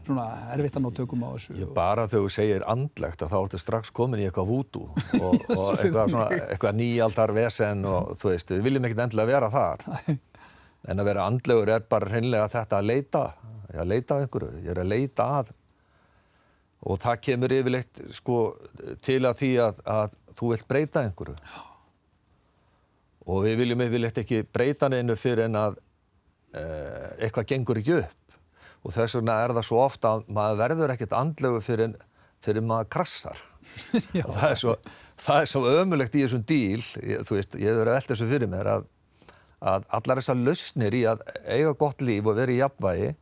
svona 0.03 0.27
erfitt 0.55 0.77
að 0.79 0.85
ná 0.85 0.91
tökum 0.97 1.25
á 1.25 1.29
þessu? 1.31 1.57
Ég 1.61 1.73
bara 1.77 2.09
þegar 2.11 2.27
þú 2.27 2.35
segir 2.35 2.67
andlegt 2.71 3.23
að 3.23 3.33
þá 3.33 3.39
ertu 3.41 3.63
strax 3.63 3.95
komin 3.95 4.23
í 4.23 4.27
eitthvað 4.29 4.51
vútu 4.51 4.85
og, 4.89 5.39
og 5.59 5.71
eitthvað, 5.77 6.13
svona, 6.15 6.27
eitthvað 6.49 6.79
nýjaldar 6.81 7.35
vesen 7.37 7.87
og 7.89 8.13
þú 8.21 8.33
veist, 8.33 8.53
við 8.53 8.67
viljum 8.67 8.89
ekkert 8.89 9.05
endilega 9.07 9.33
vera 9.33 9.51
þar 9.53 9.87
en 10.91 11.03
að 11.03 11.09
vera 11.13 11.27
andlegur 11.31 11.75
er 11.77 11.89
bara 11.89 12.11
hreinlega 12.11 12.51
þetta 12.53 12.81
að 12.81 12.89
leita 12.91 13.25
ég 13.73 13.77
er 13.77 13.85
að 13.85 13.93
leita 13.93 14.17
að 14.17 14.25
einhverju, 14.27 14.63
ég 14.65 14.75
er 14.75 14.83
að 14.83 14.91
leita 14.93 15.29
að 15.39 15.53
og 16.83 16.99
það 16.99 17.21
kemur 17.23 17.55
yfirleitt 17.55 18.01
sko 18.17 18.39
til 19.07 19.21
að 19.29 19.39
því 19.39 19.53
að, 19.63 19.77
að 19.87 20.17
þú 20.39 20.53
vilt 20.53 20.69
breyta 20.69 21.05
einhverju. 21.07 21.37
Og 23.33 23.45
við 23.47 23.61
viljum 23.63 23.85
yfirleitt 23.85 24.19
ekki 24.23 24.43
breyta 24.49 24.91
neinu 24.91 25.17
fyrir 25.19 25.47
en 25.47 25.59
að 25.61 25.79
eh, 26.59 27.27
eitthvað 27.27 27.49
gengur 27.53 27.81
ekki 27.83 28.01
upp. 28.01 28.39
Og 28.83 28.95
þess 28.97 29.19
vegna 29.19 29.39
er 29.45 29.55
það 29.55 29.69
svo 29.69 29.83
ofta 29.85 30.17
að 30.17 30.25
maður 30.35 30.61
verður 30.65 30.95
ekkert 30.97 31.15
andlegu 31.15 31.61
fyrir, 31.63 31.95
fyrir 32.43 32.67
maður 32.67 32.91
krassar. 32.97 33.45
Og 34.27 34.33
það 34.35 34.49
er 34.49 34.59
svo, 34.59 34.77
það 35.23 35.45
er 35.45 35.53
svo 35.53 35.63
ömulegt 35.71 36.19
í 36.19 36.25
þessum 36.25 36.43
díl, 36.49 36.83
ég, 36.99 37.23
þú 37.29 37.39
veist, 37.39 37.55
ég 37.57 37.71
hefur 37.71 37.85
verið 37.85 37.93
að 37.93 37.99
velta 38.01 38.15
þessu 38.15 38.31
fyrir 38.33 38.51
mér 38.53 38.73
að, 38.73 38.89
að 39.73 39.87
allar 39.99 40.21
þessar 40.21 40.43
lausnir 40.43 40.99
í 40.99 41.05
að 41.09 41.23
eiga 41.47 41.77
gott 41.79 42.03
líf 42.03 42.27
og 42.27 42.37
vera 42.41 42.53
í 42.53 42.59
jafnvægi 42.59 43.13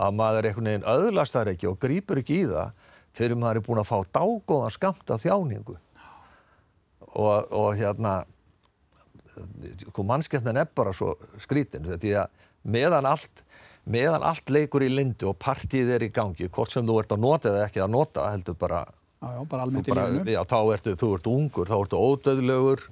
að 0.00 0.16
maður 0.16 0.48
einhvern 0.48 0.70
veginn 0.70 0.88
öðlast 0.88 1.36
þar 1.36 1.52
ekki 1.52 1.68
og 1.70 1.78
grýpur 1.82 2.20
ekki 2.22 2.40
í 2.44 2.48
það 2.50 2.88
fyrir 3.16 3.38
maður 3.38 3.60
er 3.60 3.66
búin 3.66 3.82
að 3.82 3.90
fá 3.90 3.96
dágóðan 4.14 4.74
skamt 4.74 5.12
af 5.12 5.22
þjáningu 5.24 5.76
og, 7.14 7.50
og 7.50 7.72
hérna 7.78 8.20
sko 9.86 10.04
mannskefnin 10.06 10.58
er 10.60 10.70
bara 10.74 10.92
svo 10.96 11.14
skrítin 11.40 11.86
því 11.86 12.14
að 12.22 12.32
meðan 12.66 13.08
allt 13.08 13.44
meðan 13.90 14.24
allt 14.26 14.50
leikur 14.52 14.84
í 14.84 14.90
lindu 14.92 15.30
og 15.30 15.38
partíð 15.40 15.94
er 15.96 16.04
í 16.04 16.10
gangi, 16.12 16.48
hvort 16.52 16.72
sem 16.74 16.86
þú 16.86 16.98
ert 17.00 17.14
að 17.14 17.22
nota 17.24 17.52
eða 17.52 17.66
ekki 17.66 17.82
að 17.82 17.92
nota, 17.94 18.26
heldur 18.34 18.56
bara 18.60 18.84
já, 18.84 19.28
já, 19.36 19.42
bara 19.50 19.66
almennt 19.66 19.88
í 19.88 19.94
bara, 19.94 20.08
lífinu. 20.10 20.34
já, 20.34 20.40
þá 20.52 20.58
ertu, 20.76 20.96
þú 21.00 21.12
ert 21.16 21.30
ungur, 21.32 21.70
þá 21.70 21.76
ertu 21.78 22.00
ódöðlegur 22.00 22.84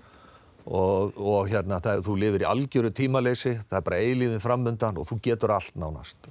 og, 0.68 1.18
og 1.18 1.50
hérna, 1.52 1.80
það, 1.84 2.04
þú 2.08 2.16
lifir 2.22 2.44
í 2.44 2.48
algjöru 2.48 2.92
tímaleysi, 2.96 3.54
það 3.68 3.80
er 3.80 3.88
bara 3.90 4.00
eilíðin 4.04 4.44
framundan 4.44 5.00
og 5.00 5.08
þú 5.08 5.20
getur 5.28 5.54
allt 5.54 5.76
nánast. 5.80 6.30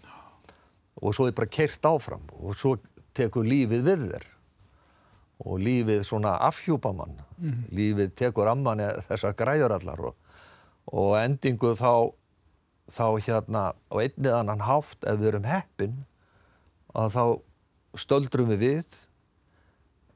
Og 0.98 1.14
svo 1.14 1.28
er 1.30 1.38
bara 1.38 1.50
keirt 1.50 1.86
áfram 1.86 2.26
og 2.42 2.58
svo 2.58 2.76
tekur 3.18 3.46
lífið 3.46 3.86
við 3.86 4.10
þér 4.12 4.28
og 5.44 5.60
lífið 5.62 6.04
svona 6.08 6.36
afhjúpa 6.48 6.94
mann. 6.96 7.18
Lífið 7.74 8.14
tekur 8.18 8.50
amman 8.52 8.82
þessar 9.08 9.36
græður 9.38 9.78
allar 9.78 10.06
og, 10.12 10.16
og 10.90 11.18
endingu 11.20 11.76
þá 11.78 12.14
þá 12.88 13.20
hérna 13.20 13.64
á 13.92 13.96
einnið 14.00 14.34
annan 14.34 14.64
hátt 14.64 15.04
ef 15.04 15.20
við 15.20 15.34
erum 15.34 15.48
heppin 15.48 15.98
að 16.96 17.10
þá 17.18 17.24
stöldrum 18.00 18.54
við 18.54 18.62
við 18.64 19.00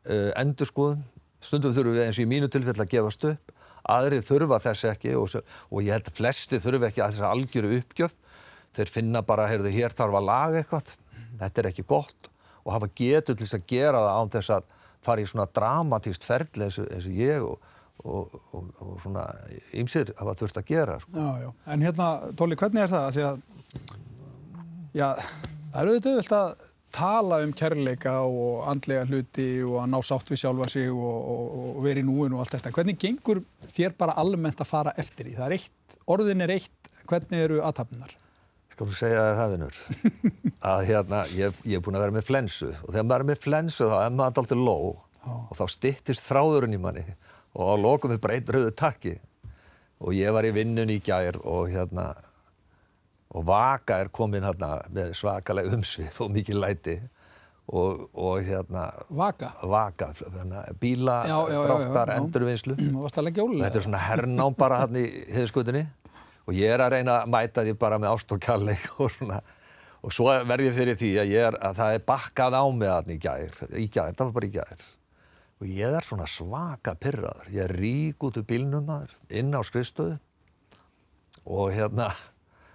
uh, 0.08 0.32
endurskoðum 0.40 1.04
stundum 1.42 1.74
þurfum 1.76 1.98
við 1.98 2.06
eins 2.06 2.20
og 2.20 2.26
í 2.26 2.30
mínu 2.30 2.50
tilfell 2.52 2.78
að 2.78 2.92
gefast 2.94 3.26
upp. 3.32 3.54
Aðrið 3.92 4.28
þurfa 4.28 4.60
þess 4.62 4.88
ekki 4.92 5.16
og, 5.18 5.38
og 5.42 5.80
ég 5.82 5.96
held 5.96 6.10
að 6.12 6.20
flesti 6.20 6.60
þurfa 6.62 6.92
ekki 6.92 7.02
að 7.02 7.16
þess 7.16 7.24
að 7.24 7.32
algjöru 7.36 7.72
uppgjöf. 7.80 8.14
Þeir 8.78 8.92
finna 8.94 9.24
bara, 9.26 9.48
heyrðu, 9.50 9.72
hér 9.74 9.96
þarf 9.98 10.20
að 10.20 10.28
laga 10.28 10.62
eitthvað. 10.62 10.92
Þetta 11.42 11.62
er 11.64 11.70
ekki 11.72 11.88
gott. 11.90 12.30
Og 12.62 12.76
hafa 12.76 12.92
getur 12.96 13.36
til 13.36 13.48
þess 13.48 13.58
að 13.58 13.66
gera 13.74 14.04
það 14.06 14.20
án 14.22 14.32
þess 14.36 14.54
að 14.56 14.76
fara 15.06 15.24
í 15.24 15.30
svona 15.30 15.48
dramatíst 15.52 16.26
ferli 16.28 16.68
eins 16.68 16.80
og, 16.82 16.90
eins 16.94 17.08
og 17.10 17.22
ég 17.22 17.46
og, 17.46 17.70
og, 18.02 18.36
og, 18.58 18.98
svona 19.04 19.28
ymsir 19.78 20.14
hafa 20.20 20.36
þurft 20.40 20.60
að 20.62 20.68
gera 20.72 20.98
sko. 21.04 21.14
Já, 21.16 21.46
já. 21.46 21.54
En 21.74 21.86
hérna, 21.86 22.10
Tóli, 22.38 22.58
hvernig 22.60 22.86
er 22.86 22.92
það? 22.92 23.22
Að, 23.30 23.40
já, 24.98 25.08
það 25.72 25.82
er 25.82 25.92
auðvitað 25.94 26.20
auðvitað 26.20 26.38
að 26.42 26.68
tala 26.92 27.40
um 27.46 27.54
kærleika 27.56 28.16
og 28.28 28.66
andlega 28.68 29.06
hluti 29.08 29.48
og 29.64 29.78
að 29.84 29.92
ná 29.94 30.00
sátt 30.04 30.32
við 30.32 30.42
sjálfa 30.44 30.68
sig 30.72 30.90
og, 30.92 31.86
í 31.88 32.04
núinu 32.04 32.36
og 32.36 32.44
allt 32.44 32.58
þetta. 32.58 32.74
Hvernig 32.76 33.00
gengur 33.00 33.44
þér 33.72 33.96
bara 34.00 34.18
almennt 34.20 34.62
að 34.62 34.72
fara 34.74 34.96
eftir 35.00 35.30
því? 35.30 35.38
Það 35.38 35.48
er 35.48 35.58
eitt, 35.58 35.96
orðin 36.12 36.46
er 36.46 36.56
eitt, 36.58 36.92
hvernig 37.08 37.46
eru 37.48 37.62
aðtapnar? 37.64 38.18
Skal 38.82 38.89
þú 38.89 38.96
segja 38.98 39.24
þér 39.28 39.36
það, 39.38 39.52
vinnur? 39.54 39.76
að 40.72 40.80
hérna, 40.88 41.17
ég, 41.38 41.58
ég 41.70 41.78
er 41.78 41.82
búin 41.86 41.98
að 42.00 42.02
vera 42.02 42.15
með 42.15 42.24
flensu. 42.26 42.70
Og 42.82 42.88
þegar 42.88 43.04
maður 43.06 43.22
er 43.22 43.28
með 43.30 43.44
flensu 43.44 43.89
þá 43.91 43.98
er 44.00 44.15
maður 44.15 44.41
alltaf 44.41 44.58
ló. 44.58 44.78
Og 45.30 45.52
þá 45.60 45.62
styttist 45.70 46.26
þráðurinn 46.26 46.74
í 46.74 46.80
manni. 46.82 47.04
Og 47.54 47.70
á 47.70 47.76
lokum 47.78 48.15
við 48.15 48.24
bara 48.24 48.39
einn 48.39 48.50
rauðu 48.56 48.74
takki. 48.82 49.13
Og 50.02 50.17
ég 50.17 50.34
var 50.34 50.50
í 50.50 50.54
vinnun 50.56 50.89
í 50.89 50.98
gær 51.06 51.38
og 51.46 51.70
hérna 51.70 52.08
og 53.38 53.46
Vaka 53.46 54.02
er 54.02 54.10
komin 54.10 54.50
hérna 54.50 54.74
með 54.89 55.13
svakalega 55.22 55.78
umsvið 55.78 56.17
og 56.26 56.34
mikið 56.34 56.62
læti. 56.65 56.98
Og, 57.70 58.08
og 58.17 58.41
hérna 58.50 58.89
Vaka? 59.13 59.54
Vaka, 59.62 60.10
hérna, 60.26 60.65
bíla, 60.82 61.21
dráttar, 61.29 62.17
endurvinnslu. 62.17 62.82
Það? 62.82 63.69
Þetta 63.69 63.77
er 63.77 63.86
svona 63.92 64.06
hernám 64.10 64.58
bara 64.58 64.82
hann 64.88 64.98
í 64.98 65.06
heiðskutinni 65.38 65.86
og 66.48 66.58
ég 66.58 66.73
er 66.73 66.83
að 66.83 66.96
reyna 66.96 67.19
að 67.21 67.33
mæta 67.33 67.65
því 67.65 67.75
bara 67.81 68.00
með 68.02 68.15
ást 68.15 68.33
og 68.33 68.42
kærleik 68.44 68.87
og 69.02 69.12
svona. 69.17 69.42
Og 70.02 70.15
svo 70.15 70.31
verð 70.50 70.65
ég 70.65 70.73
fyrir 70.77 70.98
því 70.98 71.12
að, 71.21 71.35
ég 71.35 71.46
er, 71.52 71.60
að 71.62 71.77
það 71.77 71.96
er 71.96 72.08
bakkað 72.08 72.58
á 72.58 72.65
mig 72.73 72.89
hann 72.89 73.13
í 73.13 73.19
gær, 73.21 73.62
í 73.77 73.85
gær, 73.85 74.15
það 74.17 74.25
var 74.25 74.35
bara 74.39 74.50
í 74.50 74.56
gær. 74.56 74.87
Og 75.62 75.69
ég 75.69 75.98
er 76.00 76.08
svona 76.08 76.25
svaka 76.25 76.96
pyrraður, 76.98 77.52
ég 77.54 77.67
er 77.67 77.75
rík 77.77 78.25
út 78.25 78.39
úr 78.42 78.48
bílnum 78.50 78.87
maður, 78.87 79.13
inn 79.29 79.54
á 79.54 79.62
skrifstöðu 79.62 80.17
og 81.46 81.69
hérna 81.73 82.10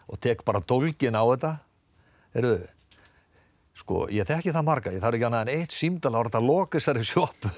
og 0.06 0.20
tek 0.22 0.44
bara 0.46 0.62
dólgin 0.62 1.18
á 1.18 1.22
þetta. 1.26 1.52
Heyrðu 2.36 2.60
sko, 3.76 4.06
ég 4.12 4.28
þekki 4.28 4.54
það 4.54 4.68
marga, 4.68 4.94
ég 4.94 5.02
þarf 5.02 5.18
ekki 5.18 5.28
annað 5.28 5.48
en 5.48 5.60
eitt 5.60 5.74
símdal 5.74 6.14
ára 6.16 6.32
að 6.38 6.46
loka 6.48 6.78
þessari 6.78 7.04
sjópu 7.06 7.50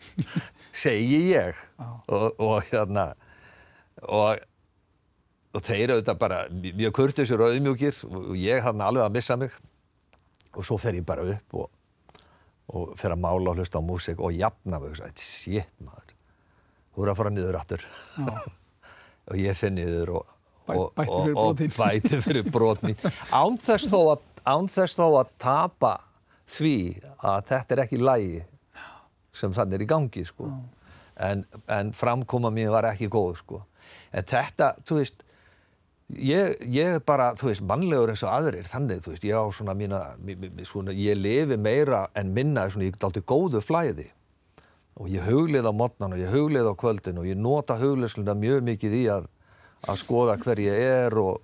segi 0.82 1.20
ég. 1.32 1.58
Og, 1.80 2.36
og 2.36 2.68
hérna 2.70 3.10
og, 4.04 4.40
og 5.54 5.64
þeir 5.66 5.94
auðvitað 5.96 6.18
bara 6.20 6.40
mjög 6.52 6.94
kurtisur 6.94 7.42
og 7.42 7.54
auðmjúkir 7.54 8.00
og 8.10 8.32
ég 8.38 8.62
hann 8.64 8.82
alveg 8.86 9.06
að 9.06 9.16
missa 9.18 9.36
mig. 9.40 9.54
Og 10.54 10.66
svo 10.66 10.78
fer 10.82 10.98
ég 10.98 11.06
bara 11.06 11.24
upp 11.36 11.54
og, 11.58 11.68
og 12.74 12.94
fer 12.98 13.14
að 13.14 13.22
mála 13.22 13.52
og 13.52 13.60
hlusta 13.60 13.78
á 13.78 13.84
músík 13.86 14.22
og 14.22 14.34
jafna 14.34 14.80
mig 14.82 14.94
og 14.94 15.00
sagði, 15.00 15.22
shit 15.22 15.70
maður 15.82 16.14
þú 16.90 17.04
eru 17.04 17.12
að 17.12 17.20
fara 17.22 17.32
niður 17.34 17.58
aftur. 17.60 17.86
Og 19.30 19.38
ég 19.38 19.54
finn 19.54 19.76
niður 19.78 20.10
og, 20.18 20.30
Bæ- 20.66 20.74
og, 20.74 20.88
bætti 20.96 21.12
og, 21.14 21.20
fyrir 21.24 21.36
og 21.38 21.60
bæti 21.76 22.18
fyrir 22.24 22.48
brotni 22.50 22.94
án 23.40 23.58
þess 23.62 23.90
þó 23.90 24.16
þó 24.98 25.06
að 25.20 25.30
tapa 25.38 25.92
því 26.50 26.74
að 27.22 27.44
þetta 27.50 27.76
er 27.76 27.82
ekki 27.84 28.00
lægi 28.00 28.40
sem 29.36 29.54
þannig 29.54 29.78
er 29.78 29.84
í 29.84 29.88
gangi 29.90 30.24
sko. 30.26 30.48
en, 31.20 31.44
en 31.70 31.92
framkoma 31.94 32.50
mín 32.50 32.72
var 32.72 32.88
ekki 32.90 33.10
góð 33.12 33.36
sko. 33.38 33.62
en 34.10 34.26
þetta, 34.26 34.72
þú 34.82 34.98
veist 34.98 35.22
ég, 36.16 36.62
ég 36.72 37.00
bara, 37.06 37.30
þú 37.38 37.50
veist, 37.50 37.64
mannlegur 37.66 38.12
eins 38.12 38.22
og 38.26 38.32
aðrir 38.32 38.68
þannig, 38.68 39.02
þú 39.04 39.12
veist, 39.12 39.26
ég 39.28 39.36
á 39.36 39.44
svona 39.54 39.74
mína 39.78 40.00
svona, 40.68 40.94
ég 40.96 41.18
lifi 41.18 41.58
meira 41.60 42.06
en 42.18 42.32
minna 42.36 42.66
svona, 42.70 42.88
ég 42.88 42.96
er 42.96 43.06
alltaf 43.08 43.26
góðu 43.28 43.62
flæði. 43.64 44.08
Og 45.00 45.08
ég 45.08 45.24
huglið 45.24 45.68
á 45.70 45.72
modnan 45.72 46.16
og 46.16 46.20
ég 46.20 46.32
huglið 46.32 46.68
á 46.68 46.74
kvöldin 46.76 47.20
og 47.20 47.28
ég 47.28 47.38
nota 47.38 47.78
hugliðsluna 47.80 48.34
mjög 48.36 48.66
mikið 48.66 48.96
í 48.98 49.04
að, 49.14 49.30
að 49.88 50.02
skoða 50.02 50.36
hver 50.42 50.60
ég 50.60 50.82
er 50.84 51.16
og, 51.20 51.40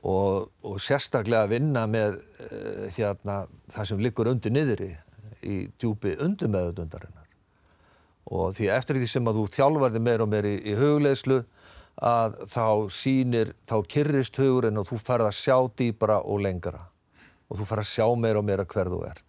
og, 0.00 0.48
og 0.64 0.80
sérstaklega 0.80 1.50
vinna 1.50 1.84
með 1.90 2.20
uh, 2.22 2.86
hérna, 2.96 3.42
það 3.74 3.90
sem 3.90 4.02
liggur 4.06 4.32
undir 4.32 4.54
niðri 4.54 4.94
í 5.44 5.66
djúpi 5.76 6.16
undir 6.22 6.50
meðundarinnar 6.52 7.26
og 8.26 8.56
því 8.58 8.70
eftir 8.74 8.98
því 8.98 9.08
sem 9.10 9.28
að 9.28 9.38
þú 9.38 9.44
þjálfarði 9.54 10.02
meir 10.02 10.24
og 10.24 10.30
meir 10.30 10.48
í, 10.48 10.56
í 10.66 10.74
hugleðslu 10.78 11.42
að 11.96 12.36
þá 12.52 12.66
sínir, 12.92 13.54
þá 13.68 13.76
kyrrist 13.88 14.36
hugurinn 14.40 14.76
og 14.80 14.88
þú 14.90 14.98
farið 15.00 15.30
að 15.30 15.38
sjá 15.38 15.56
dýbra 15.78 16.18
og 16.24 16.42
lengra. 16.44 16.82
Og 17.48 17.60
þú 17.60 17.68
farið 17.68 17.86
að 17.86 17.92
sjá 17.92 18.06
meir 18.20 18.40
og 18.40 18.44
meira 18.44 18.66
hver 18.68 18.90
þú 18.92 19.00
ert. 19.08 19.24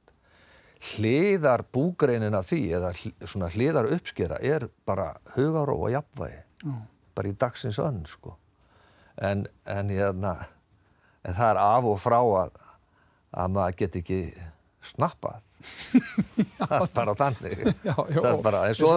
Hliðar 0.93 1.63
búgreinin 1.73 2.35
af 2.37 2.49
því 2.51 2.61
eða 2.77 2.91
svona 3.25 3.49
hliðar 3.53 3.89
uppskera 3.95 4.37
er 4.43 4.67
bara 4.85 5.15
hugaró 5.33 5.77
og 5.87 5.93
jafnvægi, 5.95 6.43
mm. 6.65 6.83
bara 7.17 7.31
í 7.31 7.37
dagsins 7.39 7.79
önn 7.81 8.03
sko. 8.09 8.35
En, 9.17 9.47
en, 9.65 9.89
hérna, 9.89 10.35
en 11.25 11.37
það 11.37 11.49
er 11.49 11.61
af 11.63 11.87
og 11.89 11.97
frá 12.03 12.19
að, 12.19 12.59
að 13.33 13.55
maður 13.55 13.79
get 13.79 13.97
ekki 14.03 14.19
snappað. 14.85 15.41
Það 16.57 16.73
er 16.77 16.91
bara 16.93 17.13
þannig. 17.17 17.61
Já, 17.81 17.93
já, 17.97 18.17
það 18.19 18.27
er 18.29 18.41
bara, 18.45 18.59
en 18.67 18.75
svo 18.77 18.91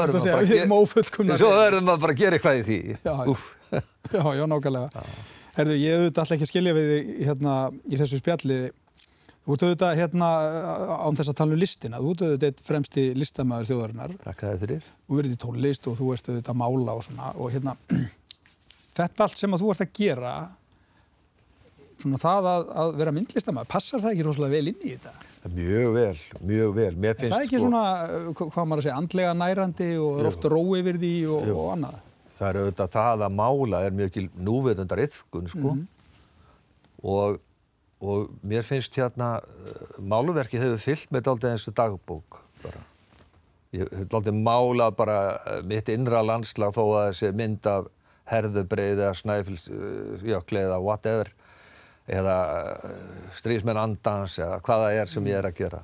verður 1.56 1.86
maður 1.86 2.02
bara 2.02 2.12
að 2.12 2.20
gera 2.20 2.36
eitthvað 2.36 2.58
í 2.60 2.64
því. 2.66 2.78
Já, 3.00 3.14
já, 4.14 4.22
já, 4.36 4.44
nákvæmlega. 4.50 5.04
Herðu, 5.56 5.78
ég 5.80 5.96
auðvitað 5.96 6.22
alltaf 6.22 6.36
ekki 6.36 6.48
skilja 6.50 6.76
við 6.76 6.92
hérna 7.26 7.56
í 7.86 7.98
þessu 8.00 8.20
spjalli. 8.20 8.60
Þú 9.40 9.56
ert 9.56 9.64
auðvitað 9.66 9.98
hérna 9.98 10.28
án 11.00 11.18
þess 11.18 11.32
að 11.32 11.38
tala 11.40 11.56
um 11.56 11.60
listina, 11.60 12.00
þú 12.00 12.14
ert 12.14 12.24
auðvitað 12.26 12.48
eitt 12.50 12.62
fremsti 12.66 13.04
listamæður 13.18 13.70
þjóðarinnar. 13.70 14.14
Takk 14.26 14.44
að 14.44 14.52
það 14.52 14.64
fyrir. 14.64 14.88
Þú 15.08 15.18
verður 15.18 15.34
í 15.34 15.40
tónlist 15.44 15.90
og 15.90 15.98
þú 15.98 16.12
ert 16.14 16.30
auðvitað 16.30 16.54
að 16.54 16.60
mála 16.60 16.96
og 16.96 17.04
svona 17.06 17.32
og 17.34 17.54
hérna 17.54 17.76
þetta 19.00 19.26
allt 19.26 19.40
sem 19.40 19.56
að 19.56 19.64
þú 19.64 19.72
ert 19.74 19.84
að 19.86 19.94
gera 19.96 20.34
svona 22.00 22.20
það 22.20 22.48
að, 22.50 22.70
að 22.82 22.94
vera 23.00 23.16
myndlistamæður, 23.16 23.70
passar 23.74 24.04
það 24.04 24.14
ekki 24.14 24.26
rosalega 24.28 24.56
vel 24.56 24.70
inn 24.70 24.84
í 24.84 24.94
þetta? 24.94 25.26
Mjög 25.56 25.90
vel, 25.96 26.20
mjög 26.44 26.72
vel. 26.76 26.92
Er 27.00 27.18
það 27.20 27.34
ekki 27.38 27.56
sko, 27.56 27.64
svona, 27.64 27.82
hvað 28.36 28.66
maður 28.68 28.82
að 28.82 28.86
segja, 28.86 28.96
andlega 29.00 29.34
nærandi 29.36 29.90
og 29.96 30.20
er 30.20 30.28
ofta 30.28 30.52
rói 30.52 30.80
yfir 30.82 31.00
því 31.00 31.12
og, 31.32 31.50
og 31.54 31.68
annað? 31.74 31.98
Það 32.40 32.48
er 32.48 32.58
auðvitað 32.60 32.92
það 32.96 33.24
að 33.26 33.36
mála 33.36 33.84
er 33.84 33.96
mjög 33.96 34.10
ekki 34.10 34.26
núveitundar 34.40 35.04
yfkun, 35.04 35.48
sko. 35.52 35.74
Mm 35.74 35.80
-hmm. 35.80 35.86
og, 37.02 37.40
og 38.00 38.30
mér 38.42 38.64
finnst 38.64 38.96
hérna, 38.96 39.40
máluverki 39.98 40.58
hefur 40.58 40.80
fyllt 40.80 41.12
með 41.12 41.28
aldrei 41.34 41.52
eins 41.52 41.68
og 41.68 41.76
dagbók 41.76 42.40
bara. 42.62 42.84
Ég 43.72 43.92
hef 43.92 44.14
aldrei 44.14 44.34
málað 44.34 44.96
bara 44.96 45.18
mitt 45.62 45.88
innra 45.88 46.22
landslag 46.22 46.72
þó 46.74 46.84
að 46.88 47.10
þessi 47.10 47.32
mynd 47.36 47.66
af 47.66 47.86
herðubreið 48.30 48.98
eða 48.98 49.14
snæfilsjökli 49.20 50.64
eða 50.64 50.80
whatever 50.82 51.30
eða 52.10 52.36
eh, 52.56 53.00
stríðsmenn 53.38 53.80
andans 53.80 54.38
eða 54.40 54.60
hvaða 54.66 54.92
er 54.98 55.10
sem 55.10 55.26
ég 55.30 55.38
er 55.38 55.50
að 55.50 55.58
gera 55.62 55.82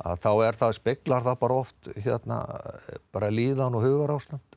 að 0.00 0.22
þá 0.24 0.30
er 0.46 0.56
það, 0.56 0.76
speklar 0.78 1.26
það 1.26 1.40
bara 1.42 1.58
oft 1.60 1.90
hérna, 2.00 2.38
bara 3.12 3.32
líðan 3.32 3.76
og 3.76 3.84
hugar 3.84 4.14
ástand 4.16 4.49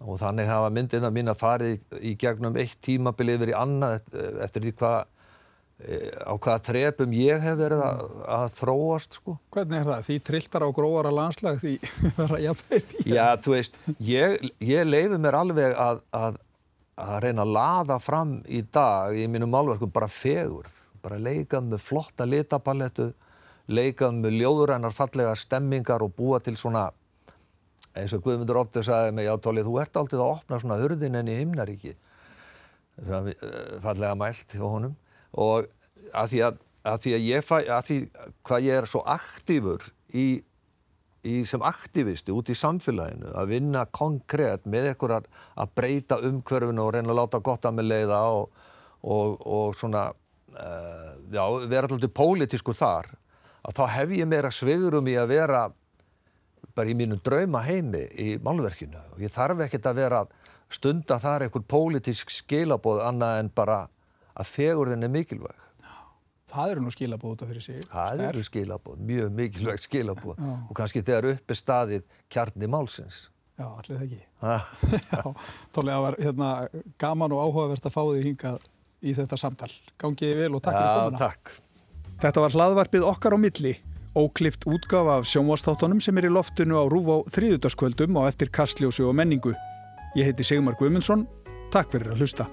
og 0.00 0.18
þannig 0.20 0.50
hafa 0.50 0.72
myndina 0.74 1.12
mín 1.12 1.30
að 1.30 1.40
fari 1.40 1.70
í 2.00 2.16
gegnum 2.20 2.58
eitt 2.60 2.78
tímabil 2.84 3.34
yfir 3.36 3.52
í 3.52 3.56
annað 3.56 4.00
eftir 4.44 4.64
því 4.64 4.74
hvað 4.80 4.98
eh, 5.84 6.12
á 6.24 6.32
hvaða 6.34 6.58
þrepum 6.70 7.16
ég 7.18 7.42
hef 7.44 7.58
verið 7.60 7.82
að, 7.84 8.04
að 8.40 8.46
þróast 8.58 9.18
sko. 9.20 9.38
Hvernig 9.52 9.80
er 9.80 9.90
það? 9.90 10.04
Því 10.08 10.20
trilltar 10.30 10.64
á 10.64 10.68
gróðara 10.80 11.14
landslag 11.14 11.60
því 11.62 11.74
vera 12.20 12.44
jafnveit 12.48 12.94
í? 13.00 13.08
Já, 13.12 13.26
þú 13.44 13.56
veist, 13.58 13.82
ég, 14.10 14.38
ég 14.64 14.88
leifi 14.88 15.20
mér 15.20 15.40
alveg 15.44 15.76
að, 15.76 16.04
að 16.16 16.40
að 17.00 17.18
reyna 17.24 17.44
að 17.44 17.54
laða 17.54 17.98
fram 18.02 18.36
í 18.48 18.62
dag 18.72 19.16
í 19.16 19.26
mínum 19.30 19.52
málverkum 19.52 19.92
bara 19.92 20.08
fegurð, 20.10 20.72
bara 21.02 21.18
leika 21.20 21.60
með 21.64 21.82
flotta 21.84 22.26
litapalettu, 22.28 23.10
leika 23.70 24.10
með 24.12 24.40
ljóðurænar 24.40 24.94
fallega 24.96 25.34
stemmingar 25.38 26.04
og 26.04 26.14
búa 26.16 26.40
til 26.44 26.56
svona, 26.60 26.88
eins 27.98 28.14
og 28.14 28.24
Guðmundur 28.24 28.60
Óttur 28.60 28.86
sagði 28.86 29.14
mig, 29.16 29.28
já 29.28 29.34
Tóli, 29.42 29.64
þú 29.66 29.76
ert 29.82 29.98
aldrei 29.98 30.18
að 30.20 30.26
opna 30.28 30.60
svona 30.62 30.80
hurðin 30.80 31.18
enn 31.20 31.30
í 31.30 31.38
himnaríki, 31.40 31.94
eh, 33.00 33.32
fallega 33.82 34.14
mælt 34.18 34.54
hjá 34.54 34.66
honum. 34.66 34.94
Og 35.32 35.66
að 36.12 36.34
því 36.34 36.44
að, 36.48 36.60
að 36.92 37.02
því 37.04 37.16
að 37.16 37.26
ég 37.26 37.46
fæ, 37.46 37.56
að 37.66 37.82
því 37.88 37.98
hvað 38.46 38.68
ég 38.68 38.80
er 38.80 38.90
svo 38.90 39.02
aktífur 39.18 39.90
í 40.14 40.28
í, 41.26 41.42
sem 41.48 41.62
aktivisti 41.66 42.32
út 42.34 42.50
í 42.50 42.56
samfélaginu 42.56 43.32
að 43.36 43.52
vinna 43.54 43.84
konkrétt 43.92 44.66
með 44.70 44.90
einhverjar 44.92 45.28
að 45.60 45.74
breyta 45.76 46.20
umhverfinu 46.26 46.84
og 46.84 46.94
reyna 46.94 47.12
að 47.12 47.20
láta 47.20 47.42
gott 47.44 47.68
að 47.68 47.76
með 47.78 47.90
leiða 47.90 48.20
og, 48.36 48.62
og, 49.02 49.36
og 49.44 49.76
svona 49.78 50.06
uh, 50.10 51.10
já, 51.32 51.44
vera 51.68 51.90
alltaf 51.90 52.14
pólitísku 52.16 52.74
þar 52.76 53.12
að 53.60 53.76
þá 53.76 53.84
hef 53.96 54.16
ég 54.16 54.30
meira 54.30 54.52
sveigurum 54.54 55.10
í 55.10 55.18
að 55.20 55.34
vera 55.34 55.66
bara 56.74 56.92
í 56.92 56.96
mínum 56.98 57.20
drauma 57.24 57.62
heimi 57.66 58.04
í 58.18 58.36
málverkinu 58.42 59.00
og 59.14 59.22
ég 59.22 59.32
þarf 59.34 59.64
ekkert 59.66 59.90
að 59.90 60.02
vera 60.02 60.20
stunda 60.70 61.18
þar 61.22 61.46
einhver 61.46 61.66
pólitísk 61.66 62.30
skilabóð 62.34 63.02
annað 63.08 63.40
en 63.42 63.50
bara 63.54 63.80
að 64.38 64.54
fegurðin 64.54 65.06
er 65.06 65.12
mikilvæg 65.12 65.66
Það 66.50 66.72
eru 66.72 66.82
nú 66.82 66.90
skilabóð 66.90 67.34
út 67.34 67.42
af 67.44 67.50
fyrir 67.50 67.62
sig. 67.62 67.82
Það 67.86 68.22
eru 68.26 68.40
skilabóð, 68.46 69.02
mjög 69.06 69.28
mikilvægt 69.38 69.84
skilabóð 69.84 70.40
Já. 70.40 70.48
og 70.66 70.72
kannski 70.78 71.02
þegar 71.06 71.28
uppi 71.34 71.56
staðið 71.58 72.16
kjarni 72.32 72.70
málsins. 72.70 73.20
Já, 73.60 73.66
allir 73.68 74.00
það 74.00 74.04
ekki. 74.06 74.20
Já, 75.12 75.20
tónlega 75.76 75.94
það 75.94 76.04
var 76.06 76.16
hérna, 76.24 76.50
gaman 76.98 77.36
og 77.36 77.42
áhugavert 77.44 77.86
að 77.86 77.94
fá 77.94 78.00
því 78.02 78.24
hingað 78.24 78.66
í 79.00 79.14
þetta 79.18 79.38
samtal. 79.38 79.70
Gangið 80.00 80.34
vel 80.40 80.50
og 80.58 80.64
takk 80.64 80.78
Já, 80.78 80.80
fyrir 80.80 81.04
komuna. 81.04 81.22
Takk. 81.22 81.54
Þetta 82.24 82.44
var 82.44 82.56
hlaðvarpið 82.56 83.06
okkar 83.12 83.36
á 83.36 83.38
milli, 83.40 83.74
óklift 84.18 84.66
útgafa 84.66 85.18
af 85.18 85.28
sjónvastáttunum 85.30 86.00
sem 86.02 86.16
er 86.18 86.28
í 86.28 86.32
loftinu 86.32 86.78
á 86.78 86.84
Rúf 86.90 87.10
á 87.10 87.16
þrýðutaskvöldum 87.34 88.18
og 88.20 88.30
eftir 88.30 88.50
kastljósu 88.50 89.08
og 89.08 89.14
menningu. 89.16 89.54
Ég 90.18 90.30
heiti 90.30 90.46
Sigmar 90.46 90.78
Guimundsson. 90.78 91.26
Takk 91.70 91.94
fyrir 91.94 92.14
að 92.14 92.24
hlusta. 92.24 92.50